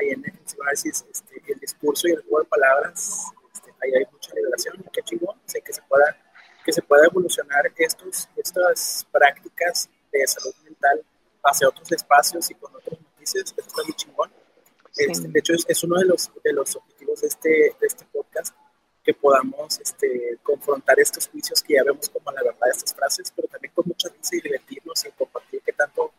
ahí 0.00 0.10
en 0.10 0.24
el 0.24 0.32
este, 0.44 1.42
el 1.46 1.60
discurso 1.60 2.08
y 2.08 2.12
el 2.12 2.22
juego 2.22 2.40
de 2.40 2.48
palabras, 2.48 3.32
este, 3.54 3.72
ahí 3.82 3.92
hay 3.94 4.04
mucha 4.10 4.34
liberación, 4.34 4.84
qué 4.92 5.02
chingón, 5.02 5.36
sé 5.46 5.60
que 5.62 5.72
se 5.72 5.82
pueda, 5.82 6.16
que 6.64 6.72
se 6.72 6.82
pueda 6.82 7.06
evolucionar 7.06 7.70
estos, 7.76 8.28
estas 8.36 9.06
prácticas 9.10 9.88
de 10.12 10.26
salud 10.26 10.54
mental 10.64 11.02
hacia 11.44 11.68
otros 11.68 11.90
espacios 11.92 12.50
y 12.50 12.54
con 12.54 12.74
otros 12.74 13.00
noticias, 13.00 13.44
eso 13.44 13.54
está 13.66 13.82
muy 13.82 13.94
chingón. 13.94 14.30
Este, 14.96 15.28
de 15.28 15.38
hecho, 15.38 15.54
es, 15.54 15.64
es, 15.68 15.84
uno 15.84 15.98
de 15.98 16.04
los, 16.04 16.30
de 16.42 16.52
los 16.52 16.76
objetivos 16.76 17.20
de 17.20 17.28
este, 17.28 17.48
de 17.80 17.86
este 17.86 18.04
podcast, 18.12 18.54
que 19.02 19.14
podamos 19.14 19.80
este, 19.80 20.38
confrontar 20.42 20.98
estos 21.00 21.28
juicios 21.28 21.62
que 21.62 21.74
ya 21.74 21.84
vemos 21.84 22.08
como 22.10 22.30
la 22.32 22.42
verdad 22.42 22.66
de 22.66 22.70
estas 22.70 22.94
frases, 22.94 23.32
pero 23.34 23.48
también 23.48 23.72
con 23.74 23.86
mucha 23.86 24.08
risa 24.08 24.36
y 24.36 24.40
divertirnos 24.40 25.04
y 25.06 25.10
compartir 25.12 25.62
que 25.62 25.72
tanto 25.72 26.12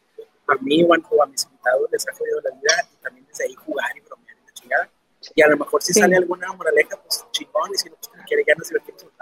a 0.48 0.56
mí 0.62 0.84
o 0.84 0.94
a, 0.94 1.28
mis 1.28 1.46
invitados 1.46 1.90
les 1.92 2.08
ha 2.08 2.14
jodido 2.14 2.42
la 2.42 2.52
vida 2.52 2.90
y 2.94 3.04
también 3.04 3.26
desde 3.28 3.46
ahí 3.46 3.54
jugar 3.56 3.98
y 3.98 4.02
bromear 4.02 4.36
y 4.38 4.46
la 4.46 4.54
chingada. 4.54 4.90
Y 5.36 5.42
a 5.42 5.48
lo 5.48 5.58
mejor 5.58 5.82
si 5.82 5.94
sale 5.94 6.18
alguna 6.18 6.52
moraleja, 6.54 6.98
pues 7.02 7.26
chingón, 7.32 7.72
y 7.74 7.78
si 7.78 7.90
no, 7.90 7.96
pues 7.96 8.10
quiere, 8.26 8.44
ya 8.48 8.56
nos 8.56 8.70
divertimos 8.70 9.14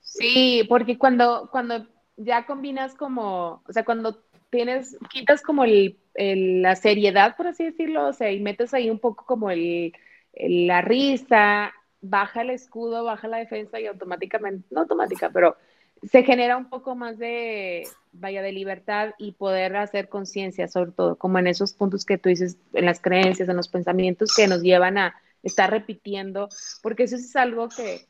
Sí, 0.00 0.66
porque 0.68 0.98
cuando, 0.98 1.48
cuando 1.52 1.86
ya 2.16 2.44
combinas 2.44 2.94
como, 2.94 3.62
o 3.66 3.72
sea, 3.72 3.84
cuando 3.84 4.24
tienes, 4.50 4.98
quitas 5.10 5.42
como 5.42 5.64
el, 5.64 5.98
la 6.14 6.74
seriedad, 6.74 7.36
por 7.36 7.46
así 7.46 7.64
decirlo, 7.64 8.08
o 8.08 8.12
sea, 8.12 8.32
y 8.32 8.40
metes 8.40 8.74
ahí 8.74 8.90
un 8.90 8.98
poco 8.98 9.24
como 9.26 9.50
el, 9.50 9.92
la 10.32 10.80
risa, 10.80 11.72
baja 12.00 12.42
el 12.42 12.50
escudo, 12.50 13.04
baja 13.04 13.28
la 13.28 13.38
defensa 13.38 13.80
y 13.80 13.86
automáticamente, 13.86 14.66
no 14.70 14.80
automática, 14.80 15.30
pero 15.30 15.56
se 16.02 16.22
genera 16.22 16.56
un 16.56 16.68
poco 16.68 16.94
más 16.94 17.18
de, 17.18 17.88
vaya, 18.12 18.42
de 18.42 18.52
libertad 18.52 19.10
y 19.18 19.32
poder 19.32 19.76
hacer 19.76 20.08
conciencia, 20.08 20.68
sobre 20.68 20.92
todo, 20.92 21.16
como 21.16 21.38
en 21.38 21.46
esos 21.46 21.72
puntos 21.72 22.04
que 22.04 22.18
tú 22.18 22.28
dices, 22.28 22.56
en 22.72 22.84
las 22.84 23.00
creencias, 23.00 23.48
en 23.48 23.56
los 23.56 23.68
pensamientos 23.68 24.32
que 24.34 24.46
nos 24.46 24.62
llevan 24.62 24.98
a 24.98 25.14
estar 25.42 25.70
repitiendo, 25.70 26.48
porque 26.82 27.04
eso 27.04 27.16
es 27.16 27.34
algo 27.36 27.68
que 27.68 28.06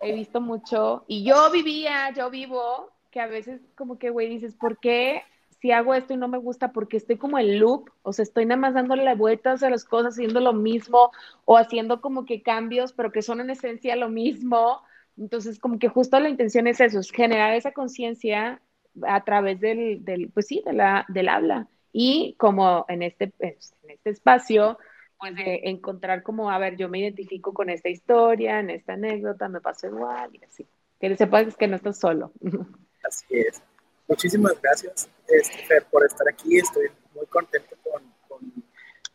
he 0.00 0.14
visto 0.14 0.40
mucho 0.40 1.04
y 1.06 1.24
yo 1.24 1.50
vivía, 1.50 2.12
yo 2.14 2.30
vivo, 2.30 2.90
que 3.10 3.20
a 3.20 3.26
veces 3.26 3.60
como 3.76 3.98
que, 3.98 4.10
güey, 4.10 4.28
dices, 4.28 4.54
¿por 4.54 4.78
qué 4.78 5.22
si 5.62 5.70
hago 5.70 5.94
esto 5.94 6.12
y 6.12 6.16
no 6.16 6.26
me 6.26 6.38
gusta 6.38 6.72
porque 6.72 6.96
estoy 6.96 7.18
como 7.18 7.38
en 7.38 7.60
loop, 7.60 7.88
o 8.02 8.12
sea, 8.12 8.24
estoy 8.24 8.46
nada 8.46 8.60
más 8.60 8.74
dándole 8.74 9.14
vueltas 9.14 9.62
a 9.62 9.70
las 9.70 9.84
cosas, 9.84 10.14
haciendo 10.14 10.40
lo 10.40 10.52
mismo 10.52 11.12
o 11.44 11.56
haciendo 11.56 12.00
como 12.00 12.24
que 12.24 12.42
cambios, 12.42 12.92
pero 12.92 13.12
que 13.12 13.22
son 13.22 13.40
en 13.40 13.50
esencia 13.50 13.94
lo 13.94 14.08
mismo. 14.08 14.82
Entonces, 15.16 15.58
como 15.58 15.78
que 15.78 15.88
justo 15.88 16.18
la 16.20 16.28
intención 16.28 16.66
es 16.66 16.80
eso, 16.80 17.00
es 17.00 17.10
generar 17.10 17.54
esa 17.54 17.72
conciencia 17.72 18.62
a 19.06 19.24
través 19.24 19.60
del, 19.60 20.04
del, 20.04 20.30
pues 20.30 20.46
sí, 20.46 20.62
de 20.64 20.72
la, 20.72 21.04
del 21.08 21.28
habla. 21.28 21.68
Y 21.92 22.34
como 22.38 22.86
en 22.88 23.02
este, 23.02 23.32
en 23.38 23.56
este 23.88 24.10
espacio, 24.10 24.78
pues 25.18 25.36
de 25.36 25.60
encontrar 25.64 26.22
como, 26.22 26.50
a 26.50 26.58
ver, 26.58 26.76
yo 26.76 26.88
me 26.88 26.98
identifico 26.98 27.52
con 27.52 27.70
esta 27.70 27.88
historia, 27.88 28.60
en 28.60 28.70
esta 28.70 28.94
anécdota, 28.94 29.48
me 29.48 29.60
pasó 29.60 29.86
igual 29.86 30.30
y 30.34 30.44
así. 30.44 30.66
Que 30.98 31.16
sepas 31.16 31.56
que 31.56 31.68
no 31.68 31.76
estás 31.76 31.98
solo. 31.98 32.32
Así 33.04 33.26
es. 33.30 33.62
Muchísimas 34.06 34.60
gracias, 34.60 35.08
este, 35.28 35.80
por 35.90 36.04
estar 36.04 36.28
aquí. 36.28 36.58
Estoy 36.58 36.88
muy 37.14 37.26
contento 37.26 37.76
con, 37.82 38.02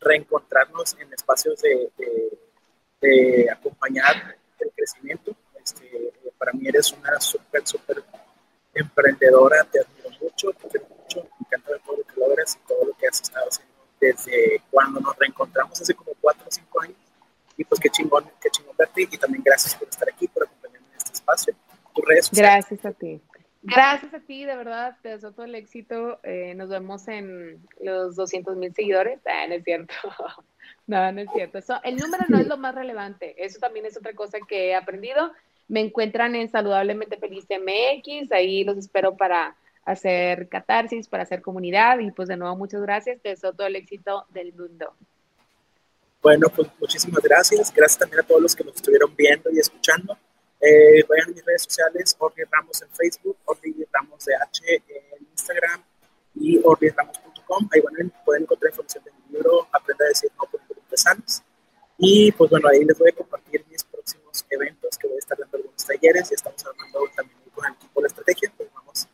reencontrarnos 0.00 0.96
en 1.00 1.12
espacios 1.12 1.60
de, 1.60 3.50
acompañar 3.50 4.36
el 4.58 4.70
crecimiento. 4.74 5.34
Este, 5.68 6.12
para 6.38 6.52
mí 6.52 6.66
eres 6.66 6.92
una 6.92 7.20
súper, 7.20 7.66
súper 7.66 8.02
emprendedora. 8.74 9.64
Te 9.64 9.80
admiro 9.80 10.10
mucho, 10.20 10.50
te 10.52 10.68
quiero 10.68 10.86
mucho. 10.88 11.22
Me 11.22 11.46
encanta 11.46 11.70
ver 11.72 11.80
todo 11.82 11.96
lo 11.96 12.04
que 12.04 12.20
logras 12.20 12.56
y 12.56 12.68
todo 12.68 12.84
lo 12.86 12.96
que 12.96 13.06
has 13.06 13.20
estado 13.20 13.48
haciendo 13.48 13.74
desde 14.00 14.62
cuando 14.70 15.00
nos 15.00 15.16
reencontramos 15.16 15.80
hace 15.80 15.94
como 15.94 16.12
cuatro 16.20 16.46
o 16.46 16.50
cinco 16.50 16.80
años. 16.80 16.96
Y 17.56 17.64
pues 17.64 17.80
qué 17.80 17.90
chingón, 17.90 18.24
qué 18.40 18.48
chingón 18.50 18.76
verte. 18.76 19.02
Y 19.02 19.18
también 19.18 19.42
gracias 19.44 19.74
por 19.74 19.88
estar 19.88 20.08
aquí, 20.08 20.28
por 20.28 20.44
acompañarme 20.44 20.86
en 20.88 20.96
este 20.96 21.12
espacio. 21.12 21.54
Tus 21.94 22.04
redes 22.04 22.30
Gracias 22.32 22.84
a 22.84 22.92
ti. 22.92 23.20
Gracias 23.60 24.14
a 24.14 24.20
ti, 24.20 24.44
de 24.44 24.56
verdad, 24.56 24.96
te 25.02 25.10
deseo 25.10 25.32
todo 25.32 25.44
el 25.44 25.54
éxito. 25.56 26.20
Eh, 26.22 26.54
nos 26.54 26.68
vemos 26.68 27.06
en 27.08 27.60
los 27.82 28.14
200 28.14 28.56
mil 28.56 28.72
seguidores. 28.72 29.20
Ah, 29.26 29.46
no 29.48 29.54
es 29.54 29.64
cierto. 29.64 29.92
no, 30.86 31.12
no 31.12 31.20
es 31.20 31.28
cierto. 31.34 31.58
Eso, 31.58 31.80
el 31.82 31.96
número 31.96 32.24
no 32.28 32.38
es 32.38 32.46
lo 32.46 32.56
más 32.56 32.74
relevante. 32.74 33.34
Eso 33.44 33.58
también 33.58 33.84
es 33.84 33.96
otra 33.96 34.14
cosa 34.14 34.38
que 34.46 34.68
he 34.68 34.74
aprendido. 34.76 35.32
Me 35.68 35.80
encuentran 35.80 36.34
en 36.34 36.50
Saludablemente 36.50 37.18
Feliz 37.18 37.46
MX. 37.48 38.32
Ahí 38.32 38.64
los 38.64 38.78
espero 38.78 39.16
para 39.16 39.56
hacer 39.84 40.48
catarsis, 40.48 41.08
para 41.08 41.22
hacer 41.22 41.42
comunidad. 41.42 41.98
Y 41.98 42.10
pues 42.10 42.28
de 42.28 42.36
nuevo, 42.36 42.56
muchas 42.56 42.82
gracias. 42.82 43.20
Te 43.20 43.30
deseo 43.30 43.52
todo 43.52 43.66
el 43.66 43.76
éxito 43.76 44.24
del 44.30 44.52
mundo. 44.54 44.94
Bueno, 46.22 46.48
pues 46.54 46.68
muchísimas 46.80 47.22
gracias. 47.22 47.72
Gracias 47.72 47.98
también 47.98 48.20
a 48.20 48.26
todos 48.26 48.42
los 48.42 48.56
que 48.56 48.64
nos 48.64 48.74
estuvieron 48.74 49.14
viendo 49.14 49.50
y 49.50 49.58
escuchando. 49.58 50.16
Eh, 50.60 51.04
vayan 51.08 51.28
a 51.28 51.32
mis 51.32 51.44
redes 51.44 51.62
sociales, 51.62 52.16
Orly 52.18 52.42
Ramos 52.50 52.82
en 52.82 52.88
Facebook, 52.90 53.36
Orly 53.44 53.86
Ramos 53.92 54.24
de 54.24 54.34
H 54.34 54.82
en 54.88 55.26
Instagram 55.30 55.82
y 56.34 56.60
orlyramos.com. 56.64 57.68
Ahí 57.72 57.80
pueden 58.24 58.42
encontrar 58.42 58.72
información 58.72 59.04
de 59.04 59.12
mi 59.12 59.34
libro, 59.34 59.68
Aprenda 59.70 60.04
a 60.04 60.08
decir 60.08 60.30
no 60.36 60.50
por 60.50 60.60
empresarios. 60.76 61.42
Y 61.96 62.32
pues 62.32 62.50
bueno, 62.50 62.68
ahí 62.68 62.84
les 62.84 62.98
voy 62.98 63.10
a 63.10 63.12
compartir 63.12 63.64
eventos 64.50 64.96
que 64.98 65.06
voy 65.06 65.16
a 65.16 65.18
estar 65.18 65.38
dando 65.38 65.56
algunos 65.56 65.84
talleres 65.84 66.30
y 66.30 66.34
estamos 66.34 66.64
hablando 66.64 67.00
también 67.14 67.38
con 67.54 67.66
el 67.66 67.72
equipo 67.72 68.00
de 68.00 68.02
la 68.02 68.08
estrategia, 68.08 68.52
pues 68.56 68.68
vamos 68.72 69.08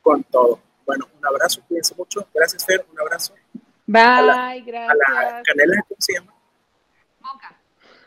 con 0.00 0.22
todo. 0.24 0.60
Bueno, 0.86 1.06
un 1.18 1.26
abrazo, 1.26 1.62
cuídense 1.66 1.94
mucho. 1.94 2.26
Gracias, 2.34 2.64
Fer, 2.64 2.84
un 2.90 3.00
abrazo. 3.00 3.34
Bye, 3.86 4.62
gracias. 4.62 4.90
A 4.90 4.94
la 4.94 5.42
canela, 5.42 5.82
¿cómo 5.88 6.00
se 6.00 6.12
llama? 6.14 6.34
Moca. 7.20 7.60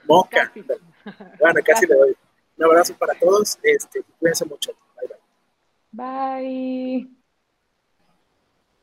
Moca. 0.05 0.51
Bueno, 1.39 1.59
casi 1.63 1.85
le 1.85 1.95
doy. 1.95 2.17
Un 2.57 2.65
abrazo 2.65 2.95
para 2.97 3.13
todos. 3.15 3.57
Este, 3.61 4.03
cuídense 4.19 4.45
mucho. 4.45 4.71
Bye, 4.95 5.09
bye. 5.91 6.41
Bye. 7.01 7.24